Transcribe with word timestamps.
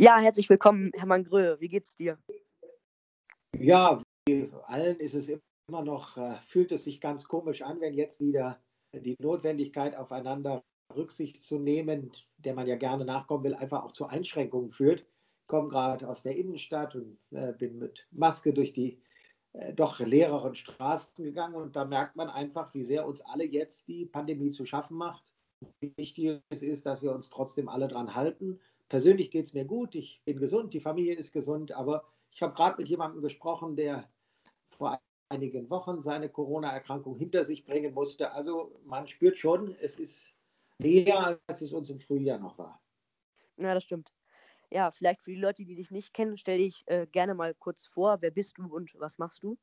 Ja, 0.00 0.18
herzlich 0.18 0.48
willkommen, 0.48 0.90
Hermann 0.94 1.24
Grö. 1.24 1.56
Wie 1.60 1.68
geht's 1.68 1.94
dir? 1.94 2.16
Ja, 3.54 4.02
wie 4.26 4.50
allen 4.62 4.98
ist 4.98 5.12
es 5.12 5.28
immer 5.28 5.82
noch, 5.84 6.16
äh, 6.16 6.36
fühlt 6.46 6.72
es 6.72 6.84
sich 6.84 7.02
ganz 7.02 7.28
komisch 7.28 7.60
an, 7.60 7.82
wenn 7.82 7.92
jetzt 7.92 8.18
wieder 8.18 8.58
die 8.94 9.14
Notwendigkeit 9.20 9.94
aufeinander 9.94 10.64
Rücksicht 10.96 11.42
zu 11.42 11.58
nehmen, 11.58 12.12
der 12.38 12.54
man 12.54 12.66
ja 12.66 12.76
gerne 12.76 13.04
nachkommen 13.04 13.44
will, 13.44 13.54
einfach 13.54 13.84
auch 13.84 13.92
zu 13.92 14.06
Einschränkungen 14.06 14.70
führt. 14.70 15.00
Ich 15.00 15.48
komme 15.48 15.68
gerade 15.68 16.08
aus 16.08 16.22
der 16.22 16.34
Innenstadt 16.34 16.94
und 16.94 17.18
äh, 17.32 17.52
bin 17.52 17.78
mit 17.78 18.08
Maske 18.10 18.54
durch 18.54 18.72
die 18.72 19.02
äh, 19.52 19.74
doch 19.74 20.00
leereren 20.00 20.54
Straßen 20.54 21.22
gegangen 21.22 21.56
und 21.56 21.76
da 21.76 21.84
merkt 21.84 22.16
man 22.16 22.30
einfach, 22.30 22.72
wie 22.72 22.84
sehr 22.84 23.06
uns 23.06 23.20
alle 23.20 23.44
jetzt 23.44 23.86
die 23.86 24.06
Pandemie 24.06 24.50
zu 24.50 24.64
schaffen 24.64 24.96
macht. 24.96 25.30
Wichtig 25.98 26.40
ist, 26.48 26.86
dass 26.86 27.02
wir 27.02 27.12
uns 27.12 27.28
trotzdem 27.28 27.68
alle 27.68 27.86
dran 27.86 28.14
halten 28.14 28.58
persönlich 28.90 29.30
geht 29.30 29.46
es 29.46 29.54
mir 29.54 29.64
gut, 29.64 29.94
ich 29.94 30.20
bin 30.26 30.38
gesund, 30.38 30.74
die 30.74 30.80
Familie 30.80 31.14
ist 31.14 31.32
gesund, 31.32 31.72
aber 31.72 32.04
ich 32.30 32.42
habe 32.42 32.52
gerade 32.52 32.76
mit 32.76 32.88
jemandem 32.88 33.22
gesprochen, 33.22 33.76
der 33.76 34.12
vor 34.76 35.00
einigen 35.30 35.70
Wochen 35.70 36.02
seine 36.02 36.28
Corona-Erkrankung 36.28 37.16
hinter 37.16 37.44
sich 37.44 37.64
bringen 37.64 37.94
musste. 37.94 38.32
Also 38.32 38.80
man 38.84 39.06
spürt 39.06 39.38
schon, 39.38 39.74
es 39.76 39.96
ist 39.96 40.34
näher, 40.78 41.40
als 41.46 41.62
es 41.62 41.72
uns 41.72 41.88
im 41.88 42.00
Frühjahr 42.00 42.38
noch 42.38 42.58
war. 42.58 42.82
Ja, 43.56 43.74
das 43.74 43.84
stimmt. 43.84 44.12
Ja, 44.70 44.90
vielleicht 44.90 45.22
für 45.22 45.30
die 45.30 45.40
Leute, 45.40 45.64
die 45.64 45.76
dich 45.76 45.90
nicht 45.90 46.12
kennen, 46.12 46.36
stell 46.36 46.58
dich 46.58 46.82
äh, 46.86 47.06
gerne 47.06 47.34
mal 47.34 47.54
kurz 47.54 47.86
vor. 47.86 48.18
Wer 48.20 48.30
bist 48.30 48.58
du 48.58 48.66
und 48.66 48.92
was 48.98 49.18
machst 49.18 49.42
du? 49.42 49.56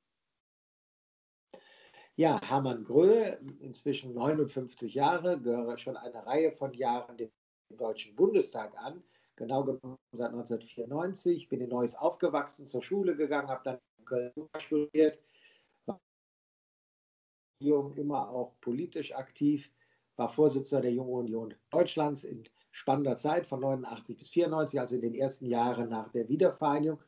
Ja, 2.15 2.39
Hermann 2.43 2.83
Gröhe, 2.83 3.39
inzwischen 3.59 4.13
59 4.13 4.93
Jahre, 4.93 5.39
gehöre 5.39 5.77
schon 5.77 5.97
eine 5.97 6.25
Reihe 6.25 6.51
von 6.51 6.73
Jahren 6.73 7.17
dem 7.17 7.29
Deutschen 7.69 8.15
Bundestag 8.15 8.75
an 8.77 9.03
genau 9.37 9.63
genommen 9.63 9.97
seit 10.11 10.31
1994. 10.31 11.47
Bin 11.47 11.61
in 11.61 11.69
Neuss 11.69 11.95
aufgewachsen, 11.95 12.67
zur 12.67 12.81
Schule 12.81 13.15
gegangen, 13.15 13.47
habe 13.47 13.61
dann 13.63 13.79
in 13.99 14.05
Köln 14.05 14.33
studiert, 14.57 15.19
war 15.85 15.99
immer 17.95 18.29
auch 18.29 18.59
politisch 18.59 19.13
aktiv, 19.13 19.71
war 20.17 20.27
Vorsitzender 20.27 20.81
der 20.81 20.91
Jungen 20.91 21.13
Union 21.13 21.53
Deutschlands 21.69 22.23
in 22.23 22.43
spannender 22.71 23.17
Zeit 23.17 23.47
von 23.47 23.61
89 23.61 24.17
bis 24.17 24.29
94, 24.29 24.79
also 24.79 24.95
in 24.95 25.01
den 25.01 25.15
ersten 25.15 25.45
Jahren 25.45 25.89
nach 25.89 26.09
der 26.09 26.27
Wiedervereinigung. 26.27 26.99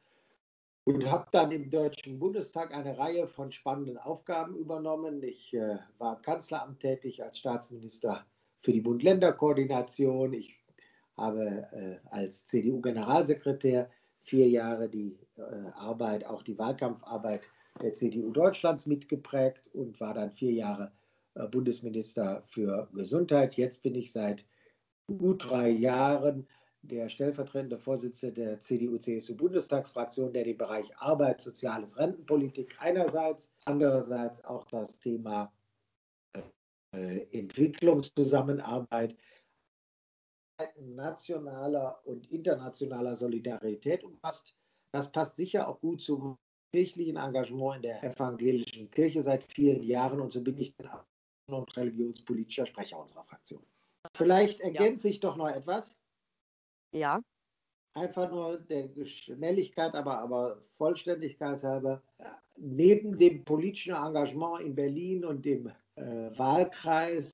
Und 0.86 1.06
habe 1.12 1.28
dann 1.32 1.52
im 1.52 1.70
Deutschen 1.70 2.18
Bundestag 2.18 2.74
eine 2.74 2.98
Reihe 2.98 3.28
von 3.28 3.52
spannenden 3.52 3.98
Aufgaben 3.98 4.56
übernommen. 4.56 5.22
Ich 5.22 5.54
äh, 5.54 5.78
war 6.00 6.16
im 6.16 6.22
Kanzleramt 6.24 6.80
tätig 6.80 7.22
als 7.22 7.38
Staatsminister 7.38 8.26
für 8.62 8.72
die 8.72 8.82
Bund-Länder-Koordination. 8.82 10.34
Ich 10.34 10.59
habe 11.20 11.68
äh, 11.72 11.98
als 12.10 12.46
CDU-Generalsekretär 12.46 13.90
vier 14.22 14.48
Jahre 14.48 14.90
die 14.90 15.18
äh, 15.38 15.42
Arbeit, 15.74 16.26
auch 16.26 16.44
die 16.44 16.58
Wahlkampfarbeit 16.58 17.48
der 17.82 17.94
CDU 17.94 18.32
Deutschlands 18.32 18.86
mitgeprägt 18.86 19.70
und 19.74 20.00
war 20.00 20.14
dann 20.14 20.32
vier 20.32 20.52
Jahre 20.52 20.92
äh, 21.36 21.48
Bundesminister 21.48 22.44
für 22.46 22.90
Gesundheit. 22.94 23.56
Jetzt 23.56 23.84
bin 23.84 23.96
ich 23.96 24.12
seit 24.12 24.46
gut 25.08 25.50
drei 25.50 25.70
Jahren 25.70 26.48
der 26.82 27.10
stellvertretende 27.10 27.78
Vorsitzende 27.78 28.42
der 28.42 28.62
CDU-CSU-Bundestagsfraktion, 28.62 30.32
der 30.32 30.46
den 30.46 30.58
Bereich 30.58 30.96
Arbeit, 30.98 31.42
Soziales, 31.42 31.98
Rentenpolitik 31.98 32.78
einerseits, 32.80 33.52
andererseits 33.66 34.46
auch 34.46 34.66
das 34.66 34.98
Thema 35.00 35.52
Entwicklungszusammenarbeit 36.92 39.16
nationaler 40.80 42.00
und 42.06 42.30
internationaler 42.32 43.16
Solidarität 43.16 44.04
umfasst. 44.04 44.56
Das 44.92 45.12
passt 45.12 45.38
sicher 45.38 45.68
auch 45.68 45.80
gut 45.80 46.02
zum 46.02 46.38
kirchlichen 46.72 47.18
Engagement 47.18 47.78
in 47.78 47.82
der 47.84 48.04
evangelischen 48.04 48.90
Kirche 48.92 49.24
seit 49.24 49.44
vielen 49.44 49.84
Jahren 49.84 50.20
und 50.20 50.32
so 50.32 50.44
bin 50.44 50.58
ich 50.58 50.76
dann 50.78 51.04
und 51.48 51.76
religionspolitischer 51.76 52.66
Sprecher 52.66 53.00
unserer 53.00 53.24
Fraktion. 53.24 53.66
Vielleicht 54.16 54.60
ergänze 54.62 55.08
ja. 55.08 55.12
ich 55.12 55.20
doch 55.20 55.36
noch 55.36 55.50
etwas. 55.50 55.98
Ja. 56.94 57.22
Einfach 57.96 58.30
nur 58.30 58.60
der 58.60 58.90
Schnelligkeit, 59.06 59.96
aber, 59.96 60.20
aber 60.20 60.62
Vollständigkeit 60.78 61.64
halber. 61.64 62.04
Neben 62.56 63.18
dem 63.18 63.44
politischen 63.44 63.96
Engagement 63.96 64.62
in 64.62 64.76
Berlin 64.76 65.26
und 65.26 65.44
dem 65.44 65.72
äh, 65.96 66.38
Wahlkreis 66.38 67.32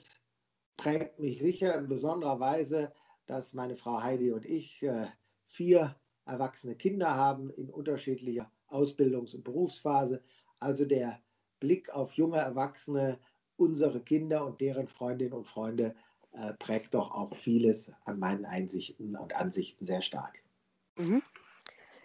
prägt 0.78 1.20
mich 1.20 1.40
sicher 1.40 1.76
in 1.78 1.88
besonderer 1.88 2.40
Weise 2.40 2.94
dass 3.26 3.54
meine 3.54 3.76
Frau 3.76 4.02
Heidi 4.02 4.32
und 4.32 4.46
ich 4.46 4.84
äh, 4.84 5.08
vier 5.48 5.96
erwachsene 6.26 6.76
Kinder 6.76 7.16
haben 7.16 7.50
in 7.52 7.70
unterschiedlicher 7.70 8.52
Ausbildungs- 8.68 9.36
und 9.36 9.44
Berufsphase. 9.44 10.24
Also 10.60 10.86
der 10.86 11.20
Blick 11.60 11.90
auf 11.90 12.14
junge 12.14 12.38
Erwachsene, 12.38 13.20
unsere 13.58 14.02
Kinder 14.02 14.46
und 14.46 14.60
deren 14.62 14.88
Freundinnen 14.88 15.34
und 15.34 15.46
Freunde 15.46 15.96
äh, 16.34 16.54
prägt 16.54 16.94
doch 16.94 17.12
auch 17.12 17.36
vieles 17.36 17.92
an 18.06 18.20
meinen 18.20 18.46
Einsichten 18.46 19.16
und 19.16 19.36
Ansichten 19.36 19.86
sehr 19.86 20.02
stark. 20.02 20.44
Mhm. 20.98 21.22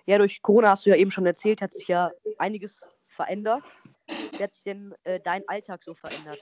Ja, 0.07 0.19
durch 0.19 0.43
Corona 0.43 0.71
hast 0.71 0.87
du 0.87 0.91
ja 0.91 0.97
eben 0.97 1.11
schon 1.11 1.27
erzählt, 1.27 1.63
hat 1.63 1.75
sich 1.75 1.89
ja 1.89 2.11
einiges 2.39 2.89
verändert. 3.07 3.65
Wie 4.07 4.43
hat 4.43 4.55
sich 4.55 4.65
denn 4.65 4.95
äh, 5.05 5.21
dein 5.21 5.47
Alltag 5.49 5.83
so 5.85 5.95
verändert? 5.95 6.41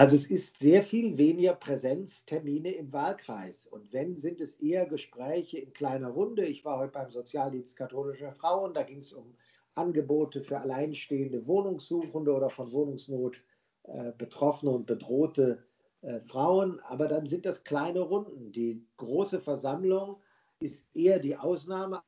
Also 0.00 0.16
es 0.16 0.26
ist 0.30 0.58
sehr 0.58 0.82
viel 0.82 1.18
weniger 1.18 1.52
Präsenztermine 1.52 2.72
im 2.72 2.90
Wahlkreis. 2.90 3.66
Und 3.66 3.92
wenn, 3.92 4.16
sind 4.16 4.40
es 4.40 4.54
eher 4.54 4.86
Gespräche 4.86 5.58
in 5.58 5.74
kleiner 5.74 6.08
Runde. 6.08 6.46
Ich 6.46 6.64
war 6.64 6.78
heute 6.78 6.92
beim 6.92 7.10
Sozialdienst 7.10 7.76
katholischer 7.76 8.32
Frauen, 8.32 8.72
da 8.72 8.82
ging 8.82 9.00
es 9.00 9.12
um 9.12 9.36
Angebote 9.74 10.40
für 10.40 10.58
alleinstehende 10.58 11.46
Wohnungssuchende 11.46 12.32
oder 12.32 12.48
von 12.48 12.72
Wohnungsnot 12.72 13.42
äh, 13.82 14.12
betroffene 14.16 14.72
und 14.72 14.86
bedrohte 14.86 15.66
äh, 16.00 16.20
Frauen. 16.20 16.80
Aber 16.80 17.06
dann 17.06 17.26
sind 17.26 17.44
das 17.44 17.62
kleine 17.62 18.00
Runden. 18.00 18.52
Die 18.52 18.82
große 18.96 19.38
Versammlung 19.38 20.16
ist 20.60 20.82
eher 20.94 21.18
die 21.18 21.36
Ausnahme, 21.36 22.02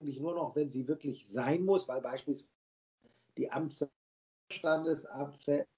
eigentlich 0.00 0.18
nur 0.18 0.34
noch, 0.34 0.56
wenn 0.56 0.68
sie 0.68 0.88
wirklich 0.88 1.28
sein 1.28 1.64
muss, 1.64 1.86
weil 1.86 2.00
beispielsweise 2.00 2.50
die 3.38 3.52
Amtsstandesabfälle 3.52 5.68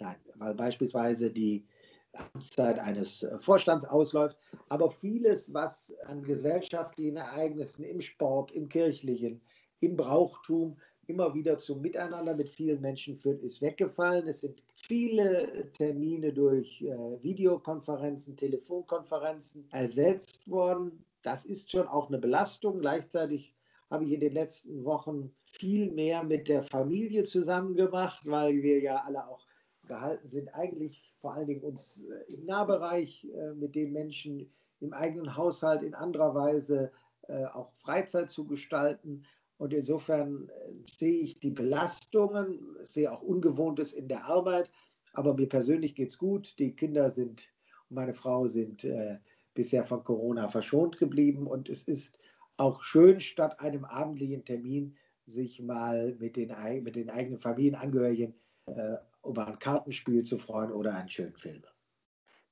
Nein, 0.00 0.16
weil 0.36 0.54
beispielsweise 0.54 1.30
die 1.30 1.66
Amtszeit 2.12 2.78
eines 2.78 3.22
äh, 3.22 3.38
Vorstands 3.38 3.84
ausläuft. 3.84 4.38
Aber 4.68 4.90
vieles, 4.90 5.52
was 5.52 5.92
an 6.06 6.22
gesellschaftlichen 6.22 7.16
Ereignissen 7.16 7.84
im 7.84 8.00
Sport, 8.00 8.52
im 8.52 8.68
kirchlichen, 8.68 9.40
im 9.80 9.96
Brauchtum 9.96 10.76
immer 11.06 11.34
wieder 11.34 11.58
zum 11.58 11.80
Miteinander 11.80 12.34
mit 12.34 12.48
vielen 12.48 12.80
Menschen 12.80 13.16
führt, 13.16 13.42
ist 13.42 13.62
weggefallen. 13.62 14.26
Es 14.26 14.40
sind 14.40 14.62
viele 14.74 15.72
Termine 15.72 16.32
durch 16.32 16.82
äh, 16.82 17.22
Videokonferenzen, 17.22 18.36
Telefonkonferenzen 18.36 19.66
ersetzt 19.72 20.48
worden. 20.48 21.04
Das 21.22 21.44
ist 21.44 21.70
schon 21.70 21.88
auch 21.88 22.08
eine 22.08 22.18
Belastung. 22.18 22.80
Gleichzeitig 22.80 23.54
habe 23.90 24.04
ich 24.04 24.12
in 24.12 24.20
den 24.20 24.34
letzten 24.34 24.84
Wochen 24.84 25.34
viel 25.44 25.90
mehr 25.92 26.22
mit 26.22 26.46
der 26.48 26.62
Familie 26.62 27.24
zusammen 27.24 27.74
gemacht, 27.74 28.20
weil 28.26 28.62
wir 28.62 28.80
ja 28.80 29.02
alle 29.06 29.26
auch 29.26 29.47
gehalten 29.88 30.28
sind, 30.28 30.54
eigentlich 30.54 31.14
vor 31.20 31.34
allen 31.34 31.46
Dingen 31.46 31.62
uns 31.62 32.04
äh, 32.04 32.32
im 32.32 32.44
Nahbereich 32.44 33.26
äh, 33.34 33.54
mit 33.54 33.74
den 33.74 33.92
Menschen 33.92 34.50
im 34.80 34.92
eigenen 34.92 35.36
Haushalt 35.36 35.82
in 35.82 35.94
anderer 35.94 36.34
Weise 36.34 36.92
äh, 37.26 37.44
auch 37.46 37.72
Freizeit 37.72 38.30
zu 38.30 38.46
gestalten. 38.46 39.24
Und 39.56 39.72
insofern 39.72 40.48
sehe 40.88 41.20
ich 41.20 41.40
die 41.40 41.50
Belastungen, 41.50 42.76
sehe 42.84 43.12
auch 43.12 43.22
Ungewohntes 43.22 43.92
in 43.92 44.06
der 44.06 44.24
Arbeit. 44.24 44.70
Aber 45.14 45.34
mir 45.34 45.48
persönlich 45.48 45.96
geht 45.96 46.10
es 46.10 46.18
gut. 46.18 46.56
Die 46.60 46.76
Kinder 46.76 47.10
sind 47.10 47.52
und 47.88 47.96
meine 47.96 48.14
Frau 48.14 48.46
sind 48.46 48.84
äh, 48.84 49.18
bisher 49.54 49.84
von 49.84 50.04
Corona 50.04 50.48
verschont 50.48 50.98
geblieben. 50.98 51.46
Und 51.46 51.68
es 51.68 51.82
ist 51.82 52.18
auch 52.56 52.82
schön, 52.82 53.18
statt 53.18 53.58
einem 53.60 53.84
abendlichen 53.84 54.44
Termin 54.44 54.96
sich 55.26 55.60
mal 55.60 56.14
mit 56.18 56.36
den, 56.36 56.52
mit 56.82 56.96
den 56.96 57.10
eigenen 57.10 57.38
Familienangehörigen 57.38 58.34
äh, 58.66 58.96
über 59.24 59.46
ein 59.46 59.58
Kartenspiel 59.58 60.24
zu 60.24 60.38
freuen 60.38 60.72
oder 60.72 60.94
einen 60.94 61.08
schönen 61.08 61.36
Film. 61.36 61.62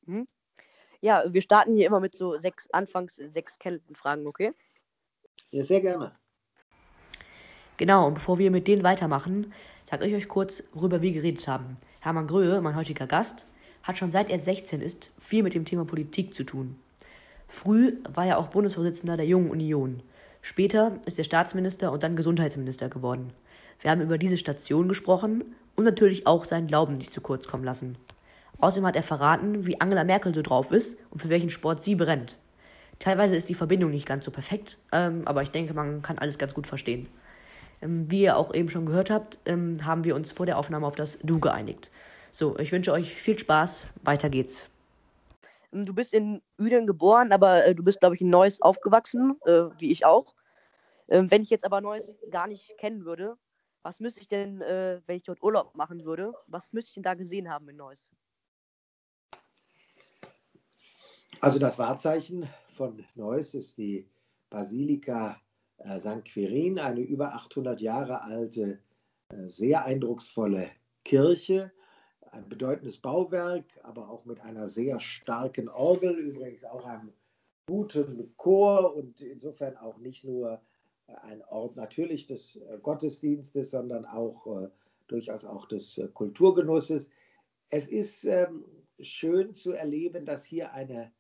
Mhm. 0.07 0.29
Ja, 1.01 1.25
wir 1.29 1.43
starten 1.43 1.77
hier 1.77 1.87
immer 1.87 2.01
mit 2.01 2.15
so 2.15 2.37
sechs, 2.37 2.71
anfangs 2.71 3.17
sechs 3.17 3.59
Kenntnisfragen, 3.59 4.27
okay? 4.27 4.53
Ja, 5.51 5.63
sehr 5.65 5.81
gerne. 5.81 6.19
Genau, 7.77 8.07
und 8.07 8.15
bevor 8.15 8.39
wir 8.39 8.51
mit 8.51 8.67
denen 8.67 8.83
weitermachen, 8.83 9.53
sage 9.85 10.07
ich 10.07 10.15
euch 10.15 10.29
kurz, 10.29 10.63
worüber 10.73 11.03
wir 11.03 11.13
geredet 11.13 11.47
haben. 11.47 11.77
Hermann 12.01 12.27
Gröhe, 12.27 12.61
mein 12.61 12.77
heutiger 12.77 13.07
Gast, 13.07 13.47
hat 13.83 13.99
schon 13.99 14.11
seit 14.11 14.31
er 14.31 14.39
16 14.39 14.81
ist 14.81 15.13
viel 15.19 15.43
mit 15.43 15.55
dem 15.55 15.65
Thema 15.65 15.85
Politik 15.85 16.35
zu 16.35 16.45
tun. 16.45 16.79
Früh 17.47 17.99
war 18.09 18.27
er 18.27 18.39
auch 18.39 18.49
Bundesvorsitzender 18.49 19.17
der 19.17 19.27
Jungen 19.27 19.51
Union. 19.51 20.03
Später 20.43 20.99
ist 21.05 21.19
er 21.19 21.25
Staatsminister 21.25 21.93
und 21.93 22.03
dann 22.03 22.17
Gesundheitsminister 22.17 22.89
geworden. 22.89 23.33
Wir 23.81 23.91
haben 23.91 24.01
über 24.01 24.19
diese 24.19 24.39
Station 24.39 24.89
gesprochen 24.89 25.55
und 25.77 25.85
natürlich 25.85 26.27
auch 26.27 26.45
seinen 26.45 26.67
Glauben 26.67 26.95
nicht 26.95 27.13
zu 27.13 27.21
kurz 27.21 27.47
kommen 27.47 27.65
lassen. 27.65 27.97
Außerdem 28.59 28.87
hat 28.87 28.97
er 28.97 29.03
verraten, 29.03 29.67
wie 29.67 29.81
Angela 29.81 30.05
Merkel 30.05 30.35
so 30.35 30.43
drauf 30.43 30.73
ist 30.73 30.99
und 31.11 31.21
für 31.21 31.29
welchen 31.29 31.51
Sport 31.51 31.83
sie 31.83 31.95
brennt. 31.95 32.39
Teilweise 32.99 33.37
ist 33.37 33.49
die 33.49 33.55
Verbindung 33.55 33.91
nicht 33.91 34.07
ganz 34.07 34.25
so 34.25 34.31
perfekt, 34.31 34.79
ähm, 34.93 35.23
aber 35.27 35.43
ich 35.43 35.51
denke, 35.51 35.75
man 35.75 36.01
kann 36.01 36.19
alles 36.19 36.39
ganz 36.39 36.55
gut 36.55 36.67
verstehen. 36.67 37.09
Ähm, 37.83 38.11
wie 38.11 38.23
ihr 38.23 38.39
auch 38.39 38.55
eben 38.55 38.71
schon 38.71 38.87
gehört 38.87 39.11
habt, 39.11 39.39
ähm, 39.45 39.85
haben 39.85 40.05
wir 40.05 40.15
uns 40.15 40.33
vor 40.33 40.47
der 40.47 40.59
Aufnahme 40.59 40.87
auf 40.87 40.97
das 40.97 41.19
Du 41.23 41.39
geeinigt. 41.39 41.91
So, 42.31 42.59
ich 42.59 42.73
wünsche 42.73 42.93
euch 42.93 43.15
viel 43.15 43.39
Spaß. 43.39 43.87
Weiter 44.03 44.31
geht's. 44.31 44.69
Ähm, 45.73 45.85
du 45.85 45.95
bist 45.95 46.15
in 46.15 46.41
Uedingen 46.59 46.87
geboren, 46.87 47.33
aber 47.33 47.67
äh, 47.67 47.75
du 47.75 47.83
bist, 47.83 48.01
glaube 48.01 48.15
ich, 48.15 48.23
in 48.23 48.31
Neuss 48.31 48.63
aufgewachsen, 48.63 49.37
äh, 49.45 49.65
wie 49.79 49.91
ich 49.91 50.07
auch. 50.07 50.35
Ähm, 51.09 51.31
wenn 51.31 51.43
ich 51.43 51.51
jetzt 51.51 51.65
aber 51.65 51.81
Neuss 51.81 52.17
gar 52.31 52.47
nicht 52.47 52.77
kennen 52.79 53.05
würde, 53.05 53.37
was 53.87 54.01
müsste 54.01 54.21
ich 54.21 54.27
denn, 54.27 54.61
äh, 54.63 55.01
wenn 55.07 55.17
ich 55.17 55.23
dort 55.23 55.41
Urlaub 55.45 55.77
machen 55.77 56.05
würde, 56.05 56.35
was 56.49 56.73
müsste 56.73 56.89
ich 56.89 56.95
denn 56.95 57.03
da 57.05 57.15
gesehen 57.15 57.49
haben 57.49 57.69
in 57.69 57.77
Neuss? 57.77 58.11
Also 61.41 61.61
das 61.61 61.79
Wahrzeichen 61.79 62.49
von 62.71 63.07
Neuss 63.15 63.55
ist 63.55 63.79
die 63.79 64.11
Basilika 64.51 65.41
äh, 65.77 66.01
St. 66.01 66.25
Quirin, 66.25 66.81
eine 66.81 67.01
über 67.01 67.35
800 67.35 67.81
Jahre 67.81 68.23
alte, 68.23 68.81
äh, 69.29 69.47
sehr 69.47 69.85
eindrucksvolle 69.85 70.69
Kirche, 71.05 71.71
ein 72.33 72.49
bedeutendes 72.49 72.99
Bauwerk, 72.99 73.67
aber 73.85 74.11
auch 74.11 74.25
mit 74.25 74.41
einer 74.41 74.69
sehr 74.69 74.99
starken 74.99 75.69
Orgel, 75.69 76.13
übrigens 76.17 76.65
auch 76.65 76.85
einem 76.85 77.13
guten 77.69 78.37
Chor 78.37 78.97
und 78.97 79.21
insofern 79.21 79.77
auch 79.77 79.99
nicht 79.99 80.25
nur 80.25 80.61
ein 81.09 81.43
Ort 81.45 81.77
natürlich 81.77 82.27
des 82.27 82.57
äh, 82.57 82.79
Gottesdienstes, 82.83 83.71
sondern 83.71 84.05
auch 84.05 84.47
äh, 84.47 84.69
durchaus 85.07 85.45
auch 85.45 85.67
des 85.69 85.99
äh, 85.99 86.09
Kulturgenusses. 86.09 87.11
Es 87.71 87.87
ist 87.87 88.25
ähm, 88.25 88.65
schön 89.01 89.55
zu 89.55 89.73
erleben, 89.73 90.25
dass 90.25 90.45
hier 90.45 90.73
eine 90.73 91.13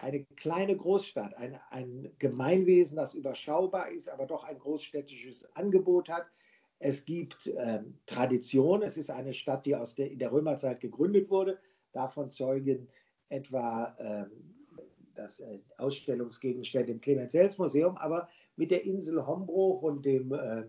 eine 0.00 0.24
kleine 0.36 0.76
Großstadt, 0.76 1.36
ein, 1.36 1.58
ein 1.70 2.12
Gemeinwesen, 2.18 2.96
das 2.96 3.14
überschaubar 3.14 3.90
ist, 3.90 4.08
aber 4.08 4.26
doch 4.26 4.44
ein 4.44 4.58
großstädtisches 4.58 5.44
Angebot 5.56 6.08
hat. 6.08 6.26
Es 6.78 7.04
gibt 7.04 7.52
ähm, 7.56 7.98
Tradition. 8.06 8.82
Es 8.82 8.96
ist 8.96 9.10
eine 9.10 9.32
Stadt, 9.32 9.66
die 9.66 9.74
aus 9.74 9.96
der, 9.96 10.10
in 10.10 10.20
der 10.20 10.30
Römerzeit 10.30 10.80
gegründet 10.80 11.28
wurde. 11.30 11.58
Davon 11.92 12.30
zeugen 12.30 12.88
etwa 13.28 13.96
ähm, 13.98 14.54
das 15.14 15.40
äh, 15.40 15.58
Ausstellungsgegenstände 15.78 16.92
im 16.92 17.00
Clemens-Hels-Museum, 17.00 17.96
aber 17.96 18.28
mit 18.58 18.70
der 18.70 18.84
Insel 18.84 19.26
Hombruch 19.26 19.82
und 19.82 20.04
dem, 20.04 20.32
äh, 20.32 20.64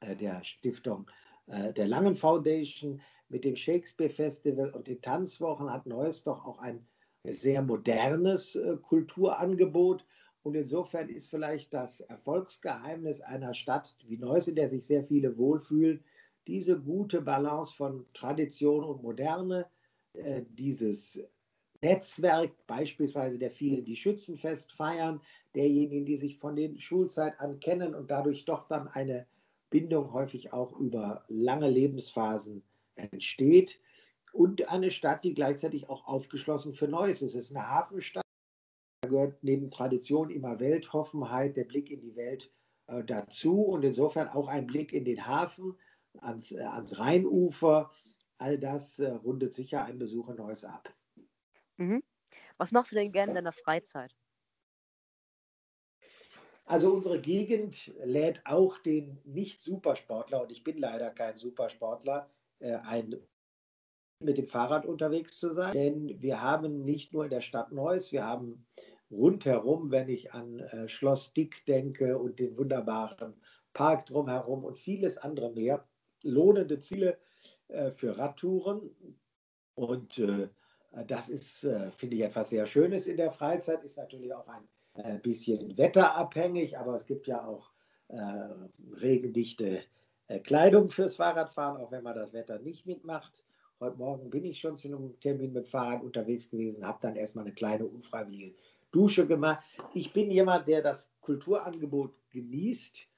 äh, 0.00 0.16
der 0.16 0.42
Stiftung 0.44 1.10
äh, 1.46 1.72
der 1.72 1.86
Langen 1.86 2.16
Foundation, 2.16 3.00
mit 3.28 3.44
dem 3.44 3.54
Shakespeare 3.54 4.10
Festival 4.10 4.70
und 4.70 4.88
den 4.88 5.00
Tanzwochen 5.00 5.72
hat 5.72 5.86
Neues 5.86 6.24
doch 6.24 6.44
auch 6.44 6.58
ein 6.58 6.84
sehr 7.24 7.62
modernes 7.62 8.56
äh, 8.56 8.76
Kulturangebot. 8.82 10.04
Und 10.42 10.56
insofern 10.56 11.08
ist 11.08 11.28
vielleicht 11.28 11.72
das 11.72 12.00
Erfolgsgeheimnis 12.00 13.20
einer 13.20 13.54
Stadt 13.54 13.94
wie 14.06 14.16
Neuss, 14.16 14.48
in 14.48 14.56
der 14.56 14.68
sich 14.68 14.84
sehr 14.84 15.04
viele 15.04 15.36
wohlfühlen, 15.36 16.02
diese 16.46 16.80
gute 16.80 17.20
Balance 17.20 17.74
von 17.74 18.06
Tradition 18.14 18.82
und 18.82 19.02
Moderne, 19.02 19.66
äh, 20.14 20.42
dieses 20.48 21.20
Netzwerk 21.82 22.52
beispielsweise 22.66 23.38
der 23.38 23.50
vielen, 23.50 23.84
die 23.84 23.96
Schützenfest 23.96 24.72
feiern, 24.72 25.20
derjenigen, 25.54 26.04
die 26.04 26.16
sich 26.16 26.38
von 26.38 26.56
den 26.56 26.78
Schulzeit 26.78 27.40
an 27.40 27.58
kennen 27.60 27.94
und 27.94 28.10
dadurch 28.10 28.44
doch 28.44 28.68
dann 28.68 28.88
eine 28.88 29.26
Bindung 29.70 30.12
häufig 30.12 30.52
auch 30.52 30.78
über 30.78 31.24
lange 31.28 31.70
Lebensphasen 31.70 32.62
entsteht 32.96 33.80
und 34.32 34.68
eine 34.68 34.90
Stadt, 34.90 35.24
die 35.24 35.34
gleichzeitig 35.34 35.88
auch 35.88 36.06
aufgeschlossen 36.06 36.74
für 36.74 36.88
Neues 36.88 37.22
ist. 37.22 37.34
Es 37.34 37.50
ist 37.50 37.56
eine 37.56 37.68
Hafenstadt. 37.68 38.24
Da 39.02 39.08
gehört 39.08 39.42
neben 39.42 39.70
Tradition 39.70 40.30
immer 40.30 40.60
Weltoffenheit, 40.60 41.56
der 41.56 41.64
Blick 41.64 41.90
in 41.90 42.00
die 42.00 42.14
Welt 42.16 42.52
äh, 42.88 43.02
dazu 43.04 43.62
und 43.62 43.84
insofern 43.84 44.28
auch 44.28 44.48
ein 44.48 44.66
Blick 44.66 44.92
in 44.92 45.04
den 45.04 45.26
Hafen, 45.26 45.76
ans, 46.18 46.52
äh, 46.52 46.60
ans 46.60 46.98
Rheinufer. 46.98 47.90
All 48.38 48.58
das 48.58 48.98
äh, 48.98 49.10
rundet 49.10 49.54
sicher 49.54 49.84
ein 49.84 49.98
Besuch 49.98 50.28
in 50.28 50.36
Neuss 50.36 50.64
ab. 50.64 50.92
Mhm. 51.80 52.02
Was 52.58 52.72
machst 52.72 52.92
du 52.92 52.96
denn 52.96 53.10
gerne 53.10 53.30
in 53.30 53.36
deiner 53.36 53.52
Freizeit? 53.52 54.14
Also 56.66 56.92
unsere 56.92 57.20
Gegend 57.20 57.92
lädt 58.04 58.42
auch 58.44 58.78
den 58.78 59.18
Nicht-Supersportler, 59.24 60.42
und 60.42 60.52
ich 60.52 60.62
bin 60.62 60.78
leider 60.78 61.10
kein 61.10 61.36
Supersportler, 61.36 62.30
äh, 62.60 62.74
ein 62.74 63.16
mit 64.22 64.36
dem 64.36 64.46
Fahrrad 64.46 64.84
unterwegs 64.84 65.38
zu 65.38 65.54
sein. 65.54 65.72
Denn 65.72 66.22
wir 66.22 66.42
haben 66.42 66.84
nicht 66.84 67.14
nur 67.14 67.24
in 67.24 67.30
der 67.30 67.40
Stadt 67.40 67.72
Neuss, 67.72 68.12
wir 68.12 68.26
haben 68.26 68.66
rundherum, 69.10 69.90
wenn 69.90 70.10
ich 70.10 70.34
an 70.34 70.60
äh, 70.60 70.86
Schloss 70.86 71.32
Dick 71.32 71.64
denke 71.64 72.18
und 72.18 72.38
den 72.38 72.56
wunderbaren 72.58 73.40
Park 73.72 74.04
drumherum 74.04 74.64
und 74.64 74.78
vieles 74.78 75.16
andere 75.16 75.50
mehr, 75.52 75.88
lohnende 76.22 76.78
Ziele 76.78 77.18
äh, 77.68 77.90
für 77.90 78.18
Radtouren. 78.18 78.94
Und 79.74 80.18
äh, 80.18 80.50
das 81.06 81.28
ist, 81.28 81.64
äh, 81.64 81.90
finde 81.92 82.16
ich, 82.16 82.22
etwas 82.22 82.50
sehr 82.50 82.66
Schönes 82.66 83.06
in 83.06 83.16
der 83.16 83.30
Freizeit, 83.30 83.84
ist 83.84 83.96
natürlich 83.96 84.34
auch 84.34 84.48
ein 84.48 84.68
äh, 84.94 85.18
bisschen 85.18 85.76
wetterabhängig, 85.78 86.78
aber 86.78 86.94
es 86.94 87.06
gibt 87.06 87.26
ja 87.26 87.44
auch 87.46 87.70
äh, 88.08 88.16
regendichte 89.00 89.82
Kleidung 90.44 90.88
fürs 90.88 91.16
Fahrradfahren, 91.16 91.82
auch 91.82 91.90
wenn 91.90 92.04
man 92.04 92.14
das 92.14 92.32
Wetter 92.32 92.60
nicht 92.60 92.86
mitmacht. 92.86 93.44
Heute 93.80 93.96
Morgen 93.96 94.30
bin 94.30 94.44
ich 94.44 94.60
schon 94.60 94.76
zu 94.76 94.86
einem 94.86 95.18
Termin 95.18 95.52
mit 95.52 95.64
dem 95.64 95.68
Fahrrad 95.68 96.04
unterwegs 96.04 96.48
gewesen, 96.48 96.86
habe 96.86 97.00
dann 97.02 97.16
erstmal 97.16 97.46
eine 97.46 97.54
kleine 97.54 97.84
unfreiwillige 97.84 98.54
Dusche 98.92 99.26
gemacht. 99.26 99.64
Ich 99.92 100.12
bin 100.12 100.30
jemand, 100.30 100.68
der 100.68 100.82
das 100.82 101.10
Kulturangebot 101.20 102.14
genießt. 102.30 103.08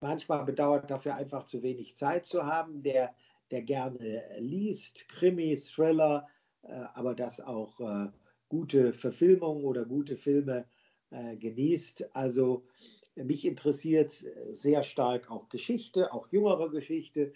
Manchmal 0.00 0.44
bedauert 0.44 0.90
dafür 0.90 1.14
einfach 1.14 1.44
zu 1.44 1.62
wenig 1.62 1.96
Zeit 1.96 2.26
zu 2.26 2.44
haben, 2.44 2.82
der, 2.82 3.14
der 3.50 3.62
gerne 3.62 4.22
liest, 4.38 5.08
Krimis, 5.08 5.70
Thriller, 5.70 6.26
äh, 6.26 6.37
aber 6.62 7.14
das 7.14 7.40
auch 7.40 7.80
äh, 7.80 8.08
gute 8.48 8.92
Verfilmungen 8.92 9.64
oder 9.64 9.84
gute 9.84 10.16
Filme 10.16 10.66
äh, 11.10 11.36
genießt. 11.36 12.14
Also 12.14 12.66
mich 13.14 13.44
interessiert 13.44 14.10
sehr 14.48 14.82
stark 14.82 15.30
auch 15.30 15.48
Geschichte, 15.48 16.12
auch 16.12 16.28
jüngere 16.30 16.70
Geschichte. 16.70 17.32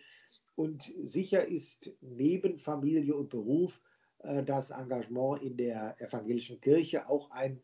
Und 0.54 0.92
sicher 1.02 1.46
ist 1.46 1.90
neben 2.00 2.58
Familie 2.58 3.16
und 3.16 3.30
Beruf 3.30 3.80
äh, 4.18 4.42
das 4.42 4.70
Engagement 4.70 5.42
in 5.42 5.56
der 5.56 6.00
evangelischen 6.00 6.60
Kirche 6.60 7.08
auch 7.08 7.30
ein 7.30 7.62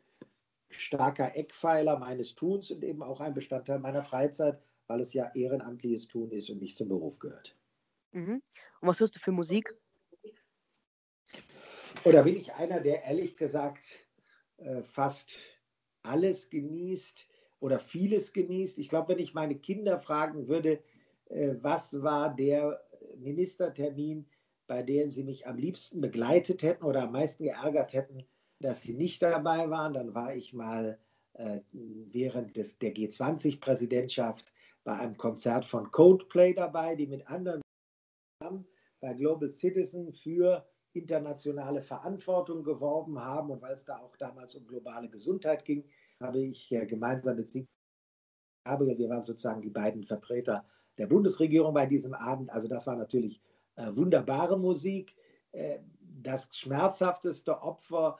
starker 0.70 1.34
Eckpfeiler 1.34 1.98
meines 1.98 2.34
Tuns 2.34 2.70
und 2.70 2.84
eben 2.84 3.02
auch 3.02 3.20
ein 3.20 3.34
Bestandteil 3.34 3.78
meiner 3.78 4.02
Freizeit, 4.02 4.60
weil 4.86 5.00
es 5.00 5.12
ja 5.14 5.30
ehrenamtliches 5.34 6.08
Tun 6.08 6.30
ist 6.30 6.50
und 6.50 6.60
nicht 6.60 6.76
zum 6.76 6.88
Beruf 6.88 7.18
gehört. 7.18 7.56
Mhm. 8.12 8.42
Und 8.80 8.88
was 8.88 9.00
hörst 9.00 9.16
du 9.16 9.20
für 9.20 9.32
Musik? 9.32 9.74
Oder 12.04 12.22
bin 12.22 12.36
ich 12.36 12.54
einer, 12.54 12.80
der 12.80 13.04
ehrlich 13.04 13.36
gesagt 13.36 13.82
äh, 14.58 14.82
fast 14.82 15.32
alles 16.02 16.50
genießt 16.50 17.26
oder 17.60 17.78
vieles 17.78 18.32
genießt? 18.32 18.78
Ich 18.78 18.88
glaube, 18.88 19.12
wenn 19.12 19.18
ich 19.18 19.34
meine 19.34 19.56
Kinder 19.56 19.98
fragen 19.98 20.48
würde, 20.48 20.82
äh, 21.26 21.54
was 21.60 22.02
war 22.02 22.34
der 22.34 22.82
Ministertermin, 23.16 24.26
bei 24.66 24.82
dem 24.82 25.12
Sie 25.12 25.24
mich 25.24 25.46
am 25.46 25.56
liebsten 25.56 26.00
begleitet 26.00 26.62
hätten 26.62 26.84
oder 26.84 27.02
am 27.02 27.12
meisten 27.12 27.44
geärgert 27.44 27.92
hätten, 27.92 28.24
dass 28.60 28.82
Sie 28.82 28.94
nicht 28.94 29.22
dabei 29.22 29.68
waren. 29.70 29.94
Dann 29.94 30.14
war 30.14 30.34
ich 30.34 30.52
mal 30.52 30.98
äh, 31.34 31.60
während 31.72 32.56
des, 32.56 32.78
der 32.78 32.94
G20-Präsidentschaft 32.94 34.52
bei 34.84 34.92
einem 34.92 35.16
Konzert 35.16 35.64
von 35.64 35.90
Coldplay 35.90 36.54
dabei, 36.54 36.94
die 36.94 37.06
mit 37.06 37.26
anderen 37.28 37.62
bei 39.00 39.14
Global 39.14 39.50
Citizen 39.50 40.12
für 40.12 40.66
internationale 40.98 41.82
Verantwortung 41.82 42.62
geworben 42.62 43.18
haben. 43.18 43.50
Und 43.50 43.62
weil 43.62 43.74
es 43.74 43.84
da 43.84 43.98
auch 43.98 44.16
damals 44.16 44.54
um 44.54 44.66
globale 44.66 45.08
Gesundheit 45.08 45.64
ging, 45.64 45.84
habe 46.20 46.40
ich 46.40 46.72
äh, 46.72 46.86
gemeinsam 46.86 47.36
mit 47.36 47.48
Sie, 47.48 47.66
wir 48.64 49.08
waren 49.08 49.22
sozusagen 49.22 49.62
die 49.62 49.70
beiden 49.70 50.04
Vertreter 50.04 50.66
der 50.98 51.06
Bundesregierung 51.06 51.72
bei 51.72 51.86
diesem 51.86 52.12
Abend. 52.12 52.50
Also 52.50 52.68
das 52.68 52.86
war 52.86 52.96
natürlich 52.96 53.40
äh, 53.76 53.94
wunderbare 53.94 54.58
Musik. 54.58 55.16
Äh, 55.52 55.78
das 56.00 56.48
schmerzhafteste 56.52 57.62
Opfer 57.62 58.18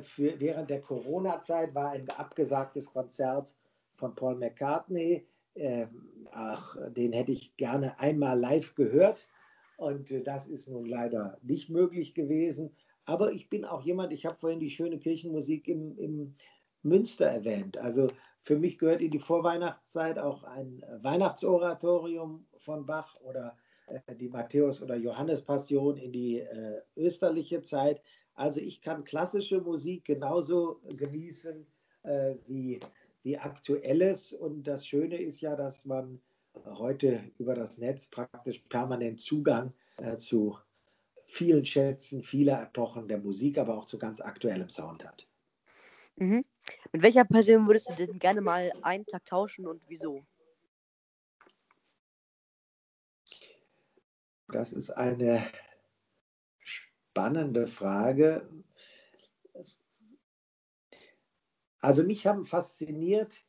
für, 0.00 0.40
während 0.40 0.70
der 0.70 0.80
Corona-Zeit 0.80 1.72
war 1.72 1.90
ein 1.90 2.10
abgesagtes 2.10 2.90
Konzert 2.90 3.56
von 3.94 4.12
Paul 4.12 4.34
McCartney. 4.34 5.24
Ähm, 5.54 6.26
ach, 6.32 6.76
den 6.88 7.12
hätte 7.12 7.30
ich 7.30 7.56
gerne 7.56 7.96
einmal 8.00 8.36
live 8.36 8.74
gehört. 8.74 9.28
Und 9.78 10.10
äh, 10.10 10.22
das 10.22 10.48
ist 10.48 10.68
nun 10.68 10.86
leider 10.86 11.38
nicht 11.42 11.70
möglich 11.70 12.12
gewesen. 12.12 12.74
Aber 13.04 13.32
ich 13.32 13.48
bin 13.48 13.64
auch 13.64 13.82
jemand, 13.82 14.12
ich 14.12 14.26
habe 14.26 14.36
vorhin 14.36 14.60
die 14.60 14.70
schöne 14.70 14.98
Kirchenmusik 14.98 15.68
im, 15.68 15.96
im 15.96 16.34
Münster 16.82 17.26
erwähnt. 17.26 17.78
Also 17.78 18.08
für 18.42 18.58
mich 18.58 18.78
gehört 18.78 19.00
in 19.00 19.12
die 19.12 19.20
Vorweihnachtszeit 19.20 20.18
auch 20.18 20.42
ein 20.42 20.84
Weihnachtsoratorium 21.00 22.44
von 22.56 22.86
Bach 22.86 23.14
oder 23.20 23.56
äh, 23.86 24.16
die 24.16 24.28
Matthäus- 24.28 24.82
oder 24.82 24.96
Johannespassion 24.96 25.96
in 25.96 26.12
die 26.12 26.40
äh, 26.40 26.82
österliche 26.96 27.62
Zeit. 27.62 28.02
Also 28.34 28.60
ich 28.60 28.82
kann 28.82 29.04
klassische 29.04 29.60
Musik 29.60 30.04
genauso 30.04 30.80
genießen 30.88 31.64
äh, 32.02 32.34
wie, 32.48 32.80
wie 33.22 33.38
aktuelles. 33.38 34.32
Und 34.32 34.64
das 34.64 34.84
Schöne 34.84 35.22
ist 35.22 35.40
ja, 35.40 35.54
dass 35.54 35.84
man 35.84 36.20
heute 36.66 37.30
über 37.38 37.54
das 37.54 37.78
Netz 37.78 38.08
praktisch 38.08 38.60
permanent 38.68 39.20
Zugang 39.20 39.72
äh, 39.96 40.16
zu 40.16 40.58
vielen 41.26 41.64
Schätzen, 41.64 42.22
vieler 42.22 42.62
Epochen 42.62 43.08
der 43.08 43.18
Musik, 43.18 43.58
aber 43.58 43.76
auch 43.76 43.84
zu 43.84 43.98
ganz 43.98 44.20
aktuellem 44.20 44.70
Sound 44.70 45.04
hat. 45.04 45.28
Mhm. 46.16 46.44
Mit 46.92 47.02
welcher 47.02 47.24
Person 47.24 47.66
würdest 47.66 47.90
du 47.90 47.94
denn 47.94 48.18
gerne 48.18 48.40
mal 48.40 48.72
einen 48.82 49.06
Tag 49.06 49.24
tauschen 49.26 49.66
und 49.66 49.82
wieso? 49.88 50.24
Das 54.48 54.72
ist 54.72 54.90
eine 54.90 55.46
spannende 56.58 57.66
Frage. 57.66 58.48
Also 61.80 62.02
mich 62.02 62.26
haben 62.26 62.46
fasziniert 62.46 63.44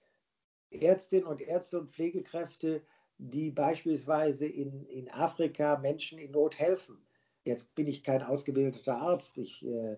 Ärztinnen 0.71 1.25
und 1.25 1.41
Ärzte 1.41 1.79
und 1.79 1.91
Pflegekräfte, 1.91 2.85
die 3.19 3.51
beispielsweise 3.51 4.47
in, 4.47 4.85
in 4.85 5.09
Afrika 5.11 5.77
Menschen 5.77 6.17
in 6.19 6.31
Not 6.31 6.57
helfen. 6.57 6.97
Jetzt 7.43 7.73
bin 7.75 7.87
ich 7.87 8.03
kein 8.03 8.23
ausgebildeter 8.23 8.97
Arzt, 8.97 9.37
ich 9.37 9.65
äh, 9.65 9.97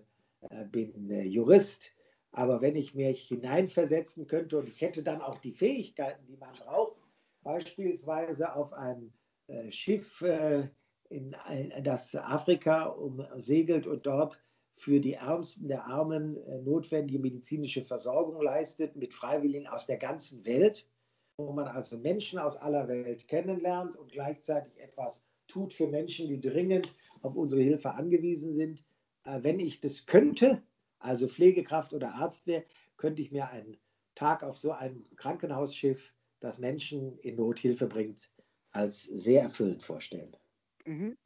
äh 0.50 0.64
bin 0.66 1.08
äh, 1.08 1.22
Jurist, 1.22 1.92
aber 2.32 2.60
wenn 2.60 2.76
ich 2.76 2.94
mich 2.94 3.28
hineinversetzen 3.28 4.26
könnte 4.26 4.58
und 4.58 4.68
ich 4.68 4.80
hätte 4.80 5.02
dann 5.02 5.22
auch 5.22 5.38
die 5.38 5.52
Fähigkeiten, 5.52 6.26
die 6.26 6.36
man 6.36 6.52
braucht, 6.64 6.96
beispielsweise 7.42 8.54
auf 8.54 8.72
einem 8.72 9.12
äh, 9.46 9.70
Schiff 9.70 10.20
äh, 10.22 10.68
in, 11.08 11.36
in, 11.48 11.84
das 11.84 12.14
Afrika 12.16 12.86
umsegelt 12.86 13.86
und 13.86 14.06
dort 14.06 14.42
für 14.74 14.98
die 14.98 15.14
Ärmsten 15.14 15.68
der 15.68 15.86
Armen 15.86 16.36
äh, 16.44 16.58
notwendige 16.62 17.20
medizinische 17.20 17.84
Versorgung 17.84 18.40
leistet 18.40 18.96
mit 18.96 19.14
Freiwilligen 19.14 19.66
aus 19.66 19.86
der 19.86 19.98
ganzen 19.98 20.44
Welt, 20.44 20.88
wo 21.36 21.52
man 21.52 21.66
also 21.66 21.98
Menschen 21.98 22.38
aus 22.38 22.56
aller 22.56 22.88
Welt 22.88 23.26
kennenlernt 23.28 23.96
und 23.96 24.12
gleichzeitig 24.12 24.78
etwas 24.78 25.24
tut 25.48 25.72
für 25.72 25.86
Menschen, 25.86 26.28
die 26.28 26.40
dringend 26.40 26.94
auf 27.22 27.34
unsere 27.34 27.62
Hilfe 27.62 27.92
angewiesen 27.92 28.54
sind. 28.54 28.84
Äh, 29.24 29.42
wenn 29.42 29.60
ich 29.60 29.80
das 29.80 30.06
könnte, 30.06 30.62
also 30.98 31.28
Pflegekraft 31.28 31.92
oder 31.92 32.14
Arzt 32.14 32.46
wäre, 32.46 32.64
könnte 32.96 33.22
ich 33.22 33.32
mir 33.32 33.48
einen 33.48 33.76
Tag 34.14 34.42
auf 34.42 34.56
so 34.56 34.72
einem 34.72 35.04
Krankenhausschiff, 35.16 36.14
das 36.40 36.58
Menschen 36.58 37.18
in 37.18 37.36
Not 37.36 37.58
Hilfe 37.58 37.86
bringt, 37.86 38.30
als 38.72 39.04
sehr 39.04 39.42
erfüllend 39.42 39.82
vorstellen. 39.82 40.36
Mhm. 40.84 41.16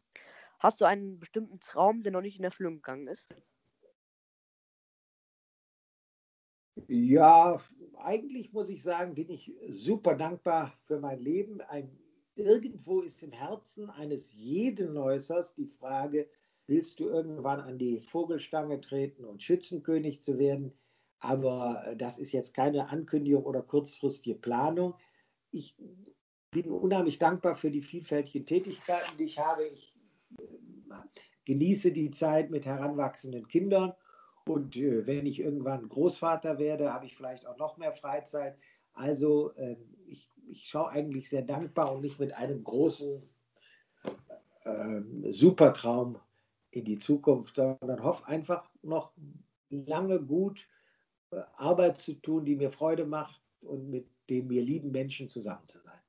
Hast 0.59 0.81
du 0.81 0.85
einen 0.85 1.19
bestimmten 1.19 1.61
Traum, 1.61 2.03
der 2.03 2.13
noch 2.13 2.21
nicht 2.21 2.39
in 2.39 2.45
Erfüllung 2.45 2.77
gegangen 2.77 3.07
ist? 3.07 3.29
Ja, 6.89 7.59
eigentlich 7.99 8.53
muss 8.53 8.69
ich 8.69 8.83
sagen, 8.83 9.15
bin 9.15 9.31
ich 9.31 9.53
super 9.69 10.15
dankbar 10.15 10.75
für 10.85 11.01
mein 11.01 11.21
Leben. 11.21 11.61
Ein, 11.63 11.91
irgendwo 12.35 13.01
ist 13.01 13.23
im 13.23 13.33
Herzen 13.33 13.89
eines 13.91 14.35
jeden 14.35 14.93
Neusers 14.93 15.55
die 15.55 15.67
Frage, 15.67 16.29
willst 16.67 17.01
du 17.01 17.09
irgendwann 17.09 17.61
an 17.61 17.79
die 17.79 18.01
Vogelstange 18.01 18.81
treten 18.81 19.25
und 19.25 19.43
Schützenkönig 19.43 20.23
zu 20.23 20.39
werden? 20.39 20.73
Aber 21.19 21.95
das 21.97 22.19
ist 22.19 22.33
jetzt 22.33 22.53
keine 22.53 22.91
Ankündigung 22.91 23.45
oder 23.45 23.63
kurzfristige 23.63 24.39
Planung. 24.39 24.95
Ich 25.51 25.77
bin 26.51 26.71
unheimlich 26.71 27.19
dankbar 27.19 27.57
für 27.57 27.71
die 27.71 27.83
vielfältigen 27.83 28.45
Tätigkeiten, 28.45 29.17
die 29.19 29.25
ich 29.25 29.39
habe. 29.39 29.67
Ich 29.67 29.99
äh, 30.39 30.45
genieße 31.47 31.93
die 31.93 32.11
Zeit 32.11 32.51
mit 32.51 32.67
heranwachsenden 32.67 33.49
Kindern. 33.49 33.95
Und 34.47 34.77
äh, 34.77 35.07
wenn 35.07 35.27
ich 35.27 35.41
irgendwann 35.41 35.89
Großvater 35.89 36.59
werde, 36.59 36.93
habe 36.93 37.07
ich 37.07 37.17
vielleicht 37.17 37.47
auch 37.47 37.59
noch 37.59 37.77
mehr 37.77 37.93
Freizeit. 37.93 38.57
Also 38.93 39.53
äh, 39.55 39.77
ich, 40.07 40.31
ich 40.47 40.69
schaue 40.69 40.91
eigentlich 40.91 41.29
sehr 41.29 41.43
dankbar 41.43 41.93
und 41.93 42.03
nicht 42.03 42.19
mit 42.19 42.33
einem 42.33 42.63
großen 42.63 43.23
äh, 44.65 45.01
Supertraum 45.31 46.19
in 46.71 46.85
die 46.85 46.99
Zukunft, 46.99 47.57
sondern 47.57 48.03
hoffe 48.03 48.27
einfach 48.27 48.71
noch 48.83 49.13
lange 49.71 50.21
gut 50.21 50.69
äh, 51.31 51.41
Arbeit 51.57 51.99
zu 51.99 52.15
tun, 52.15 52.45
die 52.45 52.57
mir 52.57 52.71
Freude 52.71 53.05
macht 53.05 53.43
und 53.61 53.91
mit 53.91 54.09
den 54.31 54.47
mir 54.47 54.63
lieben 54.63 54.93
Menschen 54.93 55.29
zusammen 55.29 55.67
zu 55.67 55.81
sein. 55.81 56.01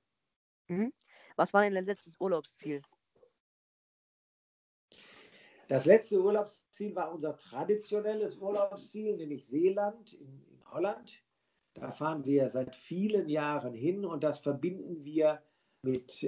Mhm. 0.68 0.94
Was 1.36 1.54
war 1.54 1.64
denn 1.64 1.74
dein 1.74 1.86
letztes 1.86 2.20
Urlaubsziel? 2.20 2.82
Das 5.68 5.86
letzte 5.86 6.22
Urlaubsziel 6.22 6.96
war 6.96 7.14
unser 7.14 7.36
traditionelles 7.38 8.38
Urlaubsziel, 8.38 9.18
nämlich 9.18 9.46
Seeland 9.46 10.14
in, 10.14 10.46
in, 10.50 10.72
Holland. 10.72 11.24
Da 11.74 11.92
fahren 11.92 12.26
wir 12.26 12.50
seit 12.50 12.76
vielen 12.76 13.30
Jahren 13.30 13.74
hin 13.74 14.06
und 14.06 14.24
das 14.24 14.40
verbinden 14.40 15.04
wir 15.04 15.42
mit 15.82 16.28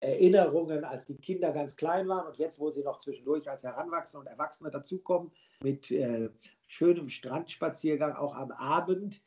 Erinnerungen, 0.00 0.84
als 0.84 1.06
die 1.06 1.16
Kinder 1.16 1.52
ganz 1.52 1.76
klein 1.76 2.08
waren 2.08 2.26
und 2.26 2.36
jetzt, 2.36 2.58
wo 2.58 2.70
sie 2.70 2.82
noch 2.82 2.98
zwischendurch 2.98 3.48
als 3.48 3.62
Heranwachsende 3.62 4.20
und 4.20 4.26
Erwachsene 4.26 4.70
dazukommen, 4.70 5.30
mit 5.62 5.90
äh, 5.90 6.28
schönem 6.66 7.08
Strandspaziergang 7.08 8.14
auch 8.14 8.34
am 8.34 8.50
Abend. 8.50 9.22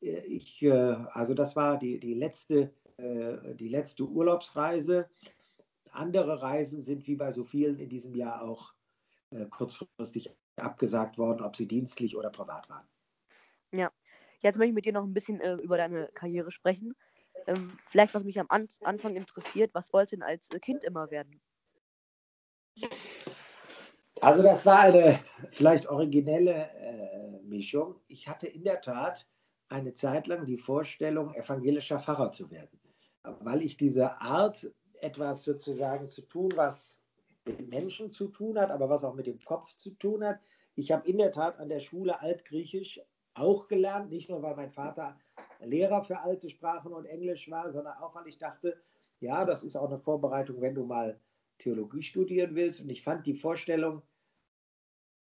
Äh, 0.00 0.20
ich, 0.20 0.62
äh, 0.62 0.70
also 0.70 1.34
das 1.34 1.56
war 1.56 1.78
die, 1.78 1.98
die 1.98 2.14
letzte 2.14 2.72
äh, 3.00 3.54
die 3.54 3.68
letzte 3.68 4.04
Urlaubsreise. 4.04 5.08
Andere 5.92 6.42
Reisen 6.42 6.82
sind 6.82 7.06
wie 7.06 7.16
bei 7.16 7.32
so 7.32 7.44
vielen 7.44 7.78
in 7.78 7.88
diesem 7.88 8.14
Jahr 8.14 8.42
auch 8.42 8.72
äh, 9.30 9.46
kurzfristig 9.46 10.30
abgesagt 10.56 11.18
worden, 11.18 11.42
ob 11.42 11.56
sie 11.56 11.66
dienstlich 11.66 12.16
oder 12.16 12.30
privat 12.30 12.68
waren. 12.68 12.86
Ja, 13.72 13.90
jetzt 14.40 14.56
möchte 14.56 14.70
ich 14.70 14.74
mit 14.74 14.84
dir 14.86 14.92
noch 14.92 15.04
ein 15.04 15.14
bisschen 15.14 15.40
äh, 15.40 15.54
über 15.54 15.76
deine 15.76 16.08
Karriere 16.14 16.50
sprechen. 16.50 16.94
Ähm, 17.46 17.78
vielleicht, 17.86 18.14
was 18.14 18.24
mich 18.24 18.38
am 18.38 18.46
An 18.48 18.68
Anfang 18.82 19.16
interessiert, 19.16 19.72
was 19.74 19.92
wolltest 19.92 20.12
du 20.12 20.16
denn 20.16 20.22
als 20.24 20.50
äh, 20.50 20.58
Kind 20.58 20.84
immer 20.84 21.10
werden? 21.10 21.40
Also 24.20 24.42
das 24.42 24.66
war 24.66 24.80
eine 24.80 25.20
vielleicht 25.52 25.86
originelle 25.86 26.70
äh, 26.70 27.42
Mischung. 27.42 28.00
Ich 28.06 28.28
hatte 28.28 28.46
in 28.46 28.64
der 28.64 28.80
Tat 28.80 29.26
eine 29.68 29.94
Zeit 29.94 30.26
lang 30.26 30.44
die 30.44 30.58
Vorstellung, 30.58 31.32
evangelischer 31.34 32.00
Pfarrer 32.00 32.32
zu 32.32 32.50
werden 32.50 32.80
weil 33.22 33.62
ich 33.62 33.76
diese 33.76 34.20
Art, 34.20 34.70
etwas 35.02 35.44
sozusagen 35.44 36.08
zu 36.08 36.22
tun, 36.22 36.52
was 36.56 37.00
mit 37.44 37.68
Menschen 37.68 38.10
zu 38.10 38.28
tun 38.28 38.58
hat, 38.58 38.70
aber 38.70 38.88
was 38.88 39.04
auch 39.04 39.14
mit 39.14 39.26
dem 39.26 39.40
Kopf 39.40 39.74
zu 39.76 39.90
tun 39.90 40.24
hat. 40.24 40.40
Ich 40.74 40.92
habe 40.92 41.08
in 41.08 41.18
der 41.18 41.32
Tat 41.32 41.58
an 41.58 41.68
der 41.68 41.80
Schule 41.80 42.20
Altgriechisch 42.20 43.00
auch 43.34 43.68
gelernt, 43.68 44.10
nicht 44.10 44.28
nur 44.28 44.42
weil 44.42 44.56
mein 44.56 44.70
Vater 44.70 45.18
Lehrer 45.60 46.02
für 46.02 46.20
alte 46.20 46.48
Sprachen 46.48 46.92
und 46.92 47.06
Englisch 47.06 47.50
war, 47.50 47.70
sondern 47.72 47.98
auch 47.98 48.14
weil 48.14 48.26
ich 48.28 48.38
dachte, 48.38 48.80
ja, 49.20 49.44
das 49.44 49.62
ist 49.62 49.76
auch 49.76 49.88
eine 49.88 49.98
Vorbereitung, 49.98 50.60
wenn 50.60 50.74
du 50.74 50.84
mal 50.84 51.18
Theologie 51.58 52.02
studieren 52.02 52.54
willst. 52.54 52.80
Und 52.80 52.88
ich 52.88 53.02
fand 53.02 53.26
die 53.26 53.34
Vorstellung, 53.34 54.02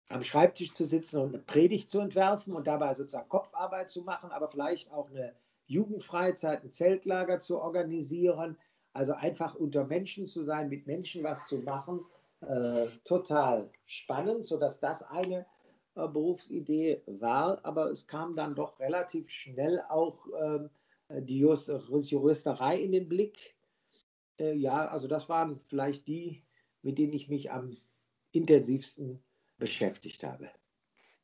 am 0.09 0.23
Schreibtisch 0.23 0.75
zu 0.75 0.85
sitzen 0.85 1.19
und 1.19 1.35
eine 1.35 1.43
Predigt 1.43 1.91
zu 1.91 2.01
entwerfen 2.01 2.55
und 2.55 2.67
dabei 2.67 2.93
sozusagen 2.95 3.29
Kopfarbeit 3.29 3.89
zu 3.89 4.03
machen, 4.03 4.31
aber 4.31 4.49
vielleicht 4.49 4.93
auch 4.93 5.11
eine 5.11 5.35
Jugendfreizeit, 5.67 6.63
ein 6.63 6.73
Zeltlager 6.73 7.41
zu 7.41 7.59
organisieren, 7.59 8.59
also 8.93 9.13
einfach 9.13 9.55
unter 9.55 9.85
Menschen 9.85 10.27
zu 10.27 10.45
sein, 10.45 10.69
mit 10.69 10.87
Menschen 10.87 11.23
was 11.23 11.47
zu 11.47 11.59
machen, 11.59 12.05
äh, 12.41 12.87
total 13.05 13.71
spannend, 13.87 14.45
sodass 14.45 14.81
das 14.81 15.03
eine 15.03 15.47
äh, 15.95 16.09
Berufsidee 16.09 17.03
war. 17.07 17.65
Aber 17.65 17.91
es 17.91 18.07
kam 18.07 18.35
dann 18.37 18.55
doch 18.55 18.79
relativ 18.81 19.31
schnell 19.31 19.81
auch 19.89 20.27
äh, 20.33 20.69
die 21.23 21.39
Just 21.39 21.69
Juristerei 21.69 22.79
in 22.81 22.93
den 22.93 23.09
Blick. 23.09 23.55
Äh, 24.39 24.55
ja, 24.55 24.89
also 24.89 25.09
das 25.09 25.29
waren 25.29 25.59
vielleicht 25.59 26.07
die, 26.09 26.43
mit 26.83 26.99
denen 26.99 27.13
ich 27.13 27.29
mich 27.29 27.51
am 27.51 27.73
intensivsten 28.33 29.23
beschäftigt 29.59 30.25
habe. 30.25 30.51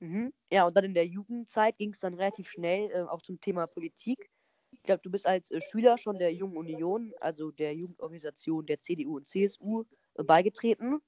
Mhm. 0.01 0.33
Ja, 0.53 0.67
und 0.67 0.77
dann 0.77 0.85
in 0.85 0.95
der 0.95 1.07
Jugendzeit 1.07 1.77
ging 1.77 1.91
es 1.91 1.99
dann 1.99 2.15
relativ 2.15 2.49
schnell 2.49 2.91
äh, 2.91 3.03
auch 3.03 3.23
zum 3.23 3.41
Thema 3.41 3.67
Politik. 3.67 4.31
Ich 4.71 4.83
glaube, 4.83 5.01
du 5.03 5.11
bist 5.11 5.27
als 5.27 5.51
äh, 5.51 5.61
Schüler 5.61 5.99
schon 5.99 6.19
der 6.19 6.33
Jungen 6.33 6.57
Union, 6.57 7.13
also 7.21 7.51
der 7.51 7.75
Jugendorganisation 7.75 8.67
der 8.67 8.81
CDU 8.81 9.17
und 9.17 9.27
CSU, 9.27 9.85
äh, 10.15 10.23
beigetreten. 10.23 11.01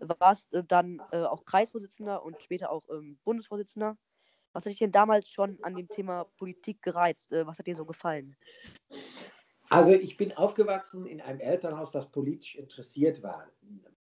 Warst 0.00 0.52
äh, 0.52 0.64
dann 0.64 1.00
auch 1.00 1.44
Kreisvorsitzender 1.44 2.22
und 2.22 2.42
später 2.42 2.70
auch 2.70 2.82
ähm, 2.90 3.18
Bundesvorsitzender. 3.24 3.96
Was 4.52 4.64
hat 4.64 4.72
dich 4.72 4.78
denn 4.78 4.92
damals 4.92 5.28
schon 5.28 5.58
an 5.62 5.74
dem 5.74 5.88
Thema 5.88 6.24
Politik 6.36 6.82
gereizt? 6.82 7.32
Was 7.32 7.58
hat 7.58 7.66
dir 7.66 7.74
so 7.74 7.84
gefallen? 7.84 8.36
Also 9.68 9.90
ich 9.90 10.16
bin 10.16 10.32
aufgewachsen 10.36 11.06
in 11.06 11.20
einem 11.20 11.40
Elternhaus, 11.40 11.90
das 11.90 12.10
politisch 12.10 12.54
interessiert 12.54 13.22
war. 13.24 13.50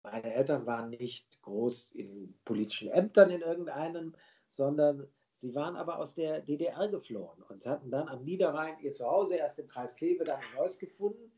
Meine 0.02 0.32
Eltern 0.32 0.64
waren 0.64 0.88
nicht 0.88 1.42
groß 1.42 1.92
in 1.92 2.34
politischen 2.44 2.88
Ämtern 2.88 3.30
in 3.30 3.42
irgendeinem, 3.42 4.14
sondern 4.48 5.06
Sie 5.40 5.54
waren 5.54 5.76
aber 5.76 5.98
aus 5.98 6.14
der 6.14 6.40
DDR 6.40 6.88
geflohen 6.88 7.42
und 7.48 7.64
hatten 7.64 7.90
dann 7.90 8.08
am 8.08 8.24
Niederrhein 8.24 8.78
ihr 8.80 8.92
Zuhause, 8.92 9.36
erst 9.36 9.58
im 9.58 9.68
Kreis 9.68 9.94
Kleve, 9.94 10.24
dann 10.24 10.40
in 10.40 10.58
Neuss 10.58 10.78
gefunden. 10.78 11.32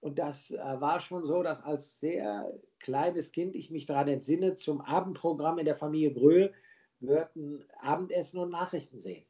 Und 0.00 0.18
das 0.18 0.50
äh, 0.50 0.56
war 0.58 1.00
schon 1.00 1.24
so, 1.24 1.42
dass 1.42 1.62
als 1.62 1.98
sehr 2.00 2.52
kleines 2.78 3.32
Kind 3.32 3.54
ich 3.54 3.70
mich 3.70 3.86
daran 3.86 4.08
entsinne, 4.08 4.54
zum 4.54 4.80
Abendprogramm 4.80 5.58
in 5.58 5.64
der 5.64 5.76
Familie 5.76 6.12
Gröhe 6.12 6.52
gehörten 7.00 7.64
Abendessen 7.78 8.38
und 8.38 8.50
Nachrichten 8.50 9.00
sehen. 9.00 9.24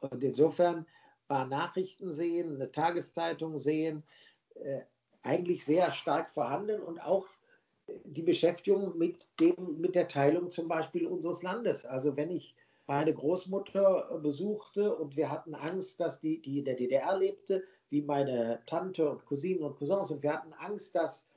Und 0.00 0.24
insofern 0.24 0.86
war 1.28 1.46
Nachrichten 1.46 2.10
sehen, 2.10 2.56
eine 2.56 2.72
Tageszeitung 2.72 3.58
sehen, 3.58 4.02
äh, 4.54 4.80
eigentlich 5.22 5.64
sehr 5.64 5.92
stark 5.92 6.28
vorhanden 6.28 6.80
und 6.82 7.02
auch 7.02 7.26
die 8.04 8.22
Beschäftigung 8.22 8.96
mit, 8.98 9.30
dem, 9.40 9.80
mit 9.80 9.94
der 9.94 10.08
Teilung 10.08 10.50
zum 10.50 10.68
Beispiel 10.68 11.06
unseres 11.06 11.42
Landes. 11.42 11.84
Also 11.84 12.16
wenn 12.16 12.30
ich 12.30 12.56
meine 12.86 13.14
Großmutter 13.14 14.20
besuchte 14.22 14.94
und 14.96 15.16
wir 15.16 15.30
hatten 15.30 15.54
Angst, 15.54 16.00
dass 16.00 16.20
die, 16.20 16.42
die 16.42 16.58
in 16.58 16.64
der 16.64 16.74
DDR 16.74 17.16
lebte, 17.16 17.62
wie 17.90 18.02
meine 18.02 18.60
Tante 18.66 19.08
und 19.08 19.24
Cousinen 19.24 19.62
und 19.62 19.76
Cousins, 19.76 20.10
und 20.10 20.22
wir 20.22 20.32
hatten 20.32 20.52
Angst, 20.54 20.94
dass 20.94 21.28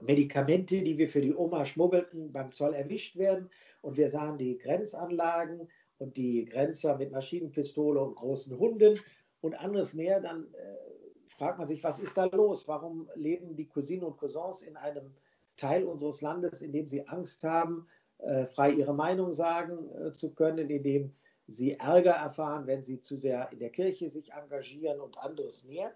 Medikamente, 0.00 0.82
die 0.82 0.98
wir 0.98 1.08
für 1.08 1.20
die 1.20 1.34
Oma 1.34 1.64
schmuggelten, 1.64 2.32
beim 2.32 2.50
Zoll 2.50 2.74
erwischt 2.74 3.16
werden. 3.16 3.48
Und 3.80 3.96
wir 3.96 4.08
sahen 4.08 4.38
die 4.38 4.58
Grenzanlagen 4.58 5.68
und 5.98 6.16
die 6.16 6.44
Grenzer 6.44 6.98
mit 6.98 7.12
Maschinenpistole 7.12 8.00
und 8.00 8.16
großen 8.16 8.58
Hunden 8.58 8.98
und 9.40 9.54
anderes 9.54 9.94
mehr. 9.94 10.20
Dann 10.20 10.52
äh, 10.54 11.28
fragt 11.28 11.58
man 11.58 11.68
sich, 11.68 11.82
was 11.84 12.00
ist 12.00 12.16
da 12.16 12.26
los? 12.26 12.66
Warum 12.66 13.08
leben 13.14 13.56
die 13.56 13.68
Cousinen 13.68 14.04
und 14.04 14.16
Cousins 14.18 14.62
in 14.62 14.76
einem 14.76 15.14
Teil 15.56 15.84
unseres 15.84 16.20
Landes, 16.20 16.60
in 16.60 16.72
dem 16.72 16.88
sie 16.88 17.06
Angst 17.06 17.44
haben, 17.44 17.86
äh, 17.86 18.03
frei 18.46 18.72
ihre 18.72 18.94
Meinung 18.94 19.32
sagen 19.32 19.90
äh, 19.90 20.12
zu 20.12 20.32
können, 20.34 20.70
in 20.70 20.82
dem 20.82 21.14
sie 21.46 21.74
Ärger 21.74 22.12
erfahren, 22.12 22.66
wenn 22.66 22.82
sie 22.82 23.00
zu 23.00 23.16
sehr 23.16 23.52
in 23.52 23.58
der 23.58 23.70
Kirche 23.70 24.08
sich 24.08 24.32
engagieren 24.32 25.00
und 25.00 25.18
anderes 25.18 25.64
mehr. 25.64 25.92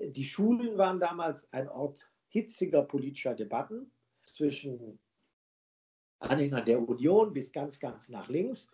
Die 0.00 0.24
Schulen 0.24 0.78
waren 0.78 1.00
damals 1.00 1.52
ein 1.52 1.68
Ort 1.68 2.10
hitziger 2.28 2.82
politischer 2.82 3.34
Debatten 3.34 3.90
zwischen 4.34 4.98
Anhängern 6.20 6.64
der 6.64 6.80
Union 6.80 7.32
bis 7.32 7.52
ganz, 7.52 7.80
ganz 7.80 8.08
nach 8.08 8.28
links. 8.28 8.68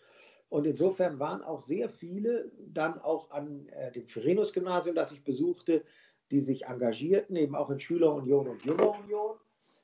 Und 0.50 0.66
insofern 0.66 1.18
waren 1.18 1.42
auch 1.42 1.60
sehr 1.60 1.88
viele 1.88 2.50
dann 2.58 2.98
auch 3.00 3.30
an 3.30 3.68
äh, 3.68 3.92
dem 3.92 4.06
Firenus-Gymnasium, 4.06 4.94
das 4.94 5.12
ich 5.12 5.24
besuchte, 5.24 5.84
die 6.30 6.40
sich 6.40 6.66
engagierten, 6.66 7.36
eben 7.36 7.54
auch 7.54 7.70
in 7.70 7.78
Schülerunion 7.78 8.48
und 8.48 8.64
Jüngerunion. 8.64 9.36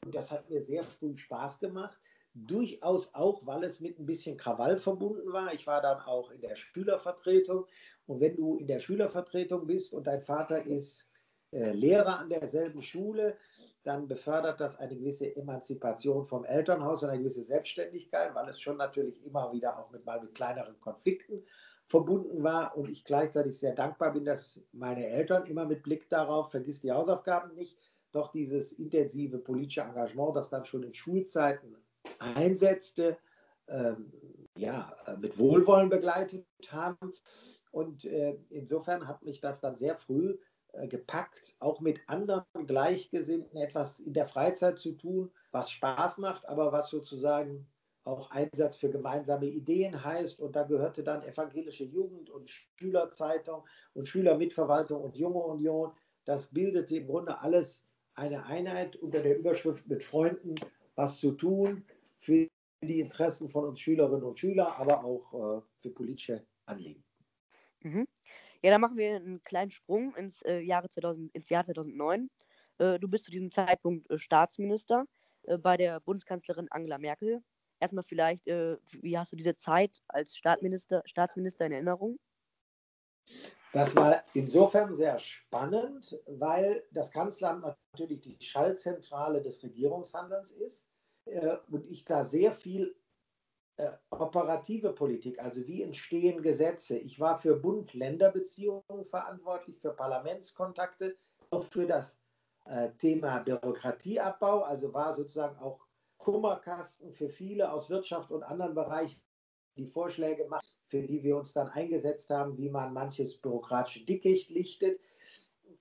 Und 0.04 0.14
das 0.14 0.30
hat 0.30 0.48
mir 0.50 0.62
sehr 0.62 0.82
früh 0.82 1.16
Spaß 1.16 1.58
gemacht. 1.58 1.98
Durchaus 2.34 3.14
auch, 3.14 3.46
weil 3.46 3.62
es 3.62 3.78
mit 3.78 3.98
ein 3.98 4.06
bisschen 4.06 4.36
Krawall 4.36 4.76
verbunden 4.76 5.32
war. 5.32 5.54
Ich 5.54 5.66
war 5.68 5.80
dann 5.80 6.00
auch 6.00 6.30
in 6.32 6.40
der 6.40 6.56
Schülervertretung. 6.56 7.66
Und 8.06 8.20
wenn 8.20 8.36
du 8.36 8.56
in 8.56 8.66
der 8.66 8.80
Schülervertretung 8.80 9.66
bist 9.66 9.92
und 9.92 10.06
dein 10.06 10.20
Vater 10.20 10.66
ist 10.66 11.08
äh, 11.52 11.72
Lehrer 11.72 12.18
an 12.18 12.28
derselben 12.28 12.82
Schule, 12.82 13.36
dann 13.84 14.08
befördert 14.08 14.60
das 14.60 14.78
eine 14.78 14.96
gewisse 14.96 15.36
Emanzipation 15.36 16.24
vom 16.24 16.44
Elternhaus 16.44 17.04
und 17.04 17.10
eine 17.10 17.18
gewisse 17.18 17.44
Selbstständigkeit, 17.44 18.34
weil 18.34 18.48
es 18.48 18.60
schon 18.60 18.78
natürlich 18.78 19.24
immer 19.24 19.52
wieder 19.52 19.78
auch 19.78 19.90
mit 19.90 20.04
mal 20.04 20.20
mit 20.20 20.34
kleineren 20.34 20.80
Konflikten 20.80 21.44
verbunden 21.86 22.42
war 22.42 22.76
und 22.76 22.88
ich 22.88 23.04
gleichzeitig 23.04 23.58
sehr 23.58 23.74
dankbar 23.74 24.12
bin, 24.12 24.24
dass 24.24 24.60
meine 24.72 25.06
Eltern 25.06 25.46
immer 25.46 25.66
mit 25.66 25.82
Blick 25.82 26.08
darauf, 26.08 26.50
vergiss 26.50 26.80
die 26.80 26.90
Hausaufgaben 26.90 27.54
nicht, 27.54 27.78
doch 28.10 28.32
dieses 28.32 28.72
intensive 28.72 29.38
politische 29.38 29.82
Engagement, 29.82 30.34
das 30.34 30.48
dann 30.48 30.64
schon 30.64 30.82
in 30.82 30.94
Schulzeiten 30.94 31.76
einsetzte, 32.34 33.16
ähm, 33.68 34.12
ja, 34.56 34.94
mit 35.18 35.38
Wohlwollen 35.38 35.88
begleitet 35.88 36.46
haben. 36.70 37.12
Und 37.70 38.04
äh, 38.04 38.36
insofern 38.50 39.08
hat 39.08 39.22
mich 39.24 39.40
das 39.40 39.60
dann 39.60 39.76
sehr 39.76 39.96
früh 39.96 40.38
äh, 40.72 40.86
gepackt, 40.86 41.56
auch 41.58 41.80
mit 41.80 42.00
anderen 42.06 42.44
Gleichgesinnten 42.66 43.58
etwas 43.58 44.00
in 44.00 44.12
der 44.12 44.26
Freizeit 44.26 44.78
zu 44.78 44.92
tun, 44.92 45.30
was 45.50 45.70
Spaß 45.70 46.18
macht, 46.18 46.48
aber 46.48 46.72
was 46.72 46.90
sozusagen 46.90 47.66
auch 48.04 48.30
Einsatz 48.30 48.76
für 48.76 48.90
gemeinsame 48.90 49.46
Ideen 49.46 50.04
heißt. 50.04 50.38
Und 50.40 50.54
da 50.56 50.62
gehörte 50.64 51.02
dann 51.02 51.22
evangelische 51.22 51.84
Jugend 51.84 52.30
und 52.30 52.50
Schülerzeitung 52.50 53.64
und 53.94 54.06
Schülermitverwaltung 54.06 55.02
und 55.02 55.16
Junge 55.16 55.40
Union. 55.40 55.92
Das 56.24 56.46
bildete 56.46 56.96
im 56.96 57.06
Grunde 57.06 57.40
alles 57.40 57.84
eine 58.14 58.44
Einheit 58.46 58.96
unter 58.96 59.20
der 59.20 59.38
Überschrift 59.38 59.88
mit 59.88 60.02
Freunden 60.02 60.54
was 60.96 61.18
zu 61.18 61.32
tun 61.32 61.84
für 62.24 62.48
die 62.82 63.00
Interessen 63.00 63.48
von 63.48 63.66
uns 63.66 63.80
Schülerinnen 63.80 64.24
und 64.24 64.38
Schülern, 64.38 64.72
aber 64.78 65.04
auch 65.04 65.58
äh, 65.58 65.62
für 65.80 65.90
politische 65.90 66.46
Anliegen. 66.66 67.04
Mhm. 67.80 68.08
Ja, 68.62 68.70
dann 68.70 68.80
machen 68.80 68.96
wir 68.96 69.16
einen 69.16 69.42
kleinen 69.42 69.70
Sprung 69.70 70.14
ins, 70.16 70.40
äh, 70.42 70.60
Jahre 70.60 70.88
2000, 70.88 71.34
ins 71.34 71.50
Jahr 71.50 71.64
2009. 71.64 72.30
Äh, 72.78 72.98
du 72.98 73.08
bist 73.08 73.24
zu 73.24 73.30
diesem 73.30 73.50
Zeitpunkt 73.50 74.10
äh, 74.10 74.18
Staatsminister 74.18 75.04
äh, 75.42 75.58
bei 75.58 75.76
der 75.76 76.00
Bundeskanzlerin 76.00 76.68
Angela 76.70 76.98
Merkel. 76.98 77.42
Erstmal 77.78 78.04
vielleicht, 78.04 78.46
äh, 78.46 78.78
wie 79.02 79.18
hast 79.18 79.32
du 79.32 79.36
diese 79.36 79.56
Zeit 79.56 80.00
als 80.08 80.36
Staatsminister, 80.36 81.02
Staatsminister 81.04 81.66
in 81.66 81.72
Erinnerung? 81.72 82.18
Das 83.72 83.94
war 83.96 84.22
insofern 84.34 84.94
sehr 84.94 85.18
spannend, 85.18 86.18
weil 86.26 86.84
das 86.92 87.10
Kanzleramt 87.10 87.76
natürlich 87.92 88.20
die 88.22 88.38
Schallzentrale 88.40 89.42
des 89.42 89.62
Regierungshandelns 89.62 90.52
ist 90.52 90.86
äh, 91.26 91.56
und 91.70 91.86
ich 91.86 92.04
da 92.04 92.24
sehr 92.24 92.52
viel 92.52 92.94
äh, 93.76 93.90
operative 94.10 94.92
Politik, 94.92 95.40
also 95.40 95.66
wie 95.66 95.82
entstehen 95.82 96.42
Gesetze. 96.42 96.96
Ich 96.98 97.18
war 97.18 97.38
für 97.38 97.56
Bund-Länder-Beziehungen 97.56 99.04
verantwortlich, 99.04 99.80
für 99.80 99.90
Parlamentskontakte, 99.90 101.16
auch 101.50 101.64
für 101.64 101.86
das 101.86 102.20
äh, 102.66 102.90
Thema 102.98 103.40
Bürokratieabbau, 103.40 104.62
also 104.62 104.94
war 104.94 105.12
sozusagen 105.12 105.58
auch 105.58 105.86
Kummerkasten 106.18 107.12
für 107.12 107.28
viele 107.28 107.70
aus 107.70 107.90
Wirtschaft 107.90 108.30
und 108.30 108.42
anderen 108.42 108.74
Bereichen, 108.74 109.20
die 109.76 109.86
Vorschläge 109.86 110.46
machen, 110.46 110.66
für 110.86 111.02
die 111.02 111.22
wir 111.22 111.36
uns 111.36 111.52
dann 111.52 111.68
eingesetzt 111.68 112.30
haben, 112.30 112.56
wie 112.56 112.70
man 112.70 112.92
manches 112.94 113.36
bürokratische 113.36 114.04
Dickicht 114.04 114.50
lichtet. 114.50 115.00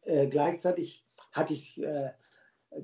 Äh, 0.02 0.28
gleichzeitig 0.28 1.06
hatte 1.32 1.54
ich 1.54 1.82
äh, 1.82 2.12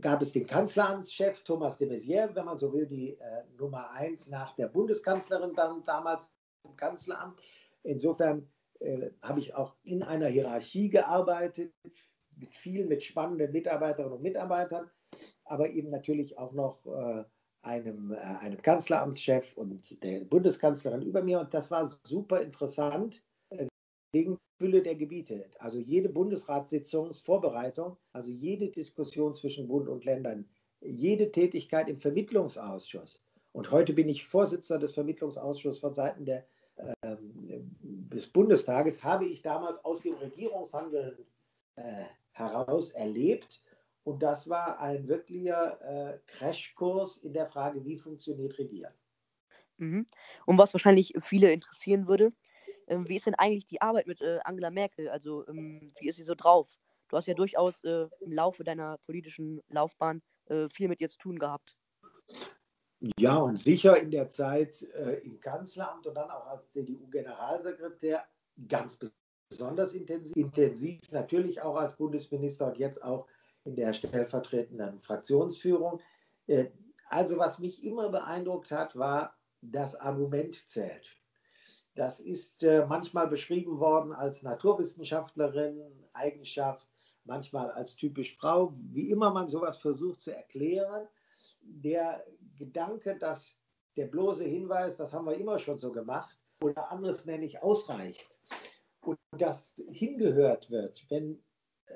gab 0.02 0.22
es 0.22 0.32
den 0.32 0.46
Kanzleramtschef 0.46 1.44
Thomas 1.44 1.78
de 1.78 1.90
Maizière, 1.90 2.34
wenn 2.36 2.46
man 2.46 2.58
so 2.58 2.72
will, 2.74 2.86
die 2.86 3.18
äh, 3.20 3.44
Nummer 3.58 3.92
eins 3.92 4.30
nach 4.30 4.54
der 4.54 4.68
Bundeskanzlerin 4.68 5.54
dann 5.56 5.84
damals 5.86 6.30
im 6.64 6.76
Kanzleramt. 6.76 7.42
Insofern 7.84 8.48
äh, 8.80 9.12
habe 9.22 9.40
ich 9.40 9.54
auch 9.56 9.76
in 9.84 10.04
einer 10.04 10.28
Hierarchie 10.28 10.90
gearbeitet, 10.90 11.74
mit 12.36 12.56
vielen, 12.56 12.88
mit 12.88 13.04
spannenden 13.04 13.52
Mitarbeiterinnen 13.52 14.14
und 14.14 14.22
Mitarbeitern, 14.22 14.90
aber 15.46 15.70
eben 15.70 15.90
natürlich 15.90 16.38
auch 16.38 16.54
noch 16.54 16.86
äh, 16.86 17.26
einem, 17.62 18.14
äh, 18.14 18.18
einem 18.18 18.62
Kanzleramtschef 18.62 19.58
und 19.58 20.02
der 20.04 20.22
Bundeskanzlerin 20.26 21.02
über 21.02 21.22
mir. 21.22 21.40
Und 21.40 21.54
das 21.54 21.70
war 21.72 21.92
super 22.06 22.42
interessant, 22.42 23.22
wegen 24.14 24.38
Fülle 24.60 24.84
der 24.84 24.96
Gebiete. 24.96 25.46
Also 25.58 25.80
jede 25.80 26.10
Bundesratssitzungsvorbereitung, 26.10 27.96
also 28.12 28.30
jede 28.30 28.68
Diskussion 28.68 29.34
zwischen 29.34 29.70
Bund 29.70 29.88
und 29.88 30.04
Ländern, 30.04 30.46
jede 30.82 31.32
Tätigkeit 31.32 31.88
im 31.88 31.96
Vermittlungsausschuss. 31.96 33.24
Und 33.54 33.72
heute 33.72 33.94
bin 33.94 34.10
ich 34.10 34.26
Vorsitzender 34.26 34.82
des 34.82 34.94
Vermittlungsausschusses 34.94 35.80
von 35.80 35.94
Seiten 35.94 36.26
der, 36.26 36.46
äh, 36.76 37.16
des 37.82 38.28
Bundestages, 38.28 39.02
habe 39.02 39.26
ich 39.26 39.42
damals 39.42 39.84
aus 39.86 40.02
dem 40.02 40.16
Regierungshandeln 40.16 41.26
äh, 41.78 42.04
heraus 42.32 42.92
erlebt. 42.92 43.62
Und 44.04 44.22
das 44.22 44.50
war 44.50 44.80
ein 44.82 45.08
wirklicher 45.08 45.80
äh, 45.82 46.20
Crashkurs 46.28 47.18
in 47.18 47.32
der 47.32 47.48
Frage, 47.48 47.86
wie 47.86 47.98
funktioniert 47.98 48.60
Regieren. 48.60 48.94
Mhm. 49.78 50.06
Und 50.46 50.58
was 50.58 50.74
wahrscheinlich 50.74 51.14
viele 51.22 51.54
interessieren 51.54 52.08
würde, 52.08 52.34
ähm, 52.90 53.08
wie 53.08 53.16
ist 53.16 53.26
denn 53.26 53.36
eigentlich 53.36 53.66
die 53.66 53.82
Arbeit 53.82 54.08
mit 54.08 54.22
äh, 54.22 54.40
Angela 54.44 54.70
Merkel? 54.70 55.10
Also, 55.10 55.48
ähm, 55.48 55.92
wie 56.00 56.10
ist 56.10 56.18
sie 56.18 56.24
so 56.24 56.36
drauf? 56.36 56.68
Du 57.08 57.18
hast 57.18 57.28
ja 57.28 57.34
durchaus 57.34 57.84
äh, 57.84 58.08
im 58.20 58.34
Laufe 58.34 58.64
deiner 58.64 58.98
politischen 59.06 59.62
Laufbahn 59.70 60.22
äh, 60.46 60.68
viel 60.70 60.88
mit 60.88 61.00
ihr 61.02 61.10
zu 61.10 61.18
tun 61.18 61.40
gehabt. 61.40 61.76
Ja, 63.18 63.38
und 63.38 63.58
sicher 63.58 63.98
in 63.98 64.12
der 64.12 64.30
Zeit 64.30 64.82
äh, 64.94 65.20
im 65.20 65.40
Kanzleramt 65.40 66.06
und 66.06 66.16
dann 66.16 66.30
auch 66.30 66.48
als 66.48 66.70
CDU-Generalsekretär 66.72 68.26
ganz 68.68 69.00
besonders 69.50 69.94
intensiv, 69.94 70.36
intensiv, 70.36 71.00
natürlich 71.12 71.62
auch 71.62 71.78
als 71.78 71.96
Bundesminister 71.96 72.68
und 72.68 72.78
jetzt 72.78 73.02
auch 73.02 73.28
in 73.64 73.76
der 73.76 73.94
stellvertretenden 73.94 75.00
Fraktionsführung. 75.02 76.02
Äh, 76.48 76.72
also 77.08 77.38
was 77.38 77.60
mich 77.60 77.84
immer 77.84 78.10
beeindruckt 78.10 78.72
hat, 78.72 78.96
war, 78.96 79.36
das 79.62 79.96
Argument 79.96 80.56
zählt. 80.70 81.20
Das 81.96 82.20
ist 82.20 82.64
äh, 82.64 82.86
manchmal 82.88 83.28
beschrieben 83.28 83.80
worden 83.80 84.14
als 84.14 84.44
Naturwissenschaftlerin, 84.44 85.82
Eigenschaft, 86.14 86.88
manchmal 87.26 87.72
als 87.72 87.96
typisch 87.96 88.38
Frau. 88.38 88.74
Wie 88.92 89.10
immer 89.10 89.32
man 89.32 89.48
sowas 89.48 89.78
versucht 89.78 90.22
zu 90.22 90.32
erklären, 90.32 91.08
der 91.62 92.24
Gedanke, 92.58 93.18
dass 93.18 93.60
der 93.98 94.08
bloße 94.08 94.44
Hinweis, 94.46 94.98
das 94.98 95.14
haben 95.14 95.26
wir 95.26 95.36
immer 95.36 95.60
schon 95.60 95.80
so 95.80 95.92
gemacht, 95.92 96.38
oder 96.62 96.92
anderes 96.92 97.26
mehr 97.26 97.38
nicht 97.38 97.62
ausreicht 97.62 98.40
und 99.02 99.18
dass 99.32 99.76
hingehört 99.92 100.70
wird, 100.70 101.06
wenn 101.10 101.42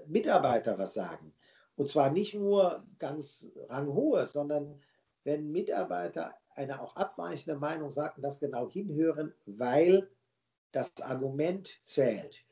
Mitarbeiter 0.08 0.78
was 0.78 0.94
sagen 0.94 1.34
Und 1.76 1.90
zwar 1.90 2.12
nicht 2.12 2.34
nur 2.34 2.86
ganz 3.00 3.48
ranghohe, 3.70 4.26
sondern 4.26 4.82
wenn 5.24 5.52
Mitarbeiter 5.52 6.34
eine 6.56 6.82
auch 6.82 6.96
abweichende 6.96 7.60
Meinung 7.60 7.92
sagten, 7.92 8.22
das 8.22 8.40
genau 8.40 8.70
hinhören, 8.70 9.34
weil 9.46 10.10
das 10.72 11.00
Argument 11.02 11.70
zählt. 11.84 12.44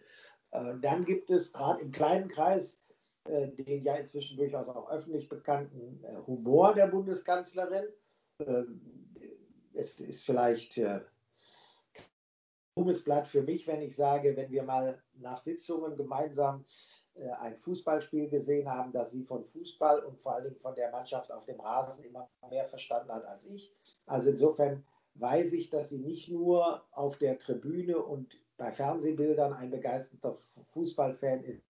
Äh, 0.51 0.75
dann 0.81 1.05
gibt 1.05 1.29
es 1.29 1.51
gerade 1.53 1.81
im 1.81 1.91
kleinen 1.91 2.27
Kreis 2.27 2.81
äh, 3.25 3.49
den 3.49 3.83
ja 3.83 3.95
inzwischen 3.95 4.37
durchaus 4.37 4.69
auch 4.69 4.89
öffentlich 4.89 5.29
bekannten 5.29 6.03
äh, 6.03 6.17
Humor 6.25 6.73
der 6.73 6.87
Bundeskanzlerin. 6.87 7.85
Ähm, 8.39 8.81
es 9.73 9.99
ist 9.99 10.25
vielleicht 10.25 10.77
ein 10.77 11.01
Blatt 13.05 13.27
für 13.27 13.41
mich, 13.41 13.67
wenn 13.67 13.81
ich 13.81 13.95
sage, 13.95 14.35
wenn 14.35 14.51
wir 14.51 14.63
mal 14.63 15.01
nach 15.13 15.41
Sitzungen 15.43 15.95
gemeinsam 15.95 16.65
ein 17.39 17.57
Fußballspiel 17.57 18.29
gesehen 18.29 18.69
haben, 18.69 18.91
dass 18.91 19.11
sie 19.11 19.23
von 19.23 19.43
Fußball 19.43 19.99
und 19.99 20.19
vor 20.21 20.35
allen 20.35 20.45
Dingen 20.45 20.59
von 20.59 20.75
der 20.75 20.91
Mannschaft 20.91 21.31
auf 21.31 21.45
dem 21.45 21.59
Rasen 21.59 22.03
immer 22.03 22.29
mehr 22.49 22.65
verstanden 22.65 23.11
hat 23.11 23.25
als 23.25 23.45
ich. 23.45 23.73
Also 24.05 24.29
insofern 24.29 24.83
weiß 25.15 25.53
ich, 25.53 25.69
dass 25.69 25.89
sie 25.89 25.99
nicht 25.99 26.29
nur 26.29 26.83
auf 26.91 27.17
der 27.17 27.37
Tribüne 27.37 27.97
und 27.97 28.37
bei 28.57 28.71
Fernsehbildern 28.71 29.53
ein 29.53 29.71
begeisterter 29.71 30.37
Fußballfan 30.63 31.43
ist, 31.43 31.63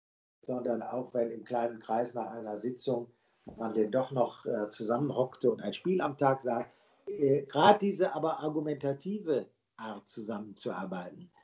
sondern 0.41 0.81
auch 0.81 1.13
wenn 1.13 1.31
im 1.31 1.43
kleinen 1.43 1.79
Kreis 1.79 2.13
nach 2.13 2.31
einer 2.31 2.57
Sitzung 2.57 3.11
man 3.57 3.73
denn 3.73 3.91
doch 3.91 4.11
noch 4.11 4.45
äh, 4.45 4.69
zusammenhockte 4.69 5.51
und 5.51 5.61
ein 5.61 5.73
Spiel 5.73 6.01
am 6.01 6.17
Tag 6.17 6.41
sah. 6.41 6.65
Äh, 7.07 7.43
Gerade 7.43 7.79
diese 7.79 8.13
aber 8.13 8.39
argumentative 8.39 9.47
Art 9.77 10.07
zusammenzuarbeiten, 10.07 11.21
äh, 11.21 11.38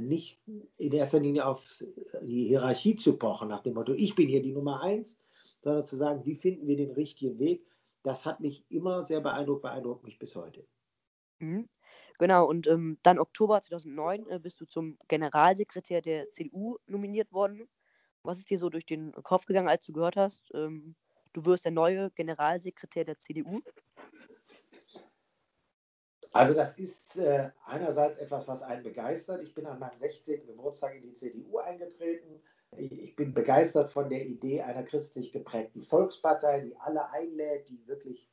nicht 0.00 0.40
in 0.76 0.92
erster 0.92 1.20
Linie 1.20 1.46
auf 1.46 1.82
die 2.22 2.46
Hierarchie 2.46 2.96
zu 2.96 3.18
pochen, 3.18 3.48
nach 3.48 3.62
dem 3.62 3.74
Motto, 3.74 3.92
ich 3.92 4.14
bin 4.14 4.28
hier 4.28 4.42
die 4.42 4.52
Nummer 4.52 4.82
eins, 4.82 5.18
sondern 5.60 5.84
zu 5.84 5.96
sagen, 5.96 6.24
wie 6.24 6.34
finden 6.34 6.66
wir 6.66 6.76
den 6.76 6.92
richtigen 6.92 7.38
Weg, 7.38 7.66
das 8.02 8.24
hat 8.24 8.40
mich 8.40 8.64
immer 8.70 9.04
sehr 9.04 9.20
beeindruckt, 9.20 9.62
beeindruckt 9.62 10.04
mich 10.04 10.18
bis 10.18 10.36
heute. 10.36 10.66
Mhm. 11.40 11.68
Genau, 12.18 12.46
und 12.48 12.66
ähm, 12.66 12.98
dann 13.02 13.18
Oktober 13.18 13.60
2009 13.60 14.26
äh, 14.28 14.38
bist 14.40 14.60
du 14.60 14.66
zum 14.66 14.98
Generalsekretär 15.06 16.02
der 16.02 16.30
CDU 16.32 16.78
nominiert 16.86 17.32
worden. 17.32 17.68
Was 18.24 18.38
ist 18.38 18.50
dir 18.50 18.58
so 18.58 18.70
durch 18.70 18.86
den 18.86 19.12
Kopf 19.12 19.46
gegangen, 19.46 19.68
als 19.68 19.84
du 19.84 19.92
gehört 19.92 20.16
hast, 20.16 20.50
ähm, 20.52 20.96
du 21.32 21.44
wirst 21.44 21.64
der 21.64 21.72
neue 21.72 22.10
Generalsekretär 22.10 23.04
der 23.04 23.18
CDU? 23.18 23.60
Also 26.32 26.54
das 26.54 26.78
ist 26.78 27.16
äh, 27.16 27.50
einerseits 27.64 28.18
etwas, 28.18 28.46
was 28.46 28.62
einen 28.62 28.82
begeistert. 28.82 29.42
Ich 29.42 29.54
bin 29.54 29.66
an 29.66 29.78
meinem 29.78 29.96
16. 29.96 30.46
Geburtstag 30.46 30.94
in 30.94 31.02
die 31.02 31.14
CDU 31.14 31.58
eingetreten. 31.58 32.40
Ich 32.76 33.16
bin 33.16 33.32
begeistert 33.32 33.88
von 33.90 34.10
der 34.10 34.26
Idee 34.26 34.60
einer 34.60 34.82
christlich 34.82 35.32
geprägten 35.32 35.82
Volkspartei, 35.82 36.60
die 36.60 36.76
alle 36.76 37.10
einlädt, 37.10 37.68
die 37.70 37.86
wirklich 37.86 38.30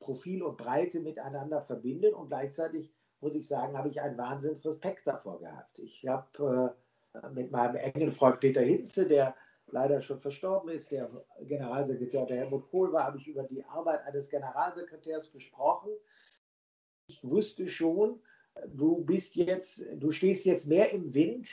Profil 0.00 0.42
und 0.42 0.58
Breite 0.58 1.00
miteinander 1.00 1.62
verbindet. 1.62 2.12
Und 2.12 2.28
gleichzeitig, 2.28 2.92
muss 3.20 3.34
ich 3.34 3.48
sagen, 3.48 3.78
habe 3.78 3.88
ich 3.88 4.02
einen 4.02 4.18
Wahnsinnsrespekt 4.18 5.06
davor 5.06 5.40
gehabt. 5.40 5.78
Ich 5.78 6.06
habe 6.06 6.74
äh, 7.14 7.28
mit 7.30 7.50
meinem 7.50 7.76
engen 7.76 8.12
Freund 8.12 8.40
Peter 8.40 8.60
Hinze, 8.60 9.06
der 9.06 9.34
leider 9.68 10.00
schon 10.02 10.20
verstorben 10.20 10.70
ist, 10.70 10.90
der 10.90 11.10
Generalsekretär 11.40 12.26
der 12.26 12.36
Helmut 12.38 12.70
Kohl 12.70 12.92
war, 12.92 13.04
habe 13.04 13.16
ich 13.16 13.26
über 13.26 13.44
die 13.44 13.64
Arbeit 13.64 14.04
eines 14.06 14.28
Generalsekretärs 14.28 15.32
gesprochen. 15.32 15.90
Ich 17.06 17.22
wusste 17.22 17.68
schon, 17.68 18.20
du 18.68 19.04
bist 19.04 19.36
jetzt, 19.36 19.84
du 19.96 20.10
stehst 20.10 20.44
jetzt 20.44 20.66
mehr 20.66 20.90
im 20.92 21.12
Wind 21.14 21.48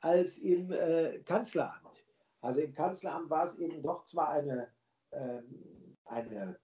als 0.00 0.38
im 0.38 0.72
äh, 0.72 1.20
Kanzleramt. 1.20 2.04
Also 2.40 2.60
im 2.60 2.72
Kanzleramt 2.72 3.30
war 3.30 3.44
es 3.46 3.58
eben 3.58 3.82
doch 3.82 4.04
zwar 4.04 4.30
eine, 4.30 4.68
ähm, 5.12 5.96
eine 6.04 6.58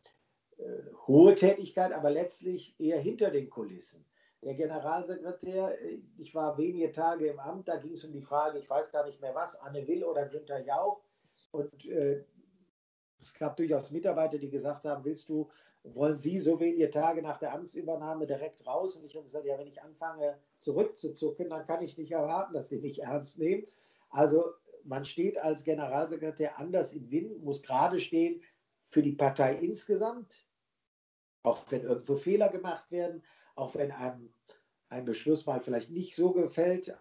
äh, 0.57 0.83
hohe 1.07 1.35
Tätigkeit, 1.35 1.93
aber 1.93 2.11
letztlich 2.11 2.79
eher 2.79 3.01
hinter 3.01 3.31
den 3.31 3.51
Kulissen. 3.51 4.05
Der 4.43 4.55
Generalsekretär, 4.55 5.81
äh, 5.81 6.01
ich 6.19 6.35
war 6.35 6.59
wenige 6.59 6.93
Tage 6.93 7.27
im 7.27 7.39
Amt, 7.39 7.69
da 7.69 7.77
ging 7.77 7.95
es 7.95 8.05
um 8.05 8.13
die 8.13 8.23
Frage, 8.23 8.59
ich 8.59 8.71
weiß 8.71 8.91
gar 8.93 9.05
nicht 9.05 9.21
mehr 9.21 9.35
was, 9.35 9.57
Anne 9.57 9.87
Will 9.87 10.05
oder 10.05 10.29
Günther 10.29 10.65
Jauch. 10.65 11.03
Und 11.51 11.85
äh, 11.87 12.25
es 13.21 13.35
gab 13.35 13.57
durchaus 13.57 13.91
Mitarbeiter, 13.91 14.39
die 14.39 14.51
gesagt 14.51 14.85
haben, 14.85 15.05
willst 15.05 15.29
du, 15.29 15.51
wollen 15.85 16.17
Sie 16.17 16.39
so 16.41 16.59
wenige 16.61 16.91
Tage 16.91 17.23
nach 17.23 17.39
der 17.39 17.53
Amtsübernahme 17.53 18.27
direkt 18.27 18.67
raus? 18.67 18.97
Und 18.97 19.05
ich 19.05 19.15
habe 19.15 19.25
gesagt, 19.25 19.45
ja, 19.45 19.59
wenn 19.59 19.67
ich 19.67 19.83
anfange 19.83 20.39
zurückzuzucken, 20.59 21.51
dann 21.51 21.65
kann 21.67 21.83
ich 21.83 21.99
nicht 21.99 22.13
erwarten, 22.13 22.55
dass 22.55 22.69
Sie 22.69 22.79
mich 22.79 23.03
ernst 23.03 23.39
nehmen. 23.39 23.67
Also 24.09 24.55
man 24.85 25.05
steht 25.05 25.39
als 25.39 25.65
Generalsekretär 25.65 26.59
anders 26.59 26.93
im 26.93 27.11
Wind, 27.11 27.43
muss 27.43 27.63
gerade 27.63 28.01
stehen 28.01 28.43
für 28.87 29.03
die 29.03 29.13
Partei 29.13 29.57
insgesamt, 29.57 30.47
auch 31.43 31.63
wenn 31.71 31.83
irgendwo 31.83 32.17
Fehler 32.17 32.49
gemacht 32.49 32.91
werden, 32.91 33.23
auch 33.55 33.75
wenn 33.75 33.91
einem 33.91 34.33
ein 34.89 35.05
Beschluss 35.05 35.45
mal 35.47 35.61
vielleicht 35.61 35.91
nicht 35.91 36.17
so 36.17 36.33
gefällt, 36.33 36.97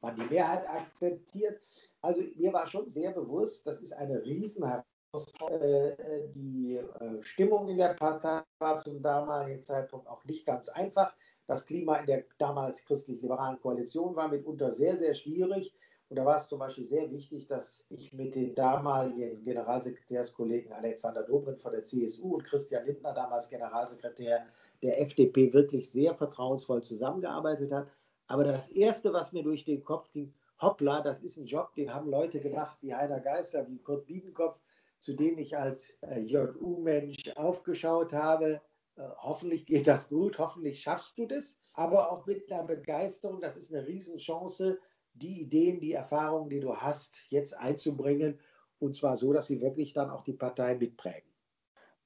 man 0.00 0.16
die 0.16 0.24
Mehrheit 0.24 0.68
akzeptiert. 0.68 1.60
Also 2.00 2.20
mir 2.36 2.52
war 2.52 2.66
schon 2.66 2.88
sehr 2.88 3.12
bewusst, 3.12 3.66
das 3.66 3.80
ist 3.80 3.92
eine 3.92 4.22
Riesenherausforderung. 4.24 4.85
Äh, 5.12 6.28
die 6.34 6.76
äh, 6.76 7.22
Stimmung 7.22 7.68
in 7.68 7.78
der 7.78 7.94
Partei 7.94 8.42
war 8.58 8.78
zum 8.80 9.00
damaligen 9.00 9.62
Zeitpunkt 9.62 10.06
auch 10.08 10.24
nicht 10.24 10.44
ganz 10.44 10.68
einfach. 10.68 11.14
Das 11.46 11.64
Klima 11.64 11.96
in 11.96 12.06
der 12.06 12.24
damals 12.38 12.84
christlich-liberalen 12.84 13.60
Koalition 13.60 14.16
war 14.16 14.28
mitunter 14.28 14.72
sehr, 14.72 14.96
sehr 14.96 15.14
schwierig. 15.14 15.74
Und 16.08 16.16
da 16.16 16.24
war 16.24 16.36
es 16.36 16.48
zum 16.48 16.60
Beispiel 16.60 16.84
sehr 16.84 17.10
wichtig, 17.10 17.46
dass 17.48 17.84
ich 17.88 18.12
mit 18.12 18.34
den 18.36 18.54
damaligen 18.54 19.42
Generalsekretärskollegen 19.42 20.72
Alexander 20.72 21.24
Dobrindt 21.24 21.60
von 21.60 21.72
der 21.72 21.84
CSU 21.84 22.34
und 22.34 22.44
Christian 22.44 22.84
Lindner, 22.84 23.12
damals 23.12 23.48
Generalsekretär 23.48 24.46
der 24.82 25.00
FDP, 25.00 25.52
wirklich 25.52 25.90
sehr 25.90 26.14
vertrauensvoll 26.14 26.82
zusammengearbeitet 26.82 27.72
habe. 27.72 27.90
Aber 28.28 28.44
das 28.44 28.68
Erste, 28.68 29.12
was 29.12 29.32
mir 29.32 29.42
durch 29.42 29.64
den 29.64 29.82
Kopf 29.82 30.12
ging, 30.12 30.32
hoppla, 30.60 31.00
das 31.00 31.20
ist 31.22 31.38
ein 31.38 31.46
Job, 31.46 31.74
den 31.74 31.92
haben 31.92 32.08
Leute 32.08 32.38
gemacht 32.40 32.78
wie 32.82 32.94
Heiner 32.94 33.20
Geister, 33.20 33.66
wie 33.68 33.78
Kurt 33.78 34.06
Biedenkopf, 34.06 34.58
zu 34.98 35.14
denen 35.14 35.38
ich 35.38 35.56
als 35.56 35.90
äh, 36.02 36.20
JU-Mensch 36.20 37.30
aufgeschaut 37.36 38.12
habe. 38.12 38.60
Äh, 38.96 39.02
hoffentlich 39.18 39.66
geht 39.66 39.86
das 39.86 40.08
gut, 40.08 40.38
hoffentlich 40.38 40.80
schaffst 40.80 41.18
du 41.18 41.26
das, 41.26 41.58
aber 41.72 42.10
auch 42.10 42.26
mit 42.26 42.50
einer 42.50 42.64
Begeisterung, 42.64 43.40
das 43.40 43.56
ist 43.56 43.72
eine 43.72 43.86
Riesenchance, 43.86 44.78
die 45.14 45.42
Ideen, 45.42 45.80
die 45.80 45.92
Erfahrungen, 45.92 46.50
die 46.50 46.60
du 46.60 46.76
hast, 46.76 47.20
jetzt 47.30 47.56
einzubringen 47.56 48.38
und 48.78 48.96
zwar 48.96 49.16
so, 49.16 49.32
dass 49.32 49.46
sie 49.46 49.60
wirklich 49.60 49.92
dann 49.92 50.10
auch 50.10 50.22
die 50.22 50.34
Partei 50.34 50.74
mitprägen. 50.74 51.30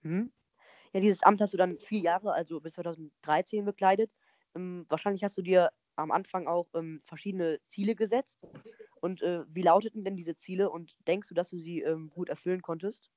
Mhm. 0.02 0.32
Ja, 0.92 1.00
dieses 1.00 1.22
Amt 1.22 1.40
hast 1.40 1.52
du 1.52 1.56
dann 1.56 1.78
vier 1.78 2.00
Jahre, 2.00 2.32
also 2.32 2.60
bis 2.60 2.74
2013 2.74 3.64
bekleidet. 3.64 4.12
Ähm, 4.56 4.86
wahrscheinlich 4.88 5.22
hast 5.22 5.38
du 5.38 5.42
dir 5.42 5.70
am 5.96 6.10
Anfang 6.10 6.46
auch 6.46 6.66
ähm, 6.74 7.00
verschiedene 7.04 7.60
Ziele 7.68 7.94
gesetzt. 7.94 8.46
Und 9.00 9.22
äh, 9.22 9.44
wie 9.48 9.62
lauteten 9.62 10.04
denn 10.04 10.16
diese 10.16 10.34
Ziele 10.34 10.70
und 10.70 10.94
denkst 11.06 11.28
du, 11.28 11.34
dass 11.34 11.50
du 11.50 11.58
sie 11.58 11.80
ähm, 11.80 12.10
gut 12.10 12.28
erfüllen 12.28 12.62
konntest? 12.62 13.10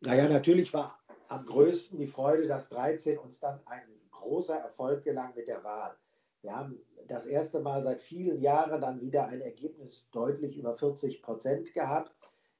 Naja, 0.00 0.28
natürlich 0.28 0.72
war 0.72 0.98
am 1.28 1.44
größten 1.44 1.98
die 1.98 2.06
Freude, 2.06 2.46
dass 2.46 2.68
13 2.68 3.18
uns 3.18 3.40
dann 3.40 3.60
ein 3.66 3.82
großer 4.10 4.56
Erfolg 4.56 5.04
gelang 5.04 5.34
mit 5.34 5.48
der 5.48 5.64
Wahl. 5.64 5.96
Wir 6.42 6.54
haben 6.54 6.80
das 7.08 7.26
erste 7.26 7.60
Mal 7.60 7.82
seit 7.82 8.00
vielen 8.00 8.40
Jahren 8.40 8.80
dann 8.80 9.00
wieder 9.00 9.26
ein 9.26 9.40
Ergebnis 9.40 10.08
deutlich 10.10 10.56
über 10.56 10.76
40 10.76 11.22
Prozent 11.22 11.72
gehabt. 11.72 12.14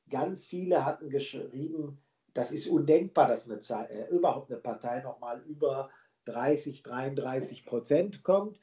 Ganz 0.08 0.46
viele 0.46 0.84
hatten 0.84 1.10
geschrieben, 1.10 1.98
das 2.34 2.52
ist 2.52 2.66
undenkbar, 2.66 3.28
dass 3.28 3.48
eine, 3.48 3.90
äh, 3.90 4.08
überhaupt 4.10 4.50
eine 4.50 4.60
Partei 4.60 5.00
nochmal 5.00 5.42
über 5.42 5.90
30, 6.26 6.82
33 6.82 7.64
Prozent 7.64 8.22
kommt. 8.22 8.58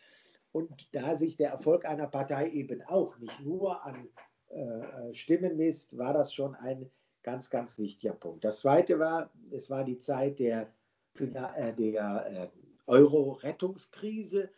Und 0.54 0.88
da 0.94 1.16
sich 1.16 1.36
der 1.36 1.50
Erfolg 1.50 1.84
einer 1.84 2.08
Partei 2.08 2.50
eben 2.52 2.82
auch 2.84 3.18
nicht 3.18 3.40
nur 3.42 3.84
an 3.84 4.08
äh, 4.50 4.62
äh 4.62 5.14
Stimmen 5.14 5.58
misst, 5.58 5.98
war 5.98 6.14
das 6.14 6.34
schon 6.34 6.56
ein 6.56 6.90
ganz, 7.24 7.50
ganz 7.50 7.78
wichtiger 7.78 8.14
Punkt. 8.14 8.46
Das 8.46 8.60
Zweite 8.60 9.00
war, 9.00 9.32
es 9.52 9.70
war 9.70 9.84
die 9.84 9.98
Zeit 9.98 10.40
der, 10.40 10.72
äh, 11.18 11.74
der 11.74 12.26
äh, 12.30 12.48
Euro-Rettungskrise. 12.86 14.50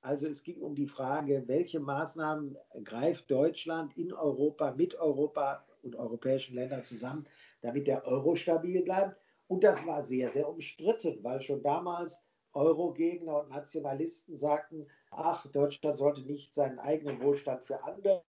Also 0.00 0.26
es 0.26 0.42
ging 0.42 0.60
um 0.60 0.74
die 0.74 0.88
Frage, 0.88 1.44
welche 1.46 1.80
Maßnahmen 1.80 2.58
greift 2.82 3.30
Deutschland 3.30 3.96
in 3.96 4.12
Europa, 4.12 4.72
mit 4.72 4.94
Europa 4.96 5.64
und 5.82 5.96
europäischen 5.96 6.56
Ländern 6.56 6.82
zusammen, 6.82 7.24
damit 7.60 7.86
der 7.86 8.04
Euro 8.06 8.34
stabil 8.34 8.82
bleibt. 8.82 9.16
Und 9.46 9.62
das 9.62 9.86
war 9.86 10.02
sehr, 10.02 10.30
sehr 10.30 10.48
umstritten, 10.48 11.22
weil 11.22 11.40
schon 11.40 11.62
damals 11.62 12.22
Euro-Gegner 12.54 13.40
und 13.40 13.50
Nationalisten 13.50 14.36
sagten, 14.36 14.86
ach, 15.16 15.46
Deutschland 15.46 15.98
sollte 15.98 16.22
nicht 16.22 16.54
seinen 16.54 16.78
eigenen 16.78 17.22
Wohlstand 17.22 17.64
für 17.64 17.82
andere 17.84 18.22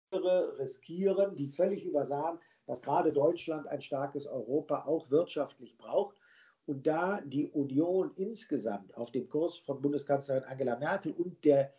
riskieren, 0.57 1.35
die 1.35 1.47
völlig 1.47 1.83
übersahen, 1.83 2.39
dass 2.65 2.81
gerade 2.81 3.13
Deutschland 3.13 3.67
ein 3.67 3.81
starkes 3.81 4.27
Europa 4.27 4.85
auch 4.85 5.09
wirtschaftlich 5.09 5.77
braucht. 5.77 6.17
Und 6.65 6.87
da 6.87 7.21
die 7.21 7.47
Union 7.47 8.11
insgesamt 8.15 8.95
auf 8.97 9.11
dem 9.11 9.29
Kurs 9.29 9.57
von 9.57 9.81
Bundeskanzlerin 9.81 10.43
Angela 10.45 10.77
Merkel 10.77 11.13
und 11.13 11.45
der 11.45 11.73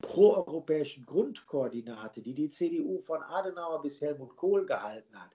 proeuropäischen 0.00 1.04
Grundkoordinate, 1.04 2.22
die 2.22 2.34
die 2.34 2.48
CDU 2.48 3.00
von 3.00 3.22
Adenauer 3.22 3.82
bis 3.82 4.00
Helmut 4.00 4.36
Kohl 4.36 4.64
gehalten 4.64 5.14
hat, 5.20 5.30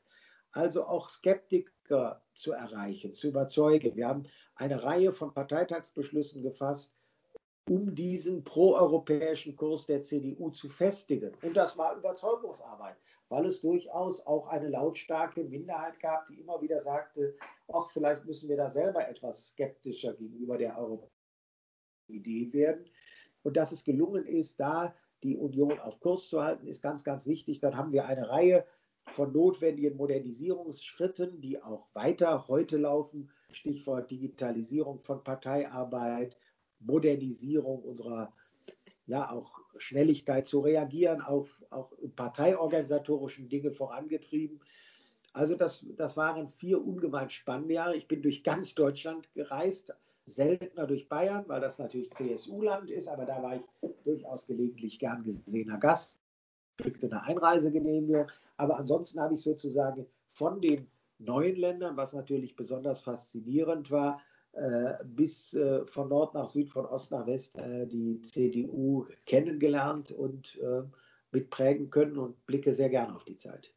also 0.51 0.85
auch 0.85 1.09
Skeptiker 1.09 2.23
zu 2.33 2.53
erreichen, 2.53 3.13
zu 3.13 3.27
überzeugen. 3.27 3.95
Wir 3.95 4.07
haben 4.07 4.23
eine 4.55 4.81
Reihe 4.81 5.11
von 5.11 5.33
Parteitagsbeschlüssen 5.33 6.41
gefasst, 6.41 6.94
um 7.67 7.95
diesen 7.95 8.43
proeuropäischen 8.43 9.55
Kurs 9.55 9.87
der 9.87 10.03
CDU 10.03 10.49
zu 10.51 10.69
festigen. 10.69 11.31
Und 11.41 11.57
das 11.57 11.77
war 11.77 11.97
Überzeugungsarbeit, 11.97 12.95
weil 13.29 13.45
es 13.47 13.61
durchaus 13.61 14.25
auch 14.25 14.47
eine 14.47 14.69
lautstarke 14.69 15.43
Minderheit 15.43 15.99
gab, 15.99 16.27
die 16.27 16.39
immer 16.39 16.61
wieder 16.61 16.79
sagte, 16.79 17.35
ach, 17.73 17.89
vielleicht 17.89 18.25
müssen 18.25 18.49
wir 18.49 18.57
da 18.57 18.69
selber 18.69 19.07
etwas 19.07 19.49
skeptischer 19.49 20.13
gegenüber 20.13 20.57
der 20.57 20.77
europäischen 20.77 21.11
Idee 22.07 22.53
werden. 22.53 22.85
Und 23.41 23.57
dass 23.57 23.71
es 23.71 23.83
gelungen 23.83 24.25
ist, 24.25 24.59
da 24.59 24.95
die 25.23 25.35
Union 25.35 25.79
auf 25.79 25.99
Kurs 25.99 26.27
zu 26.27 26.43
halten, 26.43 26.67
ist 26.67 26.81
ganz, 26.81 27.03
ganz 27.03 27.25
wichtig. 27.25 27.59
Dann 27.59 27.75
haben 27.75 27.91
wir 27.91 28.05
eine 28.05 28.29
Reihe 28.29 28.65
von 29.11 29.31
notwendigen 29.33 29.97
Modernisierungsschritten, 29.97 31.41
die 31.41 31.61
auch 31.61 31.87
weiter 31.93 32.47
heute 32.47 32.77
laufen. 32.77 33.31
Stichwort 33.51 34.11
Digitalisierung 34.11 34.99
von 34.99 35.23
Parteiarbeit, 35.23 36.37
Modernisierung 36.79 37.81
unserer 37.83 38.33
ja 39.07 39.29
auch 39.31 39.59
Schnelligkeit 39.77 40.47
zu 40.47 40.61
reagieren, 40.61 41.21
auf 41.21 41.63
auch 41.69 41.91
parteiorganisatorischen 42.15 43.49
Dinge 43.49 43.71
vorangetrieben. 43.71 44.59
Also 45.33 45.55
das, 45.55 45.85
das 45.97 46.15
waren 46.15 46.47
vier 46.47 46.83
ungemein 46.83 47.29
spannende 47.29 47.73
Jahre. 47.73 47.95
Ich 47.95 48.07
bin 48.07 48.21
durch 48.21 48.43
ganz 48.43 48.73
Deutschland 48.73 49.31
gereist, 49.33 49.93
seltener 50.25 50.87
durch 50.87 51.07
Bayern, 51.07 51.43
weil 51.47 51.61
das 51.61 51.77
natürlich 51.77 52.11
CSU-Land 52.13 52.89
ist, 52.89 53.07
aber 53.07 53.25
da 53.25 53.43
war 53.43 53.57
ich 53.57 53.63
durchaus 54.05 54.47
gelegentlich 54.47 54.97
gern 54.97 55.23
gesehener 55.23 55.77
Gast, 55.77 56.19
kriegte 56.77 57.07
eine 57.07 57.21
Einreisegenehmigung. 57.23 58.27
Aber 58.57 58.77
ansonsten 58.77 59.19
habe 59.19 59.35
ich 59.35 59.41
sozusagen 59.41 60.07
von 60.25 60.61
den 60.61 60.87
neuen 61.19 61.57
Ländern, 61.57 61.97
was 61.97 62.13
natürlich 62.13 62.55
besonders 62.55 63.01
faszinierend 63.01 63.91
war, 63.91 64.21
bis 65.03 65.53
äh, 65.53 65.85
von 65.85 66.09
Nord 66.09 66.33
nach 66.33 66.47
Süd, 66.47 66.69
von 66.69 66.85
Ost 66.85 67.11
nach 67.11 67.27
West 67.27 67.57
äh, 67.57 67.85
die 67.87 68.21
CDU 68.21 69.05
kennengelernt 69.25 70.11
und 70.11 70.59
mitprägen 71.31 71.89
können 71.89 72.17
und 72.17 72.45
blicke 72.45 72.73
sehr 72.73 72.89
gerne 72.89 73.13
auf 73.15 73.25
die 73.25 73.35
Zeit. 73.35 73.73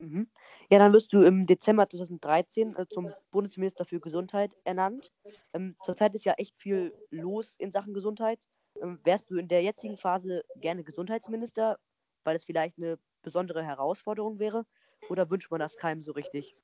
Mhm. 0.00 0.28
Ja, 0.70 0.78
dann 0.78 0.92
wirst 0.92 1.12
du 1.12 1.22
im 1.22 1.46
Dezember 1.46 1.88
2013 1.88 2.74
äh, 2.74 2.86
zum 2.88 3.12
Bundesminister 3.30 3.84
für 3.84 4.00
Gesundheit 4.00 4.50
ernannt. 4.64 5.12
Ähm, 5.52 5.76
zurzeit 5.84 6.14
ist 6.14 6.24
ja 6.24 6.32
echt 6.34 6.56
viel 6.56 6.94
los 7.10 7.56
in 7.58 7.70
Sachen 7.70 7.92
Gesundheit. 7.92 8.48
Ähm, 8.80 8.98
wärst 9.04 9.30
du 9.30 9.36
in 9.36 9.48
der 9.48 9.62
jetzigen 9.62 9.98
Phase 9.98 10.42
gerne 10.56 10.84
Gesundheitsminister, 10.84 11.78
weil 12.24 12.36
es 12.36 12.44
vielleicht 12.44 12.78
eine 12.78 12.98
besondere 13.22 13.62
Herausforderung 13.62 14.38
wäre? 14.38 14.64
Oder 15.10 15.28
wünscht 15.28 15.50
man 15.50 15.60
das 15.60 15.76
keinem 15.76 16.02
so 16.02 16.12
richtig? 16.12 16.56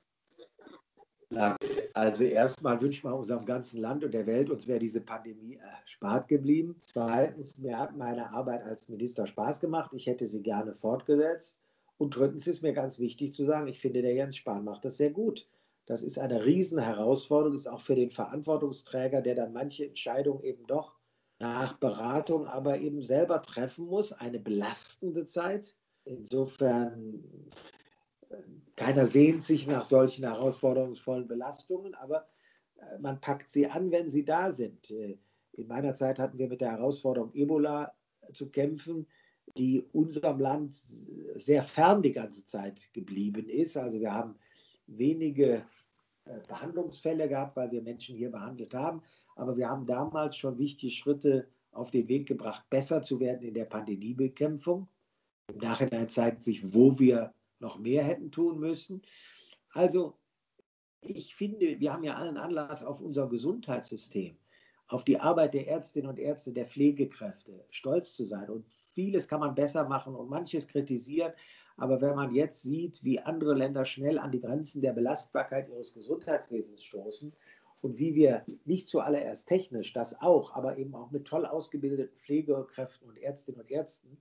Also 1.97 2.25
erstmal 2.25 2.79
wünscht 2.79 3.03
man 3.03 3.13
unserem 3.13 3.43
ganzen 3.43 3.81
Land 3.81 4.03
und 4.03 4.13
der 4.13 4.27
Welt, 4.27 4.51
uns 4.51 4.67
wäre 4.67 4.77
diese 4.77 5.01
Pandemie 5.01 5.55
erspart 5.55 6.27
geblieben. 6.27 6.75
Zweitens, 6.79 7.57
mir 7.57 7.79
hat 7.79 7.97
meine 7.97 8.29
Arbeit 8.29 8.61
als 8.61 8.87
Minister 8.87 9.25
Spaß 9.25 9.59
gemacht. 9.59 9.91
Ich 9.93 10.05
hätte 10.05 10.27
sie 10.27 10.43
gerne 10.43 10.75
fortgesetzt. 10.75 11.57
Und 11.97 12.15
drittens 12.15 12.45
ist 12.45 12.61
mir 12.61 12.73
ganz 12.73 12.99
wichtig 12.99 13.33
zu 13.33 13.45
sagen, 13.45 13.67
ich 13.67 13.79
finde, 13.79 14.03
der 14.03 14.13
Jens 14.13 14.35
Spahn 14.35 14.63
macht 14.63 14.85
das 14.85 14.97
sehr 14.97 15.09
gut. 15.09 15.49
Das 15.87 16.03
ist 16.03 16.19
eine 16.19 16.45
Riesenherausforderung, 16.45 17.55
ist 17.55 17.67
auch 17.67 17.81
für 17.81 17.95
den 17.95 18.11
Verantwortungsträger, 18.11 19.23
der 19.23 19.33
dann 19.33 19.53
manche 19.53 19.87
Entscheidungen 19.87 20.43
eben 20.43 20.67
doch 20.67 20.93
nach 21.39 21.79
Beratung 21.79 22.45
aber 22.45 22.77
eben 22.77 23.01
selber 23.01 23.41
treffen 23.41 23.87
muss, 23.87 24.13
eine 24.13 24.37
belastende 24.37 25.25
Zeit. 25.25 25.75
Insofern, 26.05 27.23
keiner 28.75 29.05
sehnt 29.05 29.43
sich 29.43 29.67
nach 29.67 29.85
solchen 29.85 30.23
herausforderungsvollen 30.23 31.27
Belastungen, 31.27 31.95
aber 31.95 32.27
äh, 32.77 32.97
man 32.99 33.19
packt 33.21 33.49
sie 33.49 33.67
an, 33.67 33.91
wenn 33.91 34.09
sie 34.09 34.25
da 34.25 34.51
sind. 34.51 34.91
Äh, 34.91 35.17
in 35.53 35.67
meiner 35.67 35.95
Zeit 35.95 36.19
hatten 36.19 36.37
wir 36.37 36.47
mit 36.47 36.61
der 36.61 36.71
Herausforderung 36.71 37.33
Ebola 37.33 37.93
zu 38.33 38.49
kämpfen 38.49 39.07
die 39.55 39.83
unserem 39.93 40.39
Land 40.39 40.75
sehr 41.35 41.63
fern 41.63 42.01
die 42.01 42.11
ganze 42.11 42.45
Zeit 42.45 42.93
geblieben 42.93 43.47
ist. 43.49 43.77
Also 43.77 43.99
wir 43.99 44.13
haben 44.13 44.35
wenige 44.87 45.63
äh, 46.25 46.39
Behandlungsfälle 46.47 47.27
gehabt, 47.29 47.55
weil 47.55 47.71
wir 47.71 47.81
Menschen 47.81 48.15
hier 48.15 48.31
behandelt 48.31 48.73
haben. 48.73 49.01
Aber 49.35 49.55
wir 49.55 49.69
haben 49.69 49.85
damals 49.85 50.35
schon 50.35 50.57
wichtige 50.57 50.91
Schritte 50.91 51.47
auf 51.71 51.91
den 51.91 52.07
Weg 52.07 52.27
gebracht, 52.27 52.65
besser 52.69 53.01
zu 53.01 53.19
werden 53.19 53.43
in 53.43 53.53
der 53.53 53.65
Pandemiebekämpfung. 53.65 54.87
Im 55.47 55.59
Nachhinein 55.59 56.09
zeigt 56.09 56.43
sich, 56.43 56.73
wo 56.73 56.99
wir 56.99 57.33
noch 57.59 57.77
mehr 57.79 58.03
hätten 58.03 58.31
tun 58.31 58.59
müssen. 58.59 59.01
Also 59.71 60.17
ich 61.01 61.35
finde, 61.35 61.79
wir 61.79 61.93
haben 61.93 62.03
ja 62.03 62.15
allen 62.15 62.37
Anlass 62.37 62.83
auf 62.83 62.99
unser 62.99 63.27
Gesundheitssystem, 63.27 64.37
auf 64.87 65.03
die 65.03 65.19
Arbeit 65.19 65.53
der 65.53 65.67
Ärztinnen 65.67 66.09
und 66.09 66.19
Ärzte, 66.19 66.53
der 66.53 66.65
Pflegekräfte 66.65 67.65
stolz 67.69 68.13
zu 68.13 68.25
sein 68.25 68.49
und 68.49 68.65
vieles 68.93 69.27
kann 69.27 69.39
man 69.39 69.55
besser 69.55 69.87
machen 69.87 70.15
und 70.15 70.29
manches 70.29 70.67
kritisieren. 70.67 71.33
Aber 71.77 72.01
wenn 72.01 72.15
man 72.15 72.33
jetzt 72.33 72.63
sieht, 72.63 73.03
wie 73.03 73.19
andere 73.19 73.53
Länder 73.53 73.85
schnell 73.85 74.17
an 74.17 74.31
die 74.31 74.39
Grenzen 74.39 74.81
der 74.81 74.93
Belastbarkeit 74.93 75.69
ihres 75.69 75.93
Gesundheitswesens 75.93 76.83
stoßen 76.83 77.31
und 77.81 77.99
wie 77.99 78.15
wir 78.15 78.43
nicht 78.65 78.87
zuallererst 78.87 79.47
technisch, 79.47 79.93
das 79.93 80.19
auch, 80.19 80.53
aber 80.55 80.77
eben 80.77 80.95
auch 80.95 81.11
mit 81.11 81.25
toll 81.25 81.45
ausgebildeten 81.45 82.17
Pflegekräften 82.17 83.07
und 83.07 83.17
Ärztinnen 83.17 83.61
und 83.61 83.69
Ärzten 83.69 84.17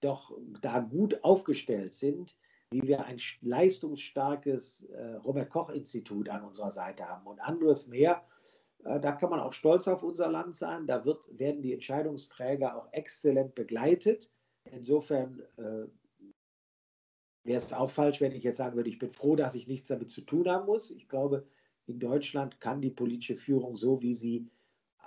doch 0.00 0.32
da 0.62 0.80
gut 0.80 1.22
aufgestellt 1.22 1.92
sind, 1.92 2.34
wie 2.70 2.82
wir 2.82 3.04
ein 3.04 3.18
leistungsstarkes 3.42 4.84
äh, 4.84 5.14
Robert 5.16 5.50
Koch 5.50 5.70
Institut 5.70 6.28
an 6.28 6.44
unserer 6.44 6.70
Seite 6.70 7.08
haben 7.08 7.26
und 7.26 7.40
anderes 7.40 7.86
mehr, 7.86 8.24
äh, 8.84 9.00
da 9.00 9.12
kann 9.12 9.30
man 9.30 9.40
auch 9.40 9.52
stolz 9.52 9.86
auf 9.88 10.02
unser 10.02 10.28
Land 10.28 10.56
sein. 10.56 10.86
Da 10.86 11.04
wird, 11.04 11.20
werden 11.30 11.62
die 11.62 11.72
Entscheidungsträger 11.72 12.76
auch 12.76 12.88
exzellent 12.92 13.54
begleitet. 13.54 14.30
Insofern 14.64 15.42
äh, 15.58 15.86
wäre 17.44 17.58
es 17.58 17.72
auch 17.72 17.90
falsch, 17.90 18.20
wenn 18.20 18.32
ich 18.32 18.42
jetzt 18.42 18.58
sagen 18.58 18.76
würde, 18.76 18.90
ich 18.90 18.98
bin 18.98 19.12
froh, 19.12 19.36
dass 19.36 19.54
ich 19.54 19.68
nichts 19.68 19.88
damit 19.88 20.10
zu 20.10 20.22
tun 20.22 20.48
haben 20.48 20.66
muss. 20.66 20.90
Ich 20.90 21.08
glaube, 21.08 21.46
in 21.86 22.00
Deutschland 22.00 22.60
kann 22.60 22.80
die 22.80 22.90
politische 22.90 23.36
Führung, 23.36 23.76
so 23.76 24.02
wie 24.02 24.14
sie 24.14 24.50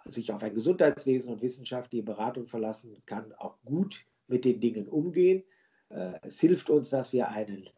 sich 0.06 0.32
auf 0.32 0.42
ein 0.44 0.56
Gesundheitswesen 0.56 1.32
und 1.32 1.42
wissenschaftliche 1.42 2.04
Beratung 2.04 2.48
verlassen 2.48 2.96
kann, 3.06 3.34
auch 3.34 3.58
gut 3.66 4.06
mit 4.28 4.46
den 4.46 4.62
Dingen 4.62 4.88
umgehen. 4.88 5.44
Äh, 5.90 6.20
es 6.24 6.40
hilft 6.40 6.70
uns, 6.70 6.90
dass 6.90 7.14
wir 7.14 7.30
einen 7.30 7.70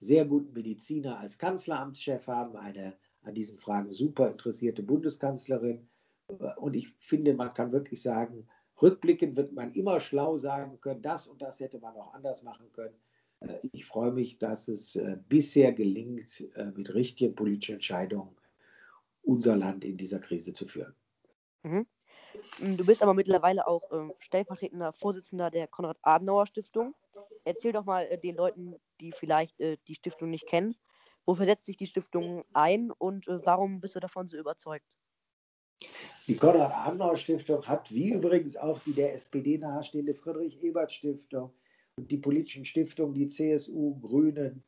sehr 0.00 0.24
guten 0.24 0.52
Mediziner 0.52 1.18
als 1.18 1.38
Kanzleramtschef 1.38 2.26
haben, 2.26 2.56
eine 2.56 2.96
an 3.22 3.34
diesen 3.34 3.58
Fragen 3.58 3.90
super 3.90 4.30
interessierte 4.30 4.82
Bundeskanzlerin. 4.82 5.88
Und 6.56 6.76
ich 6.76 6.94
finde, 6.98 7.34
man 7.34 7.52
kann 7.52 7.72
wirklich 7.72 8.00
sagen, 8.00 8.46
rückblickend 8.80 9.36
wird 9.36 9.52
man 9.52 9.72
immer 9.72 9.98
schlau 9.98 10.36
sagen 10.36 10.80
können, 10.80 11.02
das 11.02 11.26
und 11.26 11.42
das 11.42 11.58
hätte 11.60 11.78
man 11.78 11.94
auch 11.96 12.14
anders 12.14 12.42
machen 12.42 12.70
können. 12.72 12.94
Äh, 13.40 13.58
ich 13.72 13.84
freue 13.84 14.12
mich, 14.12 14.38
dass 14.38 14.68
es 14.68 14.96
äh, 14.96 15.18
bisher 15.28 15.72
gelingt, 15.72 16.40
äh, 16.54 16.66
mit 16.66 16.94
richtigen 16.94 17.34
politischen 17.34 17.74
Entscheidungen 17.74 18.36
unser 19.22 19.56
Land 19.56 19.84
in 19.84 19.96
dieser 19.96 20.20
Krise 20.20 20.52
zu 20.52 20.66
führen. 20.66 20.94
Mhm. 21.62 21.86
Du 22.76 22.86
bist 22.86 23.02
aber 23.02 23.14
mittlerweile 23.14 23.66
auch 23.66 23.82
stellvertretender 24.20 24.92
Vorsitzender 24.92 25.50
der 25.50 25.66
Konrad-Adenauer-Stiftung. 25.66 26.94
Erzähl 27.44 27.72
doch 27.72 27.84
mal 27.84 28.06
den 28.18 28.36
Leuten, 28.36 28.74
die 29.00 29.12
vielleicht 29.12 29.58
die 29.58 29.94
Stiftung 29.94 30.30
nicht 30.30 30.46
kennen, 30.46 30.74
Wofür 31.28 31.44
setzt 31.44 31.66
sich 31.66 31.76
die 31.76 31.86
Stiftung 31.86 32.42
ein 32.54 32.90
und 32.90 33.28
äh, 33.28 33.44
warum 33.44 33.82
bist 33.82 33.94
du 33.94 34.00
davon 34.00 34.28
so 34.28 34.38
überzeugt? 34.38 34.86
Die 36.26 36.36
Konrad-Adenauer-Stiftung 36.36 37.66
hat, 37.66 37.92
wie 37.92 38.14
übrigens 38.14 38.56
auch 38.56 38.78
die 38.78 38.94
der 38.94 39.12
SPD 39.12 39.58
nahestehende 39.58 40.14
Friedrich-Ebert-Stiftung 40.14 41.52
und 41.98 42.10
die 42.10 42.16
politischen 42.16 42.64
Stiftungen, 42.64 43.12
die 43.12 43.28
CSU, 43.28 44.00
Grünen, 44.00 44.64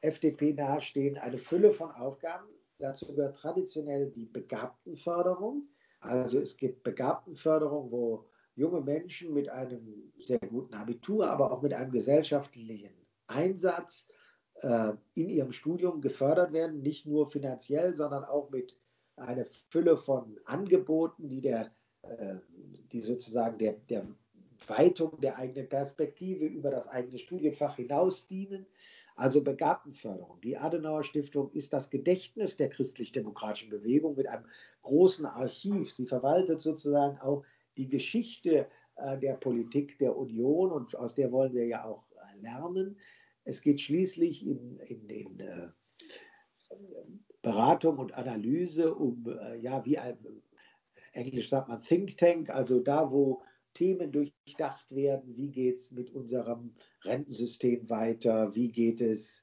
FDP 0.00 0.54
nahestehen, 0.54 1.18
eine 1.18 1.36
Fülle 1.36 1.70
von 1.70 1.90
Aufgaben. 1.90 2.48
Dazu 2.78 3.14
gehört 3.14 3.36
traditionell 3.36 4.10
die 4.10 4.24
Begabtenförderung. 4.24 5.68
Also 6.00 6.40
es 6.40 6.56
gibt 6.56 6.82
Begabtenförderung, 6.82 7.92
wo 7.92 8.26
junge 8.54 8.80
Menschen 8.80 9.32
mit 9.32 9.48
einem 9.48 10.12
sehr 10.18 10.40
guten 10.40 10.74
Abitur, 10.74 11.30
aber 11.30 11.52
auch 11.52 11.62
mit 11.62 11.72
einem 11.72 11.92
gesellschaftlichen 11.92 12.90
Einsatz 13.26 14.08
äh, 14.56 14.92
in 15.14 15.28
ihrem 15.28 15.52
Studium 15.52 16.00
gefördert 16.00 16.52
werden, 16.52 16.82
nicht 16.82 17.06
nur 17.06 17.30
finanziell, 17.30 17.94
sondern 17.94 18.24
auch 18.24 18.50
mit 18.50 18.76
einer 19.16 19.44
Fülle 19.44 19.96
von 19.96 20.38
Angeboten, 20.44 21.28
die, 21.28 21.40
der, 21.40 21.70
äh, 22.02 22.36
die 22.92 23.00
sozusagen 23.00 23.58
der, 23.58 23.74
der 23.88 24.06
Weitung 24.66 25.20
der 25.20 25.36
eigenen 25.38 25.68
Perspektive 25.68 26.44
über 26.44 26.70
das 26.70 26.86
eigene 26.88 27.18
Studienfach 27.18 27.76
hinaus 27.76 28.26
dienen. 28.26 28.66
Also 29.16 29.42
Begabtenförderung. 29.42 30.40
Die 30.40 30.56
Adenauer 30.56 31.02
Stiftung 31.02 31.50
ist 31.52 31.72
das 31.72 31.90
Gedächtnis 31.90 32.56
der 32.56 32.70
christlich-demokratischen 32.70 33.68
Bewegung 33.68 34.16
mit 34.16 34.26
einem 34.28 34.46
großen 34.82 35.26
Archiv. 35.26 35.92
Sie 35.92 36.06
verwaltet 36.06 36.60
sozusagen 36.60 37.18
auch 37.18 37.44
die 37.80 37.88
Geschichte 37.88 38.68
äh, 38.96 39.18
der 39.18 39.34
Politik 39.34 39.98
der 39.98 40.14
Union 40.14 40.70
und 40.70 40.94
aus 40.96 41.14
der 41.14 41.32
wollen 41.32 41.54
wir 41.54 41.66
ja 41.66 41.84
auch 41.84 42.04
äh, 42.12 42.42
lernen. 42.42 42.98
Es 43.44 43.62
geht 43.62 43.80
schließlich 43.80 44.46
in, 44.46 44.78
in, 44.80 45.08
in 45.08 45.40
äh, 45.40 45.68
Beratung 47.40 47.96
und 47.98 48.12
Analyse 48.12 48.94
um, 48.94 49.26
ja, 49.62 49.82
wie 49.86 49.96
ein, 49.96 50.18
Englisch 51.14 51.48
sagt 51.48 51.68
man 51.68 51.80
Think 51.80 52.18
Tank, 52.18 52.50
also 52.50 52.80
da, 52.80 53.10
wo 53.10 53.42
Themen 53.72 54.12
durchdacht 54.12 54.94
werden, 54.94 55.34
wie 55.36 55.50
geht 55.50 55.78
es 55.78 55.90
mit 55.90 56.10
unserem 56.10 56.74
Rentensystem 57.02 57.88
weiter, 57.88 58.54
wie 58.54 58.70
geht 58.70 59.00
es 59.00 59.42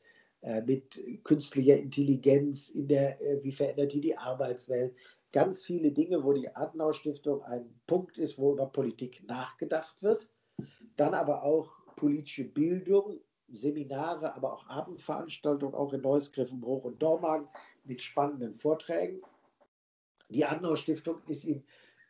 mit 0.68 1.02
künstlicher 1.24 1.76
Intelligenz, 1.76 2.70
in 2.70 2.88
der, 2.88 3.20
wie 3.42 3.52
verändert 3.52 3.94
die 3.94 4.02
die 4.02 4.16
Arbeitswelt. 4.16 4.96
Ganz 5.34 5.64
viele 5.64 5.92
Dinge, 5.92 6.24
wo 6.24 6.34
die 6.34 6.56
Adenauer 6.56 6.94
Stiftung 6.94 7.44
ein 7.44 7.80
Punkt 7.86 8.18
ist, 8.18 8.38
wo 8.38 8.54
über 8.54 8.66
Politik 8.68 9.24
nachgedacht 9.28 10.02
wird. 10.02 10.30
Dann 10.96 11.14
aber 11.14 11.44
auch 11.44 11.70
politische 11.96 12.46
Bildung, 12.46 13.20
Seminare, 13.50 14.36
aber 14.36 14.54
auch 14.54 14.68
Abendveranstaltungen, 14.68 15.76
auch 15.76 15.94
in 15.94 16.02
Neuss, 16.02 16.32
Griffenbruch 16.32 16.84
und 16.84 17.02
Dormagen 17.02 17.48
mit 17.84 18.02
spannenden 18.02 18.54
Vorträgen. 18.54 19.22
Die 20.30 20.46
Adenauer 20.46 20.78
Stiftung 20.78 21.22
ist 21.28 21.46
in 21.46 21.64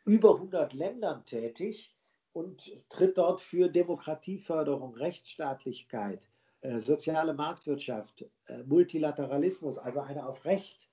über 0.04 0.34
100 0.34 0.72
Ländern 0.72 1.24
tätig 1.24 1.94
und 2.32 2.72
tritt 2.88 3.18
dort 3.18 3.40
für 3.40 3.68
Demokratieförderung, 3.68 4.94
Rechtsstaatlichkeit, 4.94 6.20
äh, 6.60 6.78
soziale 6.80 7.34
Marktwirtschaft, 7.34 8.22
äh, 8.46 8.62
Multilateralismus, 8.64 9.78
also 9.78 10.00
eine 10.00 10.26
auf 10.26 10.44
Recht 10.44 10.87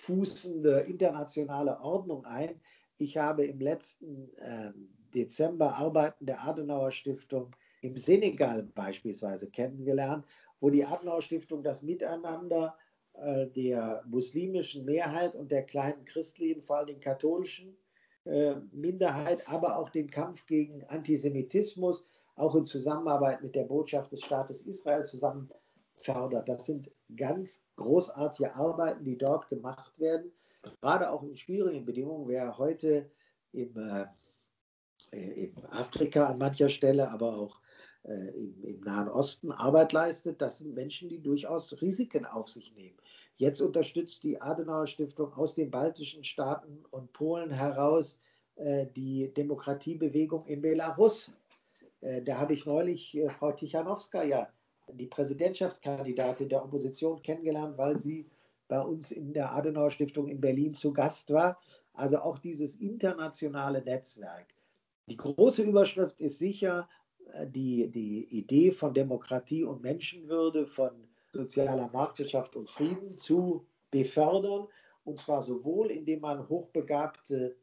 fußende 0.00 0.80
internationale 0.80 1.78
Ordnung 1.80 2.24
ein. 2.24 2.60
Ich 2.96 3.16
habe 3.16 3.44
im 3.44 3.60
letzten 3.60 4.34
äh, 4.36 4.72
Dezember 5.14 5.76
Arbeiten 5.76 6.26
der 6.26 6.42
Adenauer 6.42 6.90
Stiftung 6.90 7.54
im 7.82 7.96
Senegal 7.96 8.62
beispielsweise 8.62 9.50
kennengelernt, 9.50 10.24
wo 10.60 10.70
die 10.70 10.84
Adenauer 10.84 11.22
Stiftung 11.22 11.62
das 11.62 11.82
Miteinander 11.82 12.76
äh, 13.14 13.46
der 13.48 14.02
muslimischen 14.06 14.84
Mehrheit 14.84 15.34
und 15.34 15.50
der 15.50 15.64
kleinen 15.64 16.04
christlichen, 16.04 16.62
vor 16.62 16.78
allem 16.78 16.86
den 16.88 17.00
katholischen 17.00 17.76
äh, 18.24 18.54
Minderheit, 18.72 19.46
aber 19.48 19.78
auch 19.78 19.90
den 19.90 20.10
Kampf 20.10 20.46
gegen 20.46 20.84
Antisemitismus, 20.84 22.06
auch 22.36 22.54
in 22.54 22.64
Zusammenarbeit 22.64 23.42
mit 23.42 23.54
der 23.54 23.64
Botschaft 23.64 24.12
des 24.12 24.24
Staates 24.24 24.62
Israel 24.62 25.04
zusammen 25.04 25.50
fördert. 25.96 26.48
Das 26.48 26.66
sind 26.66 26.90
ganz 27.16 27.64
großartige 27.76 28.54
Arbeiten, 28.54 29.04
die 29.04 29.18
dort 29.18 29.48
gemacht 29.48 29.98
werden, 29.98 30.32
gerade 30.80 31.10
auch 31.10 31.22
in 31.22 31.36
schwierigen 31.36 31.84
Bedingungen. 31.84 32.28
Wer 32.28 32.58
heute 32.58 33.10
im, 33.52 33.76
äh, 33.76 34.06
in 35.12 35.64
Afrika 35.66 36.26
an 36.26 36.38
mancher 36.38 36.68
Stelle, 36.68 37.10
aber 37.10 37.36
auch 37.36 37.60
äh, 38.04 38.28
im, 38.30 38.62
im, 38.62 38.80
Nahen 38.80 39.08
Osten 39.08 39.52
Arbeit 39.52 39.92
leistet, 39.92 40.40
das 40.40 40.58
sind 40.58 40.74
Menschen, 40.74 41.08
die 41.08 41.22
durchaus 41.22 41.80
Risiken 41.80 42.24
auf 42.24 42.48
sich 42.48 42.74
nehmen. 42.74 42.96
Jetzt 43.36 43.60
unterstützt 43.60 44.22
die 44.22 44.40
Adenauer 44.40 44.86
Stiftung 44.86 45.32
aus 45.32 45.54
den 45.54 45.70
baltischen 45.70 46.24
Staaten 46.24 46.84
und 46.90 47.12
Polen 47.12 47.50
heraus 47.50 48.20
äh, 48.56 48.86
die 48.94 49.32
Demokratiebewegung 49.32 50.46
in 50.46 50.60
Belarus. 50.60 51.32
Äh, 52.00 52.22
da 52.22 52.38
habe 52.38 52.52
ich 52.52 52.66
neulich 52.66 53.16
äh, 53.16 53.28
Frau 53.30 53.52
Tichanowskaja, 53.52 54.52
die 54.94 55.06
Präsidentschaftskandidatin 55.06 56.48
der 56.48 56.64
Opposition, 56.64 57.22
kennengelernt, 57.22 57.78
weil 57.78 57.96
sie 57.96 58.28
bei 58.68 58.80
uns 58.80 59.10
in 59.10 59.32
der 59.32 59.52
Adenauer 59.52 59.90
Stiftung 59.90 60.28
in 60.28 60.40
Berlin 60.40 60.74
zu 60.74 60.92
Gast 60.92 61.30
war. 61.30 61.60
Also 61.92 62.18
auch 62.18 62.38
dieses 62.38 62.76
internationale 62.76 63.82
Netzwerk. 63.82 64.46
Die 65.06 65.16
große 65.16 65.62
Überschrift 65.62 66.20
ist 66.20 66.38
sicher 66.38 66.88
äh, 67.32 67.46
die, 67.46 67.90
die 67.90 68.24
Idee 68.30 68.70
von 68.70 68.94
Demokratie 68.94 69.64
und 69.64 69.82
Menschenwürde, 69.82 70.66
von 70.66 70.90
sozialer 71.32 71.90
Marktwirtschaft 71.92 72.56
und 72.56 72.70
Frieden 72.70 73.16
zu 73.16 73.66
befördern. 73.90 74.68
Und 75.04 75.18
zwar 75.18 75.42
sowohl, 75.42 75.90
indem 75.90 76.20
man 76.20 76.48
hochbegabte 76.48 77.56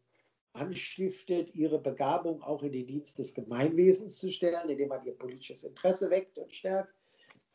anstiftet, 0.53 1.53
ihre 1.55 1.79
Begabung 1.79 2.41
auch 2.41 2.63
in 2.63 2.71
den 2.71 2.87
Dienst 2.87 3.17
des 3.19 3.33
Gemeinwesens 3.33 4.19
zu 4.19 4.31
stellen, 4.31 4.69
indem 4.69 4.89
man 4.89 5.05
ihr 5.05 5.15
politisches 5.15 5.63
Interesse 5.63 6.09
weckt 6.09 6.37
und 6.37 6.51
stärkt, 6.51 6.93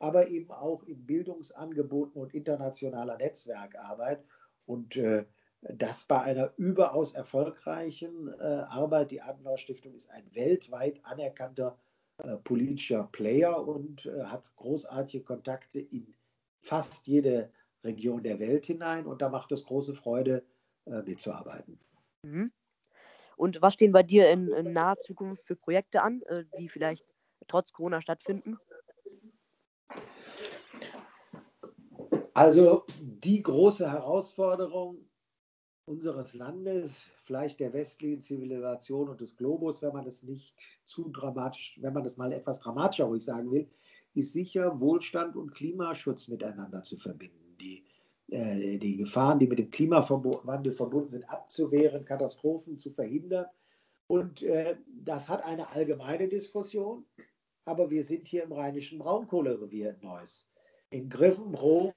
aber 0.02 0.26
eben 0.26 0.50
auch 0.50 0.82
in 0.82 1.06
Bildungsangeboten 1.06 2.20
und 2.20 2.34
internationaler 2.34 3.16
Netzwerkarbeit. 3.18 4.24
Und 4.66 4.96
äh, 4.96 5.24
das 5.60 6.04
bei 6.06 6.20
einer 6.20 6.52
überaus 6.56 7.14
erfolgreichen 7.14 8.28
äh, 8.40 8.42
Arbeit. 8.42 9.12
Die 9.12 9.22
Adenauer 9.22 9.58
Stiftung 9.58 9.94
ist 9.94 10.10
ein 10.10 10.24
weltweit 10.34 10.98
anerkannter 11.04 11.78
äh, 12.18 12.36
politischer 12.38 13.08
Player 13.12 13.64
und 13.64 14.06
äh, 14.06 14.24
hat 14.24 14.52
großartige 14.56 15.22
Kontakte 15.22 15.78
in 15.78 16.12
fast 16.58 17.06
jede 17.06 17.52
Region 17.84 18.24
der 18.24 18.40
Welt 18.40 18.66
hinein. 18.66 19.06
Und 19.06 19.22
da 19.22 19.28
macht 19.28 19.52
es 19.52 19.64
große 19.64 19.94
Freude, 19.94 20.44
äh, 20.86 21.00
mitzuarbeiten. 21.02 21.78
Mhm. 22.24 22.50
Und 23.36 23.62
was 23.62 23.74
stehen 23.74 23.92
bei 23.92 24.02
dir 24.02 24.30
in, 24.30 24.48
in 24.48 24.72
naher 24.72 24.98
Zukunft 24.98 25.46
für 25.46 25.54
Projekte 25.54 26.02
an, 26.02 26.22
äh, 26.22 26.42
die 26.58 26.68
vielleicht 26.68 27.06
trotz 27.46 27.72
Corona 27.72 28.00
stattfinden? 28.00 28.58
Also 32.34 32.84
die 33.00 33.42
große 33.42 33.90
Herausforderung 33.90 34.98
unseres 35.84 36.34
Landes, 36.34 36.92
vielleicht 37.24 37.60
der 37.60 37.72
westlichen 37.72 38.20
Zivilisation 38.20 39.08
und 39.08 39.20
des 39.20 39.36
Globus, 39.36 39.82
wenn 39.82 39.92
man 39.92 40.06
es 40.06 40.22
nicht 40.22 40.60
zu 40.84 41.10
dramatisch, 41.10 41.78
wenn 41.80 41.92
man 41.92 42.04
das 42.04 42.16
mal 42.16 42.32
etwas 42.32 42.60
dramatischer 42.60 43.04
ruhig 43.04 43.24
sagen 43.24 43.50
will, 43.50 43.68
ist 44.14 44.32
sicher 44.32 44.80
Wohlstand 44.80 45.36
und 45.36 45.52
Klimaschutz 45.52 46.28
miteinander 46.28 46.82
zu 46.84 46.96
verbinden. 46.96 47.56
Die 47.60 47.84
äh, 48.32 48.78
die 48.78 48.96
Gefahren, 48.96 49.38
die 49.38 49.46
mit 49.46 49.58
dem 49.58 49.70
Klimawandel 49.70 50.72
verbunden 50.72 51.10
sind, 51.10 51.28
abzuwehren, 51.28 52.06
Katastrophen 52.06 52.78
zu 52.78 52.90
verhindern. 52.90 53.44
Und 54.06 54.42
äh, 54.42 54.76
das 55.04 55.28
hat 55.28 55.44
eine 55.44 55.70
allgemeine 55.70 56.28
Diskussion, 56.28 57.04
aber 57.66 57.90
wir 57.90 58.04
sind 58.04 58.26
hier 58.26 58.44
im 58.44 58.52
rheinischen 58.52 58.98
Braunkohlerevier 58.98 59.90
in 59.90 60.00
Neuss. 60.00 60.48
In 60.88 61.10
Griffenbruch, 61.10 61.92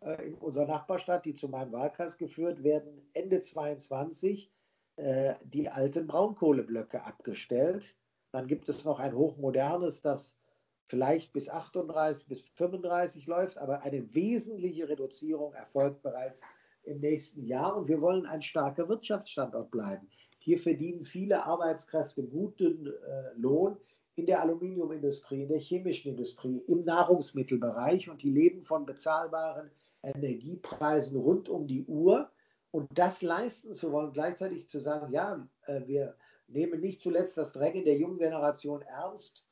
in 0.00 0.34
unserer 0.34 0.66
Nachbarstadt, 0.66 1.24
die 1.24 1.34
zu 1.34 1.48
meinem 1.48 1.72
Wahlkreis 1.72 2.16
geführt 2.16 2.62
werden, 2.62 3.02
Ende 3.12 3.40
22 3.40 4.50
äh, 4.96 5.34
die 5.44 5.68
alten 5.68 6.06
Braunkohleblöcke 6.06 7.04
abgestellt. 7.04 7.96
Dann 8.32 8.46
gibt 8.46 8.68
es 8.68 8.84
noch 8.84 8.98
ein 8.98 9.14
hochmodernes, 9.14 10.02
das 10.02 10.38
vielleicht 10.86 11.32
bis 11.32 11.48
38, 11.48 12.26
bis 12.26 12.40
35 12.40 13.26
läuft, 13.26 13.58
aber 13.58 13.82
eine 13.82 14.14
wesentliche 14.14 14.88
Reduzierung 14.88 15.54
erfolgt 15.54 16.02
bereits 16.02 16.42
im 16.82 17.00
nächsten 17.00 17.44
Jahr 17.44 17.76
und 17.76 17.88
wir 17.88 18.00
wollen 18.00 18.26
ein 18.26 18.42
starker 18.42 18.88
Wirtschaftsstandort 18.88 19.70
bleiben. 19.70 20.08
Hier 20.38 20.58
verdienen 20.58 21.04
viele 21.04 21.44
Arbeitskräfte 21.44 22.26
guten 22.26 22.86
äh, 22.86 23.32
Lohn 23.36 23.76
in 24.16 24.26
der 24.26 24.42
Aluminiumindustrie, 24.42 25.42
in 25.42 25.48
der 25.48 25.60
chemischen 25.60 26.10
Industrie, 26.10 26.58
im 26.66 26.84
Nahrungsmittelbereich 26.84 28.08
und 28.10 28.22
die 28.22 28.30
leben 28.30 28.62
von 28.62 28.86
bezahlbaren 28.86 29.70
Energiepreisen 30.02 31.18
rund 31.20 31.48
um 31.48 31.66
die 31.66 31.84
Uhr. 31.84 32.30
Und 32.70 32.86
das 32.96 33.22
leisten 33.22 33.74
zu 33.74 33.90
wollen, 33.90 34.12
gleichzeitig 34.12 34.68
zu 34.68 34.80
sagen, 34.80 35.12
ja, 35.12 35.48
äh, 35.66 35.86
wir 35.86 36.16
nehmen 36.46 36.80
nicht 36.80 37.02
zuletzt 37.02 37.36
das 37.36 37.52
Drängen 37.52 37.84
der 37.84 37.96
jungen 37.96 38.18
Generation 38.18 38.82
ernst, 38.82 39.44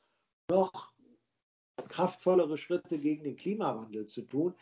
noch 0.50 0.92
kraftvollere 1.88 2.56
Schritte 2.56 2.98
gegen 2.98 3.24
den 3.24 3.37
Klimawandel 3.37 4.06
zu 4.06 4.22
tun. 4.22 4.54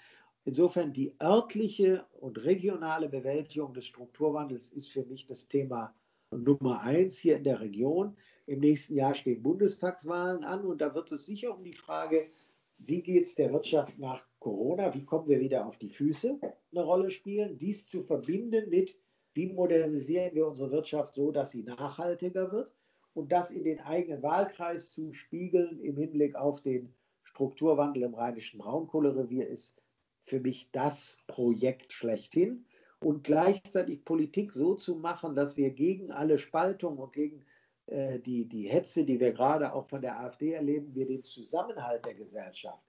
Insofern 0.45 0.93
die 0.93 1.15
örtliche 1.21 2.07
und 2.21 2.45
regionale 2.45 3.09
Bewältigung 3.09 3.75
des 3.75 3.87
Strukturwandels 3.87 4.71
ist 4.71 4.93
für 4.93 5.05
mich 5.05 5.27
das 5.27 5.49
Thema 5.49 5.95
Nummer 6.31 6.81
eins 6.83 7.19
hier 7.19 7.37
in 7.37 7.45
der 7.45 7.61
Region. 7.61 8.17
Im 8.47 8.61
nächsten 8.61 8.95
Jahr 8.95 9.15
stehen 9.15 9.43
Bundestagswahlen 9.43 10.45
an 10.45 10.65
und 10.65 10.81
da 10.81 10.95
wird 10.95 11.11
es 11.11 11.27
sicher 11.27 11.57
um 11.57 11.65
die 11.65 11.73
Frage, 11.73 12.31
wie 12.79 13.03
geht 13.03 13.25
es 13.25 13.35
der 13.35 13.53
Wirtschaft 13.53 13.99
nach 13.99 14.25
Corona, 14.47 14.95
wie 14.95 15.05
kommen 15.05 15.27
wir 15.27 15.41
wieder 15.41 15.67
auf 15.67 15.77
die 15.77 15.89
Füße, 15.89 16.39
eine 16.71 16.85
Rolle 16.85 17.11
spielen. 17.11 17.59
Dies 17.59 17.89
zu 17.89 18.01
verbinden 18.01 18.71
mit, 18.71 18.97
wie 19.35 19.49
modernisieren 19.49 20.37
wir 20.37 20.47
unsere 20.47 20.71
Wirtschaft 20.71 21.15
so, 21.15 21.33
dass 21.33 21.51
sie 21.51 21.65
nachhaltiger 21.65 22.53
wird 22.53 22.71
und 23.13 23.33
das 23.33 23.51
in 23.51 23.65
den 23.65 23.81
eigenen 23.81 24.23
Wahlkreis 24.23 24.93
zu 24.93 25.13
spiegeln 25.13 25.81
im 25.81 25.97
Hinblick 25.97 26.37
auf 26.37 26.61
den 26.61 26.95
Strukturwandel 27.25 28.05
im 28.05 28.15
rheinischen 28.15 28.59
Braunkohlerevier 28.59 29.49
ist 29.49 29.83
für 30.23 30.39
mich 30.39 30.71
das 30.71 31.19
Projekt 31.27 31.93
schlechthin. 31.93 32.67
Und 33.01 33.25
gleichzeitig 33.25 34.05
Politik 34.05 34.53
so 34.53 34.77
zu 34.77 34.95
machen, 34.95 35.35
dass 35.35 35.57
wir 35.57 35.71
gegen 35.71 36.13
alle 36.13 36.39
Spaltungen 36.39 36.99
und 36.99 37.13
gegen 37.13 37.45
äh, 37.87 38.21
die, 38.21 38.45
die 38.45 38.69
Hetze, 38.69 39.05
die 39.05 39.19
wir 39.19 39.33
gerade 39.33 39.73
auch 39.73 39.89
von 39.89 40.03
der 40.03 40.21
AfD 40.21 40.53
erleben, 40.53 40.95
wir 40.95 41.07
den 41.07 41.25
Zusammenhalt 41.25 42.07
der 42.07 42.15
Gesellschaft 42.15 42.85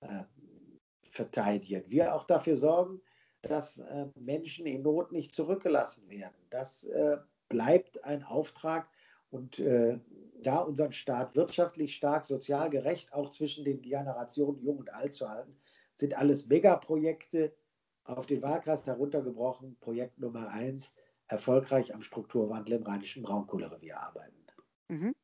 äh, 0.00 0.22
verteidigen. 1.12 1.84
Wir 1.88 2.14
auch 2.14 2.24
dafür 2.24 2.56
sorgen, 2.56 3.00
dass 3.42 3.78
äh, 3.78 4.06
Menschen 4.18 4.66
in 4.66 4.82
Not 4.82 5.12
nicht 5.12 5.34
zurückgelassen 5.34 6.08
werden. 6.08 6.34
Das 6.50 6.84
äh, 6.84 7.18
bleibt 7.48 8.02
ein 8.04 8.24
Auftrag 8.24 8.88
und 9.30 9.58
äh, 9.58 9.98
da 10.42 10.58
unseren 10.58 10.92
Staat 10.92 11.36
wirtschaftlich 11.36 11.94
stark, 11.94 12.24
sozial 12.24 12.70
gerecht, 12.70 13.12
auch 13.12 13.30
zwischen 13.30 13.64
den 13.64 13.82
Generationen 13.82 14.60
Jung 14.62 14.78
und 14.78 14.92
Alt 14.92 15.14
zu 15.14 15.28
halten, 15.28 15.54
sind 15.94 16.16
alles 16.16 16.48
Megaprojekte 16.48 17.52
auf 18.04 18.26
den 18.26 18.42
Wahlkreis 18.42 18.86
heruntergebrochen. 18.86 19.76
Projekt 19.80 20.18
Nummer 20.18 20.48
eins, 20.48 20.94
erfolgreich 21.28 21.94
am 21.94 22.02
Strukturwandel 22.02 22.76
im 22.76 22.82
Rheinischen 22.82 23.22
Braunkohlerevier 23.22 24.00
arbeiten. 24.00 24.46
Mhm. 24.88 25.14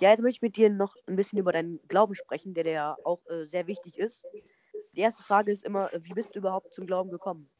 Ja, 0.00 0.10
jetzt 0.10 0.22
möchte 0.22 0.38
ich 0.38 0.42
mit 0.42 0.56
dir 0.56 0.68
noch 0.68 0.96
ein 1.06 1.16
bisschen 1.16 1.38
über 1.38 1.52
deinen 1.52 1.80
Glauben 1.86 2.14
sprechen, 2.14 2.54
der 2.54 2.64
dir 2.64 2.72
ja 2.72 2.96
auch 3.04 3.24
äh, 3.30 3.46
sehr 3.46 3.66
wichtig 3.66 3.98
ist. 3.98 4.26
Die 4.94 5.00
erste 5.00 5.22
Frage 5.22 5.50
ist 5.50 5.64
immer, 5.64 5.92
äh, 5.92 6.04
wie 6.04 6.12
bist 6.12 6.34
du 6.34 6.40
überhaupt 6.40 6.74
zum 6.74 6.86
Glauben 6.86 7.10
gekommen? 7.10 7.50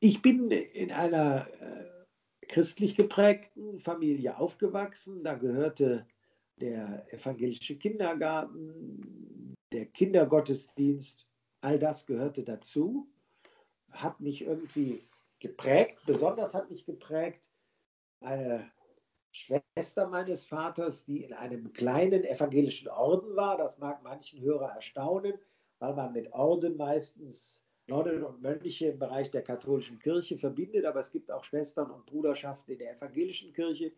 Ich 0.00 0.22
bin 0.22 0.50
in 0.50 0.92
einer 0.92 1.48
äh, 1.60 2.46
christlich 2.46 2.96
geprägten 2.96 3.80
Familie 3.80 4.38
aufgewachsen. 4.38 5.24
Da 5.24 5.34
gehörte 5.34 6.06
der 6.60 7.06
evangelische 7.12 7.76
Kindergarten, 7.76 9.54
der 9.72 9.86
Kindergottesdienst, 9.86 11.26
all 11.60 11.78
das 11.78 12.06
gehörte 12.06 12.44
dazu, 12.44 13.08
hat 13.90 14.20
mich 14.20 14.42
irgendwie 14.42 15.08
geprägt. 15.40 16.00
Besonders 16.06 16.54
hat 16.54 16.70
mich 16.70 16.84
geprägt 16.84 17.50
eine 18.20 18.70
Schwester 19.38 20.08
meines 20.08 20.44
Vaters, 20.44 21.04
die 21.04 21.22
in 21.22 21.32
einem 21.32 21.72
kleinen 21.72 22.24
evangelischen 22.24 22.88
Orden 22.88 23.36
war. 23.36 23.56
Das 23.56 23.78
mag 23.78 24.02
manchen 24.02 24.40
Hörer 24.40 24.72
erstaunen, 24.72 25.34
weil 25.78 25.94
man 25.94 26.12
mit 26.12 26.32
Orden 26.32 26.76
meistens 26.76 27.62
Nonnen 27.86 28.22
und 28.24 28.42
Mönche 28.42 28.88
im 28.88 28.98
Bereich 28.98 29.30
der 29.30 29.42
katholischen 29.42 29.98
Kirche 29.98 30.36
verbindet, 30.36 30.84
aber 30.84 31.00
es 31.00 31.10
gibt 31.10 31.30
auch 31.30 31.44
Schwestern 31.44 31.90
und 31.90 32.04
Bruderschaften 32.04 32.72
in 32.72 32.78
der 32.78 32.94
evangelischen 32.94 33.52
Kirche. 33.52 33.92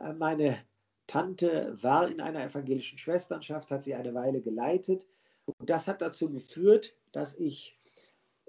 Äh, 0.00 0.12
meine 0.14 0.64
Tante 1.06 1.76
war 1.82 2.08
in 2.08 2.20
einer 2.20 2.44
evangelischen 2.44 2.98
Schwesternschaft, 2.98 3.70
hat 3.70 3.82
sie 3.82 3.94
eine 3.94 4.14
Weile 4.14 4.40
geleitet. 4.40 5.06
Und 5.44 5.68
das 5.68 5.86
hat 5.86 6.00
dazu 6.00 6.30
geführt, 6.30 6.96
dass 7.12 7.34
ich 7.34 7.78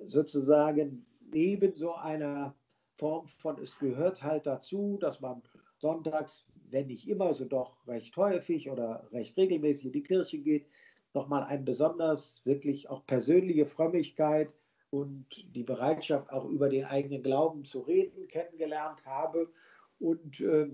sozusagen 0.08 1.06
neben 1.20 1.76
so 1.76 1.94
einer 1.94 2.56
Form 2.96 3.28
von, 3.28 3.60
es 3.60 3.78
gehört 3.78 4.24
halt 4.24 4.48
dazu, 4.48 4.98
dass 5.00 5.20
man 5.20 5.44
sonntags, 5.78 6.46
wenn 6.70 6.88
nicht 6.88 7.08
immer, 7.08 7.34
so 7.34 7.46
doch 7.46 7.88
recht 7.88 8.16
häufig 8.18 8.70
oder 8.70 9.08
recht 9.12 9.38
regelmäßig 9.38 9.88
in 9.88 9.92
die 9.94 10.04
Kirche 10.04 10.40
geht, 10.40 10.68
nochmal 11.14 11.44
eine 11.44 11.64
besonders 11.64 12.46
wirklich 12.46 12.90
auch 12.90 13.06
persönliche 13.06 13.66
Frömmigkeit 13.66 14.52
und 14.90 15.26
die 15.56 15.64
Bereitschaft, 15.64 16.32
auch 16.32 16.46
über 16.46 16.70
den 16.70 16.86
eigenen 16.86 17.24
Glauben 17.24 17.66
zu 17.66 17.82
reden, 17.82 18.28
kennengelernt 18.28 19.06
habe. 19.06 19.52
Und 20.00 20.40
äh, 20.42 20.70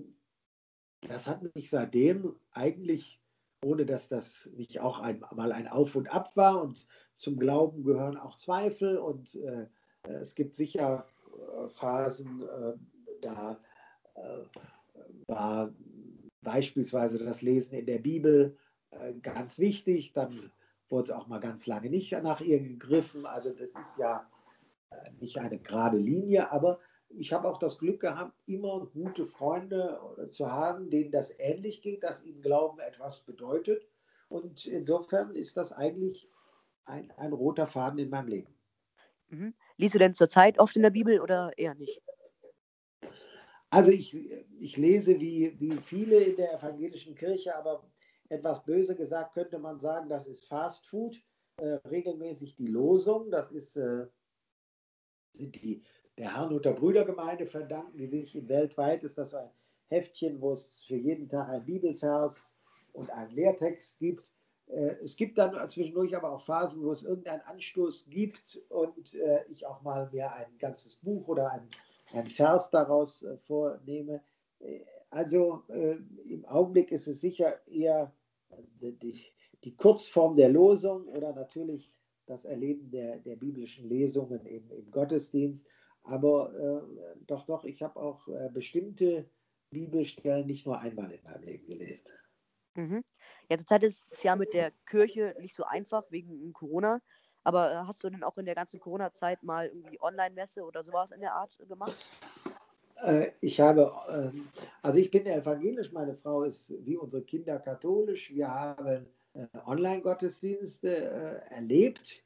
das 1.08 1.28
hat 1.28 1.44
mich 1.56 1.70
seitdem 1.70 2.36
eigentlich, 2.52 3.22
ohne 3.64 3.86
dass 3.86 4.08
das 4.08 4.50
nicht 4.56 4.80
auch 4.80 5.00
einmal 5.00 5.52
ein 5.52 5.68
Auf 5.68 5.96
und 5.96 6.08
Ab 6.08 6.36
war, 6.36 6.62
und 6.62 6.86
zum 7.16 7.38
Glauben 7.38 7.84
gehören 7.84 8.18
auch 8.18 8.38
Zweifel 8.38 8.98
und 8.98 9.36
äh, 9.36 9.68
es 10.04 10.36
gibt 10.36 10.56
sicher 10.56 11.06
äh, 11.34 11.68
Phasen, 11.70 12.42
äh, 12.42 12.74
da 13.22 13.60
äh, 14.16 14.44
war 15.28 15.74
beispielsweise 16.42 17.18
das 17.18 17.42
Lesen 17.42 17.76
in 17.76 17.86
der 17.86 18.00
Bibel 18.00 18.58
äh, 18.92 19.14
ganz 19.22 19.60
wichtig. 19.60 20.14
Dann 20.14 20.52
wurde 20.90 21.04
es 21.06 21.12
auch 21.12 21.28
mal 21.28 21.40
ganz 21.40 21.66
lange 21.68 21.90
nicht 21.90 22.12
nach 22.24 22.42
ihr 22.42 22.60
gegriffen. 22.60 23.26
Also 23.26 23.52
das 23.52 23.70
ist 23.70 23.98
ja 23.98 24.30
äh, 24.92 25.12
nicht 25.20 25.38
eine 25.38 25.60
gerade 25.60 25.98
Linie, 25.98 26.52
aber 26.52 26.80
ich 27.10 27.32
habe 27.32 27.48
auch 27.48 27.58
das 27.58 27.78
Glück 27.78 28.00
gehabt, 28.00 28.34
immer 28.46 28.88
gute 28.88 29.26
Freunde 29.26 30.00
äh, 30.18 30.30
zu 30.30 30.52
haben, 30.52 30.90
denen 30.90 31.12
das 31.12 31.38
ähnlich 31.40 31.82
geht, 31.82 32.04
dass 32.04 32.24
ihnen 32.24 32.42
Glauben 32.42 32.80
etwas 32.80 33.22
bedeutet. 33.22 33.88
Und 34.30 34.66
insofern 34.66 35.36
ist 35.36 35.58
das 35.58 35.74
eigentlich 35.74 36.30
ein, 36.86 37.12
ein 37.18 37.34
roter 37.34 37.68
Faden 37.68 38.00
in 38.00 38.10
meinem 38.10 38.28
Leben. 38.28 38.54
Mhm. 39.30 39.54
Liest 39.78 39.96
du 39.96 40.00
denn 40.00 40.16
zurzeit 40.16 40.60
oft 40.60 40.76
in 40.76 40.82
der 40.82 40.90
Bibel 40.90 41.22
oder 41.22 41.52
eher 41.58 41.76
nicht? 41.76 42.02
Also 43.74 43.90
ich, 43.90 44.16
ich 44.60 44.78
lese 44.78 45.20
wie, 45.20 45.60
wie 45.60 45.78
viele 45.78 46.20
in 46.20 46.36
der 46.36 46.60
evangelischen 46.60 47.16
Kirche, 47.16 47.56
aber 47.56 47.84
etwas 48.30 48.64
böse 48.64 48.96
gesagt 48.96 49.34
könnte 49.34 49.58
man 49.58 49.80
sagen, 49.80 50.10
das 50.10 50.28
ist 50.28 50.46
Fast 50.46 50.86
Food. 50.86 51.20
Äh, 51.58 51.80
regelmäßig 51.90 52.56
die 52.56 52.68
Losung, 52.68 53.32
das 53.32 53.52
ist, 53.52 53.76
äh, 53.78 54.06
sind 55.32 55.56
die 55.56 55.84
der 56.20 56.36
Herrnhuter 56.36 56.74
Brüdergemeinde 56.74 57.48
verdanken, 57.48 57.98
die 57.98 58.06
sich 58.06 58.48
weltweit 58.48 59.04
ist 59.04 59.18
das 59.18 59.32
so 59.32 59.38
ein 59.38 59.50
Heftchen, 59.88 60.40
wo 60.40 60.52
es 60.52 60.84
für 60.88 60.96
jeden 60.96 61.28
Tag 61.28 61.50
ein 61.50 61.66
Bibelvers 61.66 62.56
und 62.92 63.10
einen 63.10 63.32
Lehrtext 63.32 63.98
gibt. 63.98 64.32
Äh, 64.68 64.98
es 65.04 65.16
gibt 65.16 65.40
dann 65.40 65.68
zwischendurch 65.68 66.16
aber 66.16 66.32
auch 66.32 66.42
Phasen, 66.42 66.84
wo 66.84 66.92
es 66.92 67.02
irgendeinen 67.02 67.42
Anstoß 67.42 68.06
gibt 68.08 68.62
und 68.70 69.16
äh, 69.16 69.44
ich 69.50 69.66
auch 69.66 69.82
mal 69.82 70.12
mir 70.12 70.32
ein 70.32 70.60
ganzes 70.60 70.96
Buch 70.98 71.28
oder 71.28 71.52
ein 71.52 71.68
einen 72.14 72.30
Vers 72.30 72.70
daraus 72.70 73.24
äh, 73.24 73.38
vornehme. 73.38 74.22
Äh, 74.60 74.82
also 75.10 75.64
äh, 75.68 75.98
im 76.28 76.46
Augenblick 76.46 76.92
ist 76.92 77.08
es 77.08 77.22
sicher 77.22 77.66
eher 77.68 78.14
die, 78.82 78.98
die, 79.64 79.76
Kurzform 79.76 80.36
der 80.36 80.50
Losung 80.50 81.08
oder 81.08 81.34
natürlich 81.34 81.92
das 82.26 82.46
Erleben 82.46 82.90
der, 82.90 83.20
der 83.20 83.36
biblischen 83.36 83.88
Lesungen 83.90 84.46
im, 84.46 84.70
im 84.72 84.92
Gottesdienst. 84.92 85.66
Aber 86.04 86.54
äh, 86.56 87.24
doch, 87.28 87.46
doch, 87.46 87.64
ich 87.64 87.82
habe 87.82 88.00
auch 88.00 88.28
äh, 88.28 88.50
bestimmte 88.52 89.30
Bibelstellen 89.70 90.48
nicht 90.48 90.66
nur 90.66 90.80
einmal 90.80 91.12
in 91.12 91.24
meinem 91.24 91.44
Leben 91.44 91.66
gelesen. 91.66 92.08
Mhm. 92.76 93.04
Ja, 93.50 93.58
zurzeit 93.58 93.84
ist 93.84 94.14
es 94.14 94.24
ja 94.24 94.36
mit 94.36 94.54
der 94.54 94.72
Kirche 94.86 95.36
nicht 95.40 95.56
so 95.56 95.64
einfach 95.64 96.04
wegen 96.10 96.54
Corona. 96.54 97.02
Aber 97.44 97.72
äh, 97.72 97.76
hast 97.76 98.04
du 98.04 98.10
denn 98.10 98.24
auch 98.24 98.38
in 98.38 98.46
der 98.46 98.56
ganzen 98.56 98.80
Corona-Zeit 98.80 99.44
mal 99.44 99.68
irgendwie 99.68 100.02
Online-Messe 100.02 100.64
oder 100.64 100.84
sowas 100.84 101.12
in 101.12 101.20
der 101.20 101.34
Art 101.34 101.58
gemacht? 101.68 101.96
Äh, 103.04 103.32
ich 103.42 103.60
habe, 103.60 103.92
ähm, 104.10 104.48
also 104.82 105.00
ich 105.00 105.12
bin 105.12 105.26
evangelisch, 105.26 105.92
meine 105.92 106.16
Frau 106.16 106.44
ist 106.44 106.74
wie 106.86 106.96
unsere 106.96 107.24
Kinder 107.24 107.60
katholisch. 107.60 108.34
Wir 108.34 108.50
haben 108.50 109.06
äh, 109.34 109.48
Online-Gottesdienste 109.66 111.42
erlebt. 111.50 112.24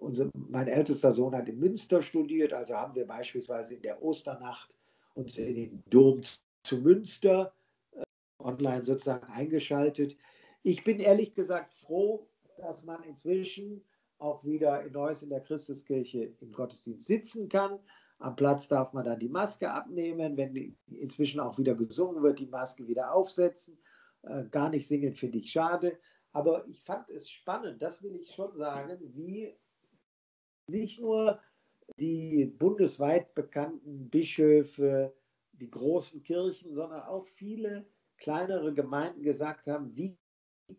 Unser, 0.00 0.30
mein 0.32 0.68
ältester 0.68 1.12
Sohn 1.12 1.34
hat 1.34 1.50
in 1.50 1.58
Münster 1.58 2.00
studiert, 2.00 2.54
also 2.54 2.74
haben 2.74 2.94
wir 2.94 3.06
beispielsweise 3.06 3.74
in 3.74 3.82
der 3.82 4.02
Osternacht 4.02 4.72
uns 5.12 5.36
in 5.36 5.54
den 5.54 5.82
Dom 5.90 6.22
zu 6.62 6.78
Münster 6.78 7.52
online 8.38 8.86
sozusagen 8.86 9.30
eingeschaltet. 9.30 10.16
Ich 10.62 10.82
bin 10.82 10.98
ehrlich 10.98 11.34
gesagt 11.34 11.74
froh, 11.74 12.26
dass 12.56 12.84
man 12.84 13.02
inzwischen 13.04 13.84
auch 14.24 14.42
wieder 14.44 14.82
in 14.82 14.92
Neuss 14.92 15.22
in 15.22 15.28
der 15.28 15.42
Christuskirche 15.42 16.32
im 16.40 16.52
Gottesdienst 16.52 17.06
sitzen 17.06 17.48
kann. 17.48 17.78
Am 18.18 18.36
Platz 18.36 18.68
darf 18.68 18.92
man 18.92 19.04
dann 19.04 19.18
die 19.18 19.28
Maske 19.28 19.70
abnehmen. 19.70 20.36
Wenn 20.36 20.76
inzwischen 20.86 21.40
auch 21.40 21.58
wieder 21.58 21.74
gesungen 21.74 22.22
wird, 22.22 22.38
die 22.38 22.46
Maske 22.46 22.88
wieder 22.88 23.12
aufsetzen. 23.12 23.78
Äh, 24.22 24.44
gar 24.44 24.70
nicht 24.70 24.88
singen 24.88 25.12
finde 25.12 25.38
ich 25.38 25.50
schade. 25.50 25.98
Aber 26.32 26.66
ich 26.66 26.82
fand 26.82 27.08
es 27.10 27.30
spannend, 27.30 27.80
das 27.80 28.02
will 28.02 28.16
ich 28.16 28.32
schon 28.32 28.56
sagen, 28.56 28.98
wie 29.14 29.54
nicht 30.68 31.00
nur 31.00 31.38
die 31.98 32.46
bundesweit 32.58 33.34
bekannten 33.34 34.08
Bischöfe, 34.08 35.14
die 35.52 35.70
großen 35.70 36.22
Kirchen, 36.22 36.74
sondern 36.74 37.02
auch 37.02 37.26
viele 37.26 37.86
kleinere 38.16 38.72
Gemeinden 38.74 39.22
gesagt 39.22 39.68
haben, 39.68 39.94
wie 39.94 40.16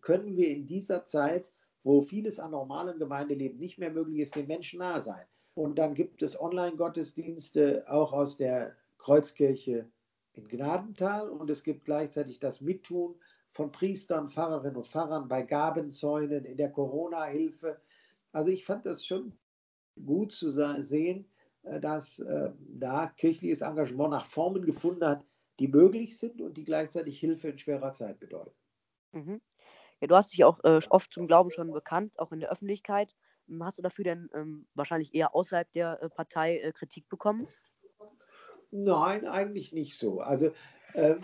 können 0.01 0.35
wir 0.35 0.49
in 0.49 0.67
dieser 0.67 1.05
Zeit 1.05 1.53
wo 1.85 2.01
vieles 2.01 2.39
an 2.39 2.51
normalen 2.51 2.97
Gemeindeleben 2.97 3.59
nicht 3.59 3.77
mehr 3.77 3.91
möglich 3.91 4.19
ist, 4.19 4.35
den 4.35 4.47
Menschen 4.47 4.79
nahe 4.79 4.99
sein. 5.01 5.23
Und 5.53 5.77
dann 5.77 5.93
gibt 5.93 6.23
es 6.23 6.39
Online-Gottesdienste 6.41 7.85
auch 7.87 8.11
aus 8.11 8.37
der 8.37 8.75
Kreuzkirche 8.97 9.87
in 10.33 10.47
Gnadental 10.47 11.29
und 11.29 11.49
es 11.49 11.63
gibt 11.63 11.85
gleichzeitig 11.85 12.39
das 12.39 12.59
Mittun 12.59 13.15
von 13.51 13.71
Priestern, 13.71 14.29
Pfarrerinnen 14.29 14.77
und 14.77 14.87
Pfarrern 14.87 15.27
bei 15.27 15.43
Gabenzäunen 15.43 16.43
in 16.43 16.57
der 16.57 16.71
Corona-Hilfe. 16.71 17.79
Also 18.31 18.49
ich 18.49 18.65
fand 18.65 18.87
das 18.87 19.05
schon 19.05 19.37
gut 20.03 20.31
zu 20.31 20.51
sehen, 20.51 21.29
äh, 21.61 21.79
dass 21.79 22.17
äh, 22.17 22.51
da 22.59 23.07
kirchliches 23.15 23.61
Engagement 23.61 24.09
nach 24.09 24.25
Formen 24.25 24.65
gefunden 24.65 25.05
hat, 25.05 25.23
die 25.59 25.67
möglich 25.67 26.17
sind 26.17 26.41
und 26.41 26.57
die 26.57 26.65
gleichzeitig 26.65 27.19
Hilfe 27.19 27.49
in 27.49 27.59
schwerer 27.59 27.93
Zeit 27.93 28.19
bedeuten. 28.19 28.55
Mhm. 29.13 29.39
Ja, 30.05 30.07
du 30.07 30.15
hast 30.17 30.33
dich 30.33 30.43
auch 30.43 30.63
äh, 30.63 30.79
oft 30.91 31.11
zum 31.11 31.25
Glauben 31.25 31.49
schon 31.49 31.71
bekannt, 31.71 32.19
auch 32.19 32.31
in 32.31 32.39
der 32.39 32.51
Öffentlichkeit. 32.51 33.15
Hm, 33.47 33.65
hast 33.65 33.79
du 33.79 33.81
dafür 33.81 34.03
denn 34.03 34.29
ähm, 34.35 34.67
wahrscheinlich 34.75 35.15
eher 35.15 35.33
außerhalb 35.33 35.71
der 35.71 35.99
äh, 35.99 36.09
Partei 36.09 36.59
äh, 36.59 36.71
Kritik 36.73 37.09
bekommen? 37.09 37.47
Nein, 38.69 39.27
eigentlich 39.27 39.73
nicht 39.73 39.97
so. 39.97 40.21
Also 40.21 40.51
ähm, 40.93 41.21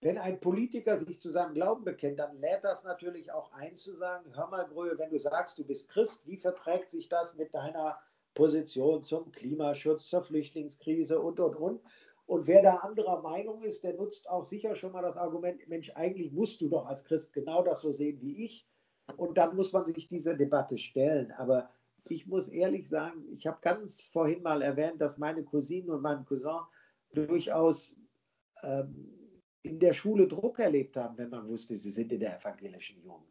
wenn 0.00 0.16
ein 0.16 0.40
Politiker 0.40 0.96
sich 0.96 1.20
zu 1.20 1.28
seinem 1.30 1.52
Glauben 1.52 1.84
bekennt, 1.84 2.20
dann 2.20 2.38
lädt 2.38 2.64
das 2.64 2.84
natürlich 2.84 3.30
auch 3.32 3.52
ein 3.52 3.76
zu 3.76 3.94
sagen, 3.96 4.34
hör 4.34 4.46
mal, 4.46 4.66
Brühe, 4.66 4.96
wenn 4.96 5.10
du 5.10 5.18
sagst, 5.18 5.58
du 5.58 5.64
bist 5.66 5.90
Christ, 5.90 6.26
wie 6.26 6.38
verträgt 6.38 6.88
sich 6.88 7.10
das 7.10 7.34
mit 7.34 7.52
deiner 7.52 8.00
Position 8.32 9.02
zum 9.02 9.30
Klimaschutz, 9.30 10.06
zur 10.06 10.22
Flüchtlingskrise 10.22 11.20
und, 11.20 11.38
und, 11.38 11.56
und. 11.56 11.82
Und 12.30 12.46
wer 12.46 12.62
da 12.62 12.76
anderer 12.76 13.22
Meinung 13.22 13.60
ist, 13.60 13.82
der 13.82 13.94
nutzt 13.94 14.30
auch 14.30 14.44
sicher 14.44 14.76
schon 14.76 14.92
mal 14.92 15.02
das 15.02 15.16
Argument, 15.16 15.68
Mensch, 15.68 15.90
eigentlich 15.96 16.30
musst 16.30 16.60
du 16.60 16.68
doch 16.68 16.86
als 16.86 17.02
Christ 17.02 17.32
genau 17.32 17.64
das 17.64 17.80
so 17.80 17.90
sehen 17.90 18.20
wie 18.20 18.44
ich. 18.44 18.68
Und 19.16 19.36
dann 19.36 19.56
muss 19.56 19.72
man 19.72 19.84
sich 19.84 20.06
dieser 20.06 20.34
Debatte 20.34 20.78
stellen. 20.78 21.32
Aber 21.32 21.68
ich 22.08 22.28
muss 22.28 22.46
ehrlich 22.46 22.88
sagen, 22.88 23.24
ich 23.32 23.48
habe 23.48 23.58
ganz 23.62 24.04
vorhin 24.12 24.44
mal 24.44 24.62
erwähnt, 24.62 25.00
dass 25.00 25.18
meine 25.18 25.42
Cousine 25.42 25.92
und 25.92 26.02
mein 26.02 26.24
Cousin 26.24 26.60
durchaus 27.12 27.96
ähm, 28.62 29.12
in 29.62 29.80
der 29.80 29.92
Schule 29.92 30.28
Druck 30.28 30.60
erlebt 30.60 30.96
haben, 30.96 31.18
wenn 31.18 31.30
man 31.30 31.48
wusste, 31.48 31.76
sie 31.76 31.90
sind 31.90 32.12
in 32.12 32.20
der 32.20 32.38
evangelischen 32.38 33.02
Jugend. 33.02 33.26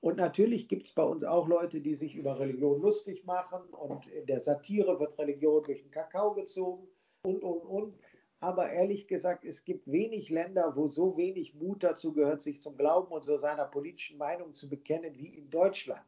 Und 0.00 0.18
natürlich 0.18 0.68
gibt 0.68 0.84
es 0.84 0.92
bei 0.92 1.02
uns 1.02 1.24
auch 1.24 1.48
Leute, 1.48 1.80
die 1.80 1.94
sich 1.94 2.14
über 2.14 2.38
Religion 2.38 2.82
lustig 2.82 3.24
machen 3.24 3.62
und 3.70 4.06
in 4.08 4.26
der 4.26 4.40
Satire 4.40 5.00
wird 5.00 5.18
Religion 5.18 5.64
durch 5.64 5.80
den 5.80 5.90
Kakao 5.90 6.34
gezogen 6.34 6.86
und, 7.22 7.42
und, 7.42 7.62
und. 7.62 7.98
Aber 8.44 8.68
ehrlich 8.68 9.08
gesagt, 9.08 9.46
es 9.46 9.64
gibt 9.64 9.90
wenig 9.90 10.28
Länder, 10.28 10.76
wo 10.76 10.86
so 10.86 11.16
wenig 11.16 11.54
Mut 11.54 11.82
dazu 11.82 12.12
gehört, 12.12 12.42
sich 12.42 12.60
zum 12.60 12.76
Glauben 12.76 13.10
und 13.10 13.24
so 13.24 13.38
seiner 13.38 13.64
politischen 13.64 14.18
Meinung 14.18 14.52
zu 14.52 14.68
bekennen 14.68 15.16
wie 15.16 15.34
in 15.34 15.48
Deutschland. 15.48 16.04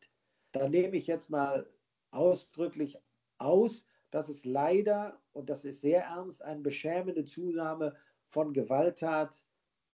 Da 0.53 0.69
nehme 0.69 0.99
ich 0.99 1.07
jetzt 1.07 1.31
mal 1.31 1.67
ausdrücklich 2.11 2.99
aus, 3.39 3.87
dass 4.11 4.29
es 4.29 4.45
leider, 4.45 5.19
und 5.33 5.49
das 5.49 5.65
ist 5.65 5.81
sehr 5.81 6.03
ernst, 6.03 6.43
eine 6.43 6.61
beschämende 6.61 7.25
Zunahme 7.25 7.97
von 8.27 8.53
Gewalttat 8.53 9.43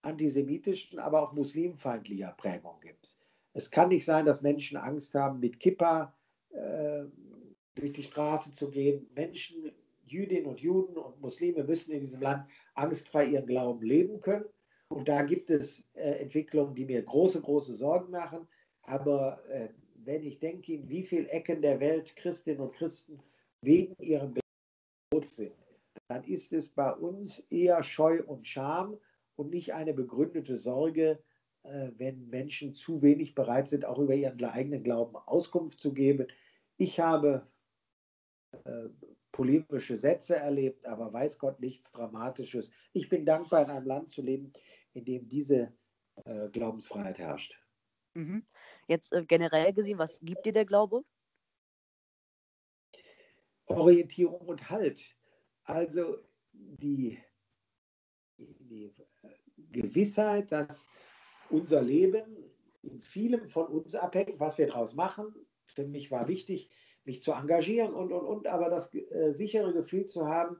antisemitischen, 0.04 1.00
aber 1.00 1.24
auch 1.24 1.34
muslimfeindlicher 1.34 2.36
Prägung 2.38 2.80
gibt. 2.82 3.18
Es 3.54 3.72
kann 3.72 3.90
nicht 3.90 4.06
sein, 4.06 4.28
dass 4.28 4.44
Menschen 4.44 4.78
Angst 4.78 5.16
haben, 5.16 5.40
mit 5.40 5.60
Kippa 5.60 6.14
äh, 6.50 7.06
durch 7.74 7.94
die 7.94 8.04
Straße 8.04 8.52
zu 8.52 8.70
gehen. 8.70 9.10
Menschen, 9.16 9.72
Jüdinnen 10.12 10.46
und 10.46 10.60
Juden 10.60 10.98
und 10.98 11.22
Muslime 11.22 11.64
müssen 11.64 11.92
in 11.92 12.02
diesem 12.02 12.22
Land 12.22 12.46
angstfrei 12.76 13.26
ihren 13.26 13.48
Glauben 13.48 13.86
leben 13.86 14.20
können. 14.22 14.46
Und 14.90 15.10
da 15.10 15.22
gibt 15.22 15.50
es 15.50 15.88
äh, 15.94 16.22
Entwicklungen, 16.22 16.76
die 16.76 16.86
mir 16.86 17.02
große, 17.02 17.42
große 17.42 17.76
Sorgen 17.76 18.12
machen. 18.12 18.48
Aber 18.84 19.44
äh, 19.50 19.70
wenn 20.06 20.24
ich 20.24 20.40
denke, 20.40 20.74
in 20.74 20.88
wie 20.88 21.04
vielen 21.04 21.28
Ecken 21.28 21.62
der 21.62 21.80
Welt 21.80 22.16
Christinnen 22.16 22.62
und 22.62 22.74
Christen 22.74 23.20
wegen 23.62 23.96
ihrem 24.02 24.34
Glauben 25.12 25.28
sind, 25.28 25.54
dann 26.08 26.24
ist 26.24 26.54
es 26.54 26.70
bei 26.70 26.92
uns 26.94 27.40
eher 27.50 27.84
Scheu 27.84 28.24
und 28.26 28.48
Scham 28.48 28.98
und 29.36 29.52
nicht 29.52 29.74
eine 29.74 29.94
begründete 29.94 30.58
Sorge, 30.58 31.20
äh, 31.64 31.92
wenn 31.98 32.30
Menschen 32.30 32.74
zu 32.74 33.02
wenig 33.02 33.36
bereit 33.36 33.68
sind, 33.68 33.84
auch 33.84 34.00
über 34.00 34.16
ihren 34.16 34.42
eigenen 34.44 34.84
Glauben 34.84 35.18
Auskunft 35.18 35.82
zu 35.82 35.94
geben. 35.94 36.28
Ich 36.78 37.00
habe 37.00 37.46
äh, 38.64 38.90
polemische 39.38 40.00
Sätze 40.00 40.36
erlebt, 40.36 40.88
aber 40.88 41.14
weiß 41.14 41.38
Gott 41.38 41.60
nichts 41.60 41.92
Dramatisches. 41.92 42.72
Ich 42.92 43.08
bin 43.08 43.24
dankbar, 43.24 43.62
in 43.64 43.70
einem 43.70 43.86
Land 43.86 44.10
zu 44.10 44.24
leben, 44.24 44.52
in 44.94 45.06
dem 45.06 45.28
diese 45.28 45.78
äh, 46.26 46.50
Glaubensfreiheit 46.50 47.20
herrscht. 47.20 47.56
Mhm. 48.16 48.48
Jetzt 48.88 49.14
äh, 49.14 49.24
generell 49.24 49.74
gesehen, 49.74 50.00
was 50.00 50.20
gibt 50.22 50.44
dir 50.48 50.54
der 50.54 50.66
Glaube? 50.66 51.04
Orientierung 53.68 54.42
und 54.48 54.72
Halt. 54.72 55.04
Also 55.66 56.18
die, 56.52 57.20
die 58.40 58.92
Gewissheit, 59.72 60.52
dass 60.52 60.88
unser 61.52 61.84
Leben 61.84 62.52
in 62.82 63.00
vielem 63.00 63.50
von 63.50 63.68
uns 63.68 63.94
abhängt, 63.94 64.40
was 64.40 64.58
wir 64.58 64.66
daraus 64.66 64.96
machen. 64.96 65.36
Für 65.68 65.86
mich 65.86 66.10
war 66.10 66.28
wichtig, 66.28 66.72
mich 67.08 67.24
zu 67.24 67.32
engagieren 67.32 67.94
und, 67.94 68.12
und, 68.12 68.26
und, 68.26 68.48
aber 68.48 68.70
das 68.70 68.94
äh, 68.94 69.32
sichere 69.32 69.74
Gefühl 69.74 70.06
zu 70.06 70.28
haben, 70.28 70.60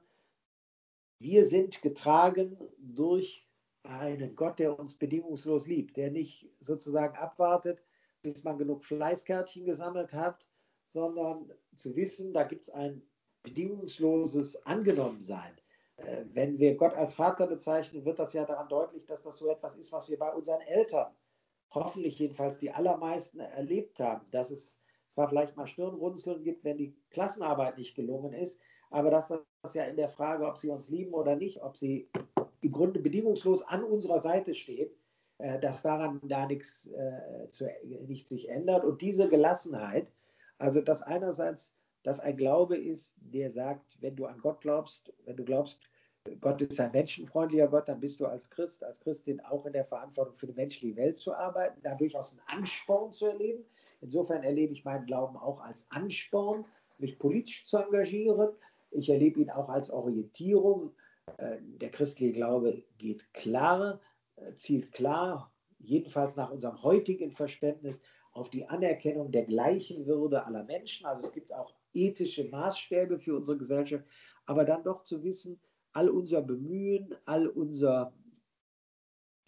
wir 1.20 1.44
sind 1.44 1.82
getragen 1.82 2.58
durch 2.78 3.46
einen 3.82 4.34
Gott, 4.34 4.58
der 4.58 4.78
uns 4.78 4.96
bedingungslos 4.96 5.66
liebt, 5.66 5.96
der 5.96 6.10
nicht 6.10 6.50
sozusagen 6.58 7.16
abwartet, 7.16 7.84
bis 8.22 8.44
man 8.44 8.56
genug 8.56 8.84
Fleißkärtchen 8.84 9.66
gesammelt 9.66 10.12
hat, 10.14 10.48
sondern 10.86 11.52
zu 11.76 11.94
wissen, 11.96 12.32
da 12.32 12.44
gibt 12.44 12.62
es 12.62 12.70
ein 12.70 13.02
bedingungsloses 13.42 14.64
Angenommensein. 14.64 15.54
Äh, 15.96 16.24
wenn 16.32 16.58
wir 16.58 16.76
Gott 16.76 16.94
als 16.94 17.14
Vater 17.14 17.46
bezeichnen, 17.46 18.06
wird 18.06 18.18
das 18.18 18.32
ja 18.32 18.46
daran 18.46 18.68
deutlich, 18.68 19.04
dass 19.04 19.22
das 19.22 19.36
so 19.36 19.50
etwas 19.50 19.76
ist, 19.76 19.92
was 19.92 20.08
wir 20.08 20.18
bei 20.18 20.32
unseren 20.32 20.62
Eltern, 20.62 21.14
hoffentlich 21.70 22.18
jedenfalls 22.18 22.58
die 22.58 22.70
allermeisten, 22.70 23.40
erlebt 23.40 24.00
haben. 24.00 24.26
Dass 24.30 24.50
es 24.50 24.77
zwar 25.18 25.28
vielleicht 25.28 25.56
mal 25.56 25.66
Stirnrunzeln 25.66 26.44
gibt, 26.44 26.62
wenn 26.62 26.78
die 26.78 26.94
Klassenarbeit 27.10 27.76
nicht 27.76 27.96
gelungen 27.96 28.32
ist, 28.32 28.60
aber 28.88 29.10
dass 29.10 29.26
das 29.26 29.74
ja 29.74 29.82
in 29.82 29.96
der 29.96 30.08
Frage, 30.08 30.46
ob 30.46 30.56
sie 30.56 30.70
uns 30.70 30.90
lieben 30.90 31.12
oder 31.12 31.34
nicht, 31.34 31.60
ob 31.60 31.76
sie 31.76 32.08
im 32.60 32.70
Grunde 32.70 33.00
bedingungslos 33.00 33.62
an 33.62 33.82
unserer 33.82 34.20
Seite 34.20 34.54
stehen, 34.54 34.88
äh, 35.38 35.58
dass 35.58 35.82
daran 35.82 36.20
da 36.22 36.46
nichts, 36.46 36.86
äh, 36.86 37.48
zu, 37.48 37.68
sich 38.26 38.48
ändert. 38.48 38.84
Und 38.84 39.02
diese 39.02 39.28
Gelassenheit, 39.28 40.06
also 40.56 40.80
dass 40.80 41.02
einerseits 41.02 41.74
dass 42.04 42.20
ein 42.20 42.36
Glaube 42.36 42.76
ist, 42.76 43.16
der 43.18 43.50
sagt, 43.50 44.00
wenn 44.00 44.14
du 44.14 44.26
an 44.26 44.38
Gott 44.38 44.60
glaubst, 44.60 45.12
wenn 45.24 45.36
du 45.36 45.44
glaubst, 45.44 45.82
Gott 46.40 46.62
ist 46.62 46.78
ein 46.78 46.92
menschenfreundlicher 46.92 47.66
Gott, 47.66 47.88
dann 47.88 47.98
bist 47.98 48.20
du 48.20 48.26
als 48.26 48.48
Christ, 48.50 48.84
als 48.84 49.00
Christin 49.00 49.40
auch 49.40 49.66
in 49.66 49.72
der 49.72 49.84
Verantwortung 49.84 50.36
für 50.36 50.46
die 50.46 50.52
menschliche 50.52 50.94
Welt 50.94 51.18
zu 51.18 51.34
arbeiten, 51.34 51.80
da 51.82 51.96
durchaus 51.96 52.32
einen 52.32 52.60
Ansporn 52.60 53.12
zu 53.12 53.26
erleben. 53.26 53.64
Insofern 54.00 54.42
erlebe 54.42 54.72
ich 54.72 54.84
meinen 54.84 55.06
Glauben 55.06 55.36
auch 55.36 55.60
als 55.60 55.86
Ansporn, 55.90 56.64
mich 56.98 57.18
politisch 57.18 57.64
zu 57.64 57.78
engagieren. 57.78 58.50
Ich 58.90 59.10
erlebe 59.10 59.40
ihn 59.40 59.50
auch 59.50 59.68
als 59.68 59.90
Orientierung. 59.90 60.92
Äh, 61.36 61.58
der 61.60 61.90
christliche 61.90 62.32
Glaube 62.32 62.82
geht 62.98 63.32
klar, 63.34 64.00
äh, 64.36 64.54
zielt 64.54 64.92
klar, 64.92 65.52
jedenfalls 65.78 66.36
nach 66.36 66.50
unserem 66.50 66.82
heutigen 66.82 67.32
Verständnis, 67.32 68.00
auf 68.32 68.50
die 68.50 68.68
Anerkennung 68.68 69.32
der 69.32 69.44
gleichen 69.44 70.06
Würde 70.06 70.44
aller 70.44 70.64
Menschen. 70.64 71.06
Also 71.06 71.26
es 71.26 71.32
gibt 71.32 71.52
auch 71.52 71.74
ethische 71.92 72.44
Maßstäbe 72.44 73.18
für 73.18 73.36
unsere 73.36 73.58
Gesellschaft, 73.58 74.04
aber 74.46 74.64
dann 74.64 74.84
doch 74.84 75.02
zu 75.02 75.22
wissen, 75.24 75.60
all 75.92 76.08
unser 76.08 76.42
Bemühen, 76.42 77.14
all 77.24 77.48
unser 77.48 78.12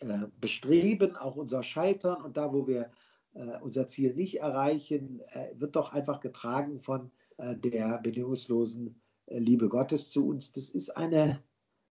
äh, 0.01 0.27
Bestreben, 0.41 1.17
auch 1.17 1.37
unser 1.37 1.63
Scheitern 1.63 2.23
und 2.23 2.37
da, 2.37 2.53
wo 2.53 2.67
wir 2.67 2.91
unser 3.33 3.87
Ziel 3.87 4.15
nicht 4.15 4.41
erreichen, 4.41 5.21
äh, 5.33 5.51
wird 5.55 5.77
doch 5.77 5.93
einfach 5.93 6.21
getragen 6.21 6.81
von 6.81 7.11
äh, 7.41 7.57
der 7.57 7.99
bedingungslosen 7.99 9.01
äh, 9.27 9.39
Liebe 9.39 9.69
Gottes 9.69 10.11
zu 10.11 10.27
uns. 10.29 10.53
Das 10.53 10.71
ist 10.71 10.91
eine, 10.91 11.43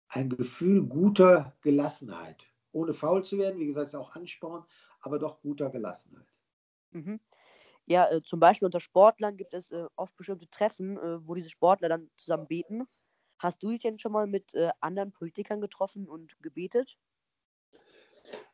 ein 0.09 0.29
Gefühl 0.29 0.85
guter 0.85 1.57
Gelassenheit. 1.63 2.45
Ohne 2.73 2.93
faul 2.93 3.25
zu 3.25 3.39
werden, 3.39 3.59
wie 3.59 3.67
gesagt, 3.67 3.89
ist 3.89 3.95
auch 3.95 4.15
Ansporn, 4.15 4.65
aber 5.01 5.19
doch 5.19 5.41
guter 5.41 5.71
Gelassenheit. 5.71 6.27
Mhm. 6.91 7.21
Ja, 7.87 8.11
äh, 8.11 8.23
zum 8.23 8.41
Beispiel 8.41 8.67
unter 8.67 8.81
Sportlern 8.81 9.37
gibt 9.37 9.55
es 9.55 9.71
äh, 9.71 9.87
oft 9.97 10.15
bestimmte 10.17 10.51
Treffen, 10.51 10.99
äh, 10.99 11.27
wo 11.27 11.35
diese 11.35 11.49
Sportler 11.49 11.89
dann 11.89 12.11
zusammen 12.17 12.47
beten. 12.47 12.87
Hast 13.39 13.63
du 13.63 13.71
dich 13.71 13.81
denn 13.81 13.99
schon 13.99 14.13
mal 14.13 14.27
mit 14.27 14.55
äh, 14.55 14.71
anderen 14.81 15.13
Politikern 15.13 15.61
getroffen 15.61 16.09
und 16.09 16.37
gebetet? 16.43 16.99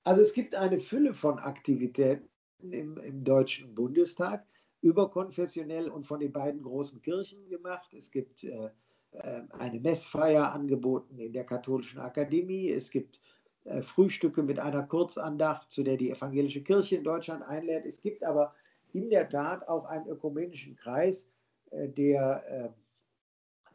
Also 0.05 0.22
es 0.22 0.35
gibt 0.35 0.55
eine 0.55 0.78
Fülle 0.78 1.14
von 1.14 1.39
Aktivitäten 1.39 2.28
im, 2.72 2.98
im 2.98 3.24
Deutschen 3.24 3.74
Bundestag, 3.74 4.46
überkonfessionell 4.80 5.88
und 5.88 6.06
von 6.06 6.20
den 6.20 6.32
beiden 6.32 6.62
großen 6.62 7.00
Kirchen 7.02 7.48
gemacht. 7.48 7.94
Es 7.94 8.10
gibt 8.10 8.44
äh, 8.44 8.70
äh, 9.12 9.42
eine 9.50 9.80
Messfeier 9.80 10.52
angeboten 10.52 11.18
in 11.18 11.32
der 11.32 11.44
Katholischen 11.44 12.00
Akademie. 12.00 12.70
Es 12.70 12.90
gibt 12.90 13.20
Frühstücke 13.80 14.42
mit 14.42 14.58
einer 14.58 14.82
Kurzandacht, 14.82 15.70
zu 15.70 15.82
der 15.82 15.96
die 15.96 16.10
evangelische 16.10 16.62
Kirche 16.62 16.96
in 16.96 17.04
Deutschland 17.04 17.42
einlädt. 17.42 17.86
Es 17.86 18.02
gibt 18.02 18.22
aber 18.22 18.54
in 18.94 19.10
der 19.10 19.28
Tat 19.28 19.68
auch 19.68 19.84
einen 19.84 20.06
ökumenischen 20.06 20.76
Kreis, 20.76 21.28
äh, 21.70 21.88
der 21.88 22.44
äh, 22.48 22.68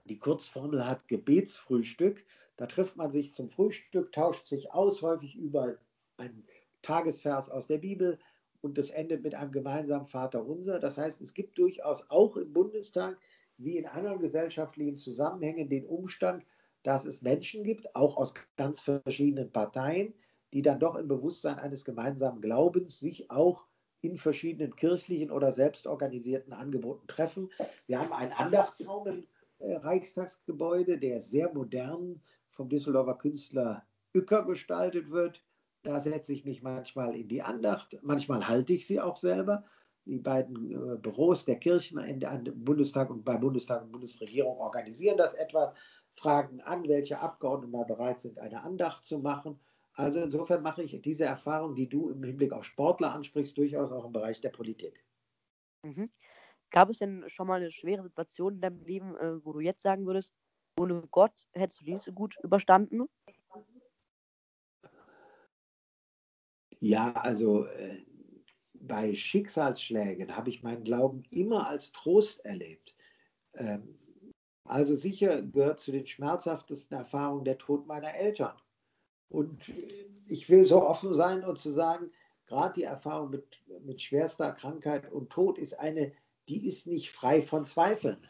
die 0.06 0.18
Kurzformel 0.18 0.88
hat 0.88 1.08
Gebetsfrühstück. 1.08 2.26
Da 2.58 2.66
trifft 2.66 2.96
man 2.96 3.12
sich 3.12 3.34
zum 3.34 3.50
Frühstück, 3.50 4.12
tauscht 4.12 4.48
sich 4.48 4.74
aus, 4.74 5.02
häufig 5.02 5.36
über 5.36 5.78
einen 6.18 6.48
Tagesvers 6.82 7.50
aus 7.50 7.68
der 7.68 7.78
Bibel 7.78 8.18
und 8.62 8.78
das 8.78 8.90
endet 8.90 9.24
mit 9.24 9.36
einem 9.36 9.52
gemeinsamen 9.52 10.08
Vater 10.08 10.46
unser. 10.46 10.80
Das 10.80 10.98
heißt, 10.98 11.22
es 11.22 11.34
gibt 11.34 11.58
durchaus 11.58 12.10
auch 12.10 12.38
im 12.38 12.54
Bundestag 12.54 13.18
wie 13.58 13.78
in 13.78 13.86
anderen 13.86 14.20
gesellschaftlichen 14.20 14.98
Zusammenhängen 14.98 15.70
den 15.70 15.86
Umstand, 15.86 16.44
dass 16.84 17.06
es 17.06 17.22
Menschen 17.22 17.64
gibt, 17.64 17.96
auch 17.96 18.18
aus 18.18 18.34
ganz 18.56 18.82
verschiedenen 18.82 19.52
Parteien, 19.52 20.14
die 20.54 20.62
dann 20.62 20.80
doch 20.80 20.96
im 20.96 21.08
Bewusstsein 21.08 21.60
eines 21.60 21.86
gemeinsamen 21.86 22.42
Glaubens 22.42 23.00
sich 23.00 23.30
auch 23.30 23.66
in 24.02 24.18
verschiedenen 24.18 24.76
kirchlichen 24.76 25.30
oder 25.30 25.52
selbstorganisierten 25.52 26.54
Angeboten 26.54 27.08
treffen. 27.08 27.50
Wir 27.88 28.00
haben 28.00 28.14
einen 28.14 28.32
Andachtsraum 28.32 29.08
im 29.08 29.28
äh, 29.60 29.76
Reichstagsgebäude, 29.76 30.98
der 30.98 31.20
sehr 31.20 31.54
modern 31.54 32.22
vom 32.52 32.70
Düsseldorfer 32.70 33.16
Künstler 33.16 33.86
Uecker 34.16 34.46
gestaltet 34.46 35.12
wird. 35.12 35.44
Da 35.84 36.00
setze 36.00 36.32
ich 36.34 36.46
mich 36.46 36.62
manchmal 36.64 37.16
in 37.16 37.28
die 37.28 37.42
Andacht, 37.42 37.98
manchmal 38.02 38.48
halte 38.48 38.74
ich 38.74 38.88
sie 38.88 39.00
auch 39.02 39.18
selber. 39.18 39.66
die 40.06 40.18
beiden 40.20 40.72
äh, 40.72 40.98
Büros 40.98 41.44
der 41.46 41.58
Kirchen 41.60 42.00
an 42.00 42.44
Bundestag 42.56 43.10
und 43.10 43.24
bei 43.26 43.38
Bundestag 43.38 43.84
und 43.84 43.92
Bundesregierung 43.92 44.58
organisieren 44.58 45.18
das 45.18 45.34
etwas, 45.34 45.74
fragen 46.16 46.62
an, 46.62 46.88
welche 46.88 47.20
Abgeordneten 47.20 47.74
da 47.74 47.84
bereit 47.84 48.22
sind, 48.22 48.40
eine 48.40 48.62
Andacht 48.64 49.04
zu 49.06 49.20
machen. 49.20 49.60
Also 49.94 50.20
insofern 50.22 50.64
mache 50.64 50.84
ich 50.84 51.00
diese 51.02 51.26
Erfahrung, 51.26 51.76
die 51.76 51.90
du 51.90 52.10
im 52.10 52.24
Hinblick 52.24 52.54
auf 52.54 52.64
Sportler 52.66 53.14
ansprichst, 53.14 53.58
durchaus 53.58 53.92
auch 53.92 54.06
im 54.06 54.14
Bereich 54.14 54.40
der 54.42 54.50
Politik. 54.50 55.06
Mhm. 55.84 56.12
Gab 56.72 56.90
es 56.90 57.00
denn 57.00 57.30
schon 57.30 57.48
mal 57.48 57.62
eine 57.62 57.72
schwere 57.72 58.04
Situation 58.04 58.56
in 58.56 58.62
deinem 58.62 58.84
Leben, 58.84 59.16
äh, 59.18 59.44
wo 59.46 59.54
du 59.54 59.60
jetzt 59.62 59.82
sagen 59.84 60.06
würdest, 60.08 60.36
ohne 60.80 61.04
Gott 61.12 61.50
hättest 61.54 61.82
du 61.82 61.86
nicht 61.86 62.04
so 62.04 62.14
gut 62.14 62.38
überstanden? 62.44 63.08
Ja, 66.80 67.12
also 67.14 67.66
äh, 67.66 68.06
bei 68.82 69.14
Schicksalsschlägen 69.14 70.36
habe 70.36 70.50
ich 70.50 70.64
meinen 70.64 70.84
Glauben 70.84 71.24
immer 71.32 71.68
als 71.68 71.92
Trost 71.92 72.44
erlebt. 72.46 72.96
Ähm, 73.56 74.00
also 74.64 74.96
sicher 74.96 75.42
gehört 75.42 75.80
zu 75.80 75.92
den 75.92 76.06
schmerzhaftesten 76.06 76.96
Erfahrungen 76.96 77.44
der 77.44 77.58
Tod 77.58 77.88
meiner 77.88 78.14
Eltern. 78.14 78.56
Und 79.28 79.72
ich 80.28 80.50
will 80.50 80.66
so 80.66 80.86
offen 80.86 81.14
sein 81.14 81.44
und 81.44 81.60
zu 81.60 81.72
sagen, 81.72 82.12
gerade 82.46 82.74
die 82.74 82.84
Erfahrung 82.84 83.30
mit, 83.30 83.62
mit 83.82 84.02
schwerster 84.02 84.52
Krankheit 84.54 85.12
und 85.12 85.30
Tod 85.30 85.58
ist 85.58 85.80
eine, 85.80 86.14
die 86.48 86.68
ist 86.68 86.88
nicht 86.88 87.12
frei 87.12 87.42
von 87.42 87.66
Zweifeln. 87.66 88.28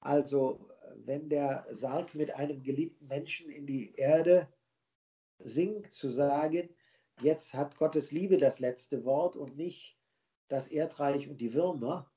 Also 0.00 0.68
wenn 0.96 1.28
der 1.28 1.66
Sarg 1.70 2.14
mit 2.14 2.34
einem 2.34 2.62
geliebten 2.62 3.06
Menschen 3.06 3.50
in 3.50 3.66
die 3.66 3.92
Erde 3.94 4.48
sinkt, 5.38 5.94
zu 5.94 6.10
sagen, 6.10 6.70
jetzt 7.22 7.54
hat 7.54 7.76
Gottes 7.76 8.12
Liebe 8.12 8.38
das 8.38 8.58
letzte 8.58 9.04
Wort 9.04 9.36
und 9.36 9.56
nicht 9.56 9.98
das 10.48 10.66
Erdreich 10.68 11.28
und 11.28 11.40
die 11.40 11.54
Würmer, 11.54 12.10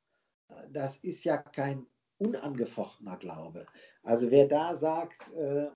das 0.71 0.97
ist 0.97 1.23
ja 1.23 1.37
kein 1.37 1.85
unangefochtener 2.17 3.17
Glaube. 3.17 3.65
Also 4.01 4.31
wer 4.31 4.47
da 4.47 4.75
sagt, 4.75 5.31
äh, 5.33 5.67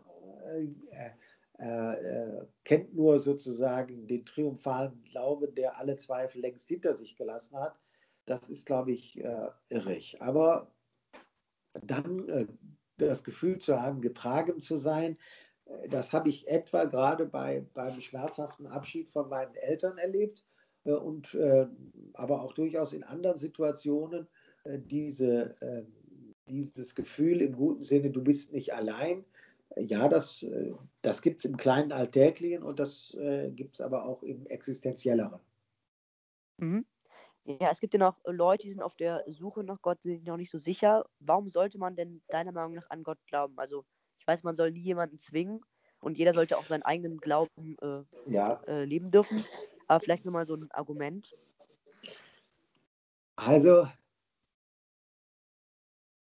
äh, 0.91 1.11
äh, 1.59 2.45
kennt 2.63 2.93
nur 2.93 3.19
sozusagen 3.19 4.07
den 4.07 4.25
triumphalen 4.25 5.03
Glauben, 5.03 5.55
der 5.55 5.77
alle 5.77 5.97
Zweifel 5.97 6.41
längst 6.41 6.67
hinter 6.67 6.95
sich 6.95 7.15
gelassen 7.15 7.57
hat, 7.57 7.79
das 8.25 8.49
ist, 8.49 8.65
glaube 8.65 8.91
ich, 8.91 9.23
äh, 9.23 9.49
irrig. 9.69 10.21
Aber 10.21 10.71
dann 11.81 12.29
äh, 12.29 12.47
das 12.97 13.23
Gefühl 13.23 13.59
zu 13.59 13.81
haben, 13.81 14.01
getragen 14.01 14.59
zu 14.59 14.77
sein, 14.77 15.17
das 15.89 16.13
habe 16.13 16.29
ich 16.29 16.47
etwa 16.47 16.85
gerade 16.85 17.25
bei, 17.25 17.65
beim 17.73 17.99
schmerzhaften 17.99 18.67
Abschied 18.67 19.09
von 19.09 19.29
meinen 19.29 19.55
Eltern 19.55 19.97
erlebt 19.97 20.45
äh, 20.85 20.93
und 20.93 21.33
äh, 21.35 21.67
aber 22.13 22.41
auch 22.41 22.53
durchaus 22.53 22.93
in 22.93 23.03
anderen 23.03 23.37
Situationen 23.37 24.27
diese, 24.65 25.55
dieses 26.49 26.93
Gefühl 26.93 27.41
im 27.41 27.55
guten 27.55 27.85
Sinne, 27.85 28.09
du 28.09 28.21
bist 28.21 28.51
nicht 28.51 28.73
allein. 28.73 29.23
Ja, 29.77 30.09
das, 30.09 30.45
das 31.01 31.21
gibt 31.21 31.39
es 31.39 31.45
im 31.45 31.55
kleinen 31.55 31.93
Alltäglichen 31.93 32.63
und 32.63 32.77
das 32.77 33.15
gibt 33.51 33.75
es 33.75 33.81
aber 33.81 34.03
auch 34.03 34.23
im 34.23 34.45
existenzielleren. 34.47 35.39
Mhm. 36.57 36.85
Ja, 37.45 37.69
es 37.71 37.79
gibt 37.79 37.93
ja 37.93 37.99
noch 38.01 38.19
Leute, 38.25 38.63
die 38.63 38.71
sind 38.71 38.81
auf 38.81 38.95
der 38.95 39.23
Suche 39.27 39.63
nach 39.63 39.81
Gott, 39.81 40.01
sind 40.01 40.27
noch 40.27 40.35
nicht 40.35 40.51
so 40.51 40.59
sicher. 40.59 41.05
Warum 41.19 41.49
sollte 41.49 41.77
man 41.77 41.95
denn 41.95 42.21
deiner 42.27 42.51
Meinung 42.51 42.73
nach 42.73 42.89
an 42.89 43.03
Gott 43.03 43.19
glauben? 43.25 43.57
Also 43.57 43.85
ich 44.27 44.33
weiß, 44.33 44.43
man 44.43 44.57
soll 44.57 44.71
nie 44.71 44.81
jemanden 44.81 45.19
zwingen 45.19 45.61
und 46.01 46.17
jeder 46.17 46.33
sollte 46.33 46.57
auch 46.57 46.65
seinen 46.65 46.83
eigenen 46.83 47.17
Glauben 47.17 47.77
äh, 47.81 48.03
ja. 48.29 48.61
äh, 48.67 48.83
leben 48.83 49.09
dürfen. 49.09 49.41
Aber 49.87 50.01
vielleicht 50.01 50.25
nochmal 50.25 50.45
so 50.45 50.55
ein 50.55 50.69
Argument. 50.71 51.33
Also, 53.37 53.87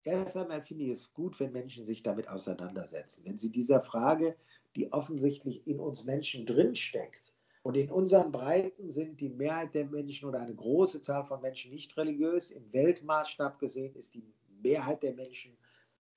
erst 0.06 0.38
einmal 0.38 0.62
finde 0.62 0.86
ich 0.86 0.92
es 0.92 1.12
gut, 1.12 1.42
wenn 1.42 1.52
Menschen 1.52 1.86
sich 1.86 2.02
damit 2.02 2.30
auseinandersetzen. 2.30 3.26
Wenn 3.26 3.38
sie 3.38 3.52
dieser 3.52 3.82
Frage, 3.82 4.38
die 4.78 4.94
offensichtlich 4.94 5.68
in 5.68 5.82
uns 5.82 6.06
Menschen 6.06 6.46
drinsteckt, 6.46 7.34
und 7.64 7.76
in 7.76 7.92
unseren 7.92 8.32
Breiten 8.32 8.90
sind 8.90 9.20
die 9.20 9.28
Mehrheit 9.28 9.76
der 9.76 9.86
Menschen 9.86 10.30
oder 10.30 10.40
eine 10.40 10.56
große 10.56 11.02
Zahl 11.02 11.26
von 11.26 11.42
Menschen 11.42 11.72
nicht 11.72 11.98
religiös. 11.98 12.52
Im 12.52 12.72
Weltmaßstab 12.72 13.60
gesehen 13.60 13.94
ist 13.96 14.14
die 14.14 14.24
Mehrheit 14.64 15.04
der 15.04 15.14
Menschen 15.14 15.58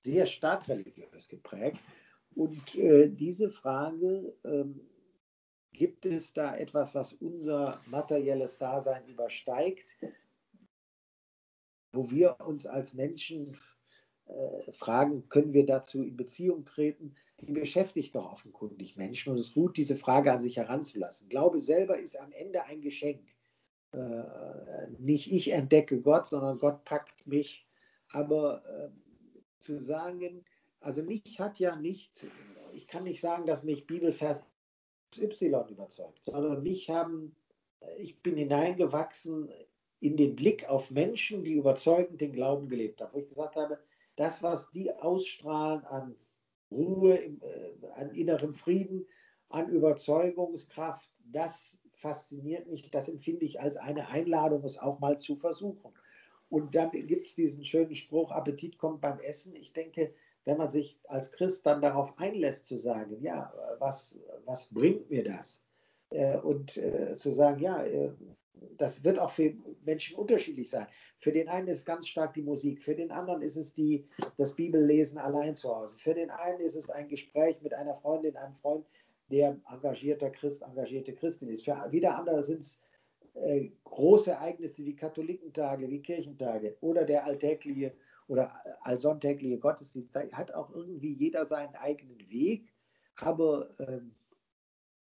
sehr 0.03 0.25
stark 0.25 0.67
religiös 0.67 1.27
geprägt. 1.27 1.79
Und 2.35 2.75
äh, 2.75 3.09
diese 3.09 3.49
Frage, 3.49 4.35
ähm, 4.43 4.81
gibt 5.71 6.05
es 6.05 6.33
da 6.33 6.55
etwas, 6.55 6.93
was 6.93 7.13
unser 7.13 7.81
materielles 7.87 8.57
Dasein 8.57 9.07
übersteigt, 9.07 9.95
wo 11.91 12.09
wir 12.09 12.37
uns 12.39 12.65
als 12.65 12.93
Menschen 12.93 13.57
äh, 14.25 14.71
fragen, 14.71 15.27
können 15.29 15.53
wir 15.53 15.65
dazu 15.65 16.01
in 16.01 16.15
Beziehung 16.15 16.65
treten? 16.65 17.15
Die 17.41 17.51
beschäftigt 17.51 18.15
doch 18.15 18.31
offenkundig 18.31 18.95
Menschen 18.95 19.31
und 19.31 19.39
es 19.39 19.47
ist 19.47 19.53
gut, 19.53 19.77
diese 19.77 19.95
Frage 19.95 20.31
an 20.31 20.41
sich 20.41 20.57
heranzulassen. 20.57 21.29
Glaube 21.29 21.59
selber 21.59 21.99
ist 21.99 22.19
am 22.19 22.31
Ende 22.31 22.63
ein 22.63 22.81
Geschenk. 22.81 23.27
Äh, 23.91 24.87
nicht 24.97 25.31
ich 25.31 25.51
entdecke 25.51 26.01
Gott, 26.01 26.27
sondern 26.27 26.57
Gott 26.57 26.83
packt 26.83 27.27
mich. 27.27 27.67
Aber 28.09 28.63
äh, 28.65 28.89
zu 29.63 29.79
sagen, 29.79 30.45
also 30.79 31.01
mich 31.01 31.39
hat 31.39 31.59
ja 31.59 31.75
nicht, 31.75 32.27
ich 32.73 32.87
kann 32.87 33.03
nicht 33.03 33.21
sagen, 33.21 33.45
dass 33.45 33.63
mich 33.63 33.87
Bibelvers 33.87 34.43
Y 35.17 35.69
überzeugt, 35.69 36.23
sondern 36.23 36.63
mich 36.63 36.89
haben, 36.89 37.35
ich 37.97 38.21
bin 38.21 38.35
hineingewachsen 38.35 39.49
in 39.99 40.17
den 40.17 40.35
Blick 40.35 40.67
auf 40.67 40.91
Menschen, 40.91 41.43
die 41.43 41.53
überzeugend 41.53 42.19
den 42.19 42.33
Glauben 42.33 42.67
gelebt 42.67 43.01
haben, 43.01 43.13
wo 43.13 43.19
ich 43.19 43.29
gesagt 43.29 43.55
habe, 43.55 43.79
das, 44.15 44.43
was 44.43 44.69
die 44.71 44.91
ausstrahlen 44.91 45.83
an 45.85 46.15
Ruhe, 46.69 47.15
äh, 47.15 47.39
an 47.95 48.11
innerem 48.11 48.53
Frieden, 48.53 49.05
an 49.49 49.69
Überzeugungskraft, 49.69 51.13
das 51.23 51.77
fasziniert 51.93 52.67
mich, 52.67 52.89
das 52.91 53.07
empfinde 53.07 53.45
ich 53.45 53.61
als 53.61 53.77
eine 53.77 54.07
Einladung, 54.09 54.63
es 54.65 54.77
auch 54.77 54.99
mal 54.99 55.19
zu 55.19 55.35
versuchen. 55.37 55.93
Und 56.53 56.75
dann 56.75 56.91
gibt 56.91 57.25
es 57.25 57.33
diesen 57.33 57.65
schönen 57.65 57.95
Spruch, 57.95 58.29
Appetit 58.29 58.77
kommt 58.77 59.01
beim 59.01 59.19
Essen. 59.21 59.55
Ich 59.55 59.73
denke, 59.73 60.13
wenn 60.45 60.57
man 60.57 60.69
sich 60.69 60.99
als 61.05 61.31
Christ 61.31 61.65
dann 61.65 61.81
darauf 61.81 62.13
einlässt 62.19 62.67
zu 62.67 62.77
sagen, 62.77 63.17
ja, 63.23 63.51
was, 63.79 64.19
was 64.45 64.67
bringt 64.67 65.09
mir 65.09 65.23
das? 65.23 65.63
Äh, 66.11 66.37
und 66.37 66.77
äh, 66.77 67.15
zu 67.15 67.31
sagen, 67.31 67.59
ja, 67.59 67.83
äh, 67.83 68.11
das 68.77 69.03
wird 69.03 69.17
auch 69.17 69.31
für 69.31 69.51
Menschen 69.83 70.15
unterschiedlich 70.15 70.69
sein. 70.69 70.85
Für 71.17 71.31
den 71.31 71.49
einen 71.49 71.69
ist 71.69 71.87
ganz 71.87 72.07
stark 72.07 72.35
die 72.35 72.43
Musik, 72.43 72.83
für 72.83 72.93
den 72.93 73.09
anderen 73.09 73.41
ist 73.41 73.55
es 73.55 73.73
die, 73.73 74.05
das 74.37 74.55
Bibellesen 74.55 75.17
allein 75.17 75.55
zu 75.55 75.75
Hause. 75.75 75.97
Für 75.97 76.13
den 76.13 76.29
einen 76.29 76.59
ist 76.59 76.75
es 76.75 76.87
ein 76.87 77.07
Gespräch 77.07 77.63
mit 77.63 77.73
einer 77.73 77.95
Freundin, 77.95 78.37
einem 78.37 78.53
Freund, 78.53 78.85
der 79.31 79.57
engagierter 79.71 80.29
Christ, 80.29 80.61
engagierte 80.61 81.15
Christin 81.15 81.49
ist. 81.49 81.65
Für 81.65 81.87
wieder 81.89 82.15
andere 82.15 82.43
sind 82.43 82.59
es 82.59 82.79
äh, 83.33 83.69
große 83.83 84.31
Ereignisse 84.31 84.85
wie 84.85 84.95
Katholikentage, 84.95 85.89
wie 85.89 86.01
Kirchentage 86.01 86.77
oder 86.81 87.05
der 87.05 87.25
alltägliche 87.25 87.93
oder 88.27 88.53
allsonntägliche 88.81 89.59
Gottesdienst. 89.59 90.15
Da 90.15 90.21
hat 90.31 90.53
auch 90.53 90.71
irgendwie 90.73 91.13
jeder 91.13 91.45
seinen 91.45 91.75
eigenen 91.75 92.19
Weg. 92.29 92.73
Aber 93.17 93.77
äh, 93.79 93.99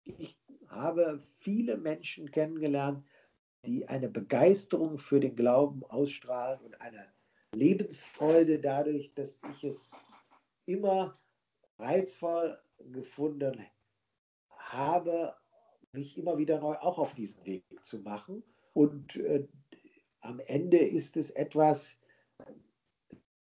ich 0.03 0.37
habe 0.67 1.19
viele 1.23 1.77
Menschen 1.77 2.31
kennengelernt, 2.31 3.03
die 3.65 3.87
eine 3.87 4.09
Begeisterung 4.09 4.97
für 4.97 5.19
den 5.19 5.35
Glauben 5.35 5.83
ausstrahlen 5.85 6.59
und 6.61 6.79
eine 6.79 7.05
Lebensfreude 7.53 8.59
dadurch, 8.59 9.13
dass 9.13 9.39
ich 9.51 9.63
es 9.63 9.91
immer 10.65 11.17
reizvoll 11.79 12.59
gefunden 12.91 13.65
habe, 14.49 15.35
mich 15.93 16.17
immer 16.17 16.37
wieder 16.37 16.59
neu 16.59 16.75
auch 16.75 16.97
auf 16.97 17.13
diesen 17.13 17.45
Weg 17.45 17.63
zu 17.81 17.99
machen. 17.99 18.43
Und 18.73 19.15
äh, 19.15 19.47
am 20.21 20.39
Ende 20.39 20.77
ist 20.77 21.17
es 21.17 21.31
etwas, 21.31 21.97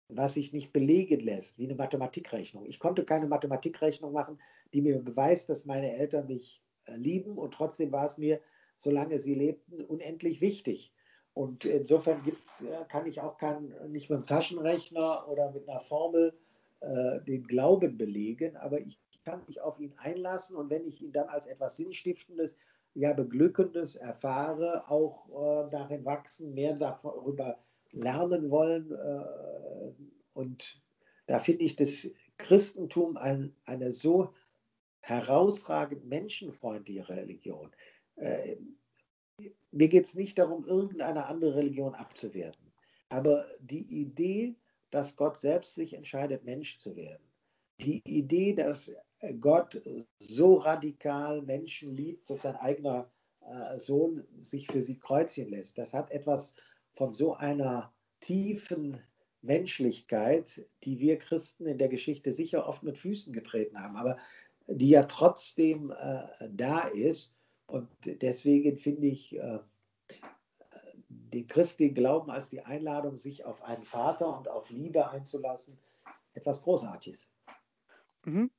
was 0.08 0.36
sich 0.36 0.54
nicht 0.54 0.72
belegen 0.72 1.20
lässt, 1.20 1.58
wie 1.58 1.66
eine 1.66 1.76
Mathematikrechnung. 1.76 2.66
Ich 2.66 2.80
konnte 2.80 3.04
keine 3.04 3.28
Mathematikrechnung 3.28 4.14
machen, 4.14 4.40
die 4.74 4.82
mir 4.82 5.00
beweist, 5.00 5.50
dass 5.50 5.66
meine 5.66 5.94
Eltern 5.94 6.28
mich 6.28 6.62
äh, 6.86 6.96
lieben 6.96 7.38
und 7.38 7.54
trotzdem 7.54 7.92
war 7.92 8.06
es 8.06 8.18
mir, 8.18 8.40
solange 8.78 9.20
sie 9.20 9.34
lebten, 9.34 9.84
unendlich 9.84 10.42
wichtig. 10.42 10.94
Und 11.34 11.66
insofern 11.66 12.22
äh, 12.26 12.86
kann 12.88 13.08
ich 13.08 13.22
auch 13.22 13.38
kein, 13.38 13.74
nicht 13.90 14.10
mit 14.10 14.20
dem 14.20 14.26
Taschenrechner 14.26 15.28
oder 15.28 15.52
mit 15.52 15.68
einer 15.68 15.80
Formel 15.80 16.38
äh, 16.80 17.22
den 17.22 17.44
Glauben 17.48 17.98
belegen, 17.98 18.56
aber 18.58 18.80
ich 18.80 19.00
kann 19.26 19.42
mich 19.48 19.60
auf 19.60 19.80
ihn 19.80 19.94
einlassen 19.98 20.56
und 20.56 20.70
wenn 20.70 20.88
ich 20.88 21.02
ihn 21.02 21.12
dann 21.12 21.28
als 21.28 21.48
etwas 21.48 21.76
Sinnstiftendes, 21.76 22.56
ja 22.94 23.12
Beglückendes 23.12 23.98
erfahre, 23.98 24.90
auch 24.90 25.28
äh, 25.30 25.70
darin 25.72 26.06
wachsen, 26.06 26.54
mehr 26.54 26.76
darüber 26.76 27.60
lernen 27.92 28.50
wollen. 28.50 28.92
Äh, 28.92 29.94
und 30.34 30.82
da 31.26 31.40
finde 31.40 31.66
ich 31.66 31.76
das 31.76 32.10
Christentum 32.38 33.18
ein, 33.18 33.54
eine 33.66 33.92
so 33.92 34.34
herausragend 35.02 36.06
menschenfreundliche 36.06 37.10
Religion. 37.10 37.72
Äh, 38.16 38.56
mir 39.72 39.90
geht 39.90 40.06
es 40.06 40.16
nicht 40.16 40.38
darum, 40.38 40.66
irgendeine 40.66 41.26
andere 41.26 41.56
Religion 41.56 41.96
abzuwerten. 41.96 42.72
Aber 43.10 43.46
die 43.60 43.84
Idee, 44.02 44.56
dass 44.92 45.18
Gott 45.18 45.38
selbst 45.38 45.76
sich 45.76 45.94
entscheidet, 45.94 46.46
Mensch 46.46 46.80
zu 46.80 46.96
werden, 46.96 47.24
die 47.82 48.02
Idee, 48.06 48.54
dass 48.54 48.96
Gott 49.40 49.82
so 50.20 50.56
radikal 50.56 51.42
Menschen 51.42 51.96
liebt, 51.96 52.30
dass 52.30 52.42
sein 52.42 52.56
eigener 52.56 53.10
äh, 53.42 53.80
Sohn 53.80 54.26
sich 54.42 54.68
für 54.68 54.82
sie 54.82 55.00
kreuzigen 55.00 55.52
lässt, 55.52 55.78
das 55.78 55.94
hat 55.94 56.12
etwas 56.12 56.56
von 56.94 57.12
so 57.12 57.36
einer 57.36 57.94
tiefen 58.20 59.02
Menschlichkeit, 59.42 60.66
die 60.84 61.00
wir 61.00 61.20
Christen 61.20 61.68
in 61.68 61.78
der 61.78 61.90
Geschichte 61.90 62.32
sicher 62.32 62.68
oft 62.68 62.84
mit 62.84 62.98
Füßen 62.98 63.32
getreten 63.34 63.80
haben, 63.80 63.96
aber 63.96 64.18
die 64.68 64.90
ja 64.90 65.04
trotzdem 65.04 65.92
äh, 65.92 66.28
da 66.52 66.88
ist. 66.88 67.36
Und 67.68 67.88
deswegen 68.06 68.78
finde 68.78 69.08
ich 69.08 69.36
äh, 69.38 69.60
den 71.10 71.48
christlichen 71.48 71.96
Glauben 71.96 72.32
als 72.32 72.50
die 72.50 72.62
Einladung, 72.62 73.18
sich 73.18 73.46
auf 73.46 73.64
einen 73.64 73.84
Vater 73.84 74.38
und 74.38 74.48
auf 74.48 74.70
Liebe 74.70 75.10
einzulassen, 75.10 75.78
etwas 76.34 76.62
Großartiges. 76.62 77.30
Mhm. 78.24 78.50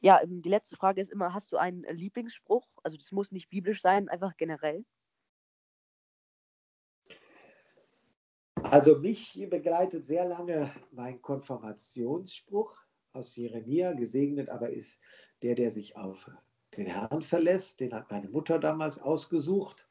Ja, 0.00 0.22
ähm, 0.22 0.42
die 0.42 0.48
letzte 0.48 0.76
Frage 0.76 1.00
ist 1.00 1.10
immer, 1.10 1.32
hast 1.34 1.50
du 1.52 1.56
einen 1.56 1.82
Lieblingsspruch? 1.84 2.68
Also 2.82 2.96
das 2.96 3.12
muss 3.12 3.32
nicht 3.32 3.48
biblisch 3.48 3.80
sein, 3.80 4.08
einfach 4.08 4.36
generell. 4.36 4.84
Also 8.70 8.98
mich 8.98 9.46
begleitet 9.48 10.04
sehr 10.04 10.26
lange 10.26 10.72
mein 10.90 11.22
Konfirmationsspruch 11.22 12.76
aus 13.12 13.36
Jeremia, 13.36 13.92
gesegnet 13.92 14.48
aber 14.48 14.70
ist 14.70 14.98
der, 15.42 15.54
der 15.54 15.70
sich 15.70 15.96
auf 15.96 16.30
den 16.76 16.86
Herrn 16.86 17.22
verlässt. 17.22 17.80
Den 17.80 17.94
hat 17.94 18.10
meine 18.10 18.28
Mutter 18.28 18.58
damals 18.58 18.98
ausgesucht. 18.98 19.86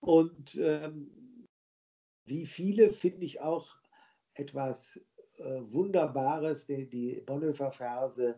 Und 0.00 0.54
ähm, 0.56 1.10
wie 2.24 2.46
viele 2.46 2.90
finde 2.90 3.26
ich 3.26 3.40
auch 3.40 3.76
etwas 4.34 5.00
äh, 5.36 5.60
Wunderbares, 5.70 6.66
die, 6.66 6.88
die 6.88 7.22
Bonhoeffer-Verse 7.26 8.30
äh, 8.30 8.34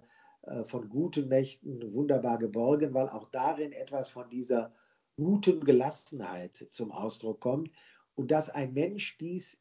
von 0.63 0.89
guten 0.89 1.29
Mächten 1.29 1.93
wunderbar 1.93 2.39
geborgen, 2.39 2.95
weil 2.95 3.09
auch 3.09 3.29
darin 3.31 3.73
etwas 3.73 4.09
von 4.09 4.31
dieser 4.31 4.73
guten 5.17 5.65
Gelassenheit 5.65 6.69
zum 6.71 6.93
Ausdruck 6.93 7.41
kommt 7.41 7.71
und 8.15 8.31
dass 8.31 8.49
ein 8.49 8.73
Mensch 8.73 9.19
dies 9.19 9.61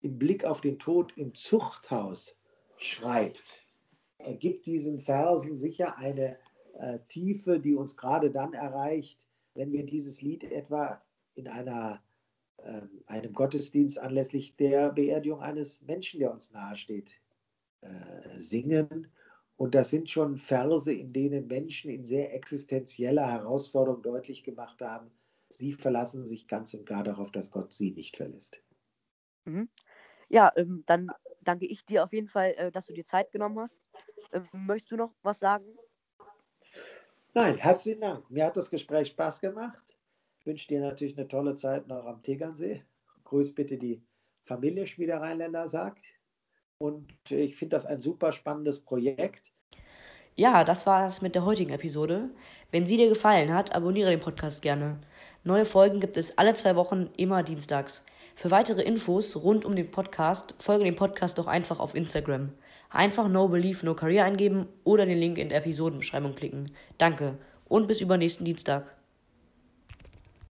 im 0.00 0.18
Blick 0.18 0.44
auf 0.44 0.60
den 0.60 0.78
Tod 0.78 1.12
im 1.16 1.34
Zuchthaus 1.34 2.36
schreibt, 2.76 3.64
ergibt 4.18 4.66
diesen 4.66 4.98
Versen 4.98 5.56
sicher 5.56 5.96
eine 5.96 6.38
äh, 6.78 6.98
Tiefe, 7.08 7.58
die 7.58 7.74
uns 7.74 7.96
gerade 7.96 8.30
dann 8.30 8.52
erreicht, 8.52 9.26
wenn 9.54 9.72
wir 9.72 9.84
dieses 9.84 10.20
Lied 10.22 10.44
etwa 10.44 11.02
in 11.34 11.48
einer, 11.48 12.02
äh, 12.58 12.82
einem 13.06 13.32
Gottesdienst 13.32 13.98
anlässlich 13.98 14.56
der 14.56 14.90
Beerdigung 14.90 15.40
eines 15.40 15.80
Menschen, 15.82 16.20
der 16.20 16.32
uns 16.32 16.52
nahesteht, 16.52 17.20
äh, 17.80 17.88
singen. 18.36 19.08
Und 19.56 19.74
das 19.74 19.90
sind 19.90 20.08
schon 20.10 20.38
Verse, 20.38 20.92
in 20.92 21.12
denen 21.12 21.48
Menschen 21.48 21.90
in 21.90 22.04
sehr 22.04 22.32
existenzieller 22.34 23.26
Herausforderung 23.30 24.02
deutlich 24.02 24.44
gemacht 24.44 24.80
haben, 24.80 25.10
sie 25.48 25.72
verlassen 25.72 26.26
sich 26.28 26.46
ganz 26.48 26.72
und 26.74 26.86
gar 26.86 27.02
darauf, 27.04 27.32
dass 27.32 27.50
Gott 27.50 27.72
sie 27.72 27.90
nicht 27.92 28.16
verlässt. 28.16 28.62
Mhm. 29.46 29.68
Ja, 30.30 30.52
ähm, 30.56 30.84
dann 30.86 31.14
danke 31.42 31.66
ich 31.66 31.86
dir 31.86 32.04
auf 32.04 32.12
jeden 32.12 32.28
Fall, 32.28 32.52
äh, 32.56 32.72
dass 32.72 32.86
du 32.86 32.92
dir 32.94 33.06
Zeit 33.06 33.32
genommen 33.32 33.60
hast. 33.60 33.80
Ähm, 34.32 34.48
möchtest 34.52 34.92
du 34.92 34.96
noch 34.96 35.14
was 35.22 35.38
sagen? 35.40 35.78
Nein, 37.34 37.56
herzlichen 37.58 38.00
Dank. 38.00 38.30
Mir 38.30 38.46
hat 38.46 38.56
das 38.56 38.70
Gespräch 38.70 39.08
Spaß 39.08 39.40
gemacht. 39.40 39.98
Ich 40.38 40.46
wünsche 40.46 40.68
dir 40.68 40.80
natürlich 40.80 41.16
eine 41.18 41.28
tolle 41.28 41.54
Zeit 41.54 41.86
noch 41.88 42.06
am 42.06 42.22
Tegernsee. 42.22 42.84
Grüß 43.24 43.54
bitte 43.54 43.76
die 43.78 44.06
Familie, 44.44 44.84
wie 44.96 45.06
der 45.06 45.20
Rheinländer 45.20 45.68
sagt. 45.68 46.06
Und 46.78 47.12
ich 47.30 47.56
finde 47.56 47.76
das 47.76 47.86
ein 47.86 48.00
super 48.00 48.32
spannendes 48.32 48.80
Projekt. 48.80 49.52
Ja, 50.36 50.64
das 50.64 50.86
war 50.86 51.06
es 51.06 51.22
mit 51.22 51.34
der 51.34 51.44
heutigen 51.44 51.72
Episode. 51.72 52.30
Wenn 52.72 52.86
sie 52.86 52.96
dir 52.96 53.08
gefallen 53.08 53.54
hat, 53.54 53.74
abonniere 53.74 54.10
den 54.10 54.20
Podcast 54.20 54.62
gerne. 54.62 54.98
Neue 55.44 55.64
Folgen 55.64 56.00
gibt 56.00 56.16
es 56.16 56.36
alle 56.38 56.54
zwei 56.54 56.74
Wochen, 56.74 57.10
immer 57.16 57.42
dienstags. 57.42 58.04
Für 58.34 58.50
weitere 58.50 58.82
Infos 58.82 59.36
rund 59.36 59.64
um 59.64 59.76
den 59.76 59.90
Podcast 59.90 60.54
folge 60.58 60.84
dem 60.84 60.96
Podcast 60.96 61.38
doch 61.38 61.46
einfach 61.46 61.78
auf 61.78 61.94
Instagram. 61.94 62.50
Einfach 62.90 63.28
No 63.28 63.48
Belief 63.48 63.82
No 63.84 63.94
Career 63.94 64.24
eingeben 64.24 64.68
oder 64.82 65.06
den 65.06 65.18
Link 65.18 65.38
in 65.38 65.50
der 65.50 65.58
Episodenbeschreibung 65.58 66.34
klicken. 66.34 66.74
Danke 66.98 67.38
und 67.68 67.86
bis 67.86 68.00
übernächsten 68.00 68.44
Dienstag. 68.44 68.96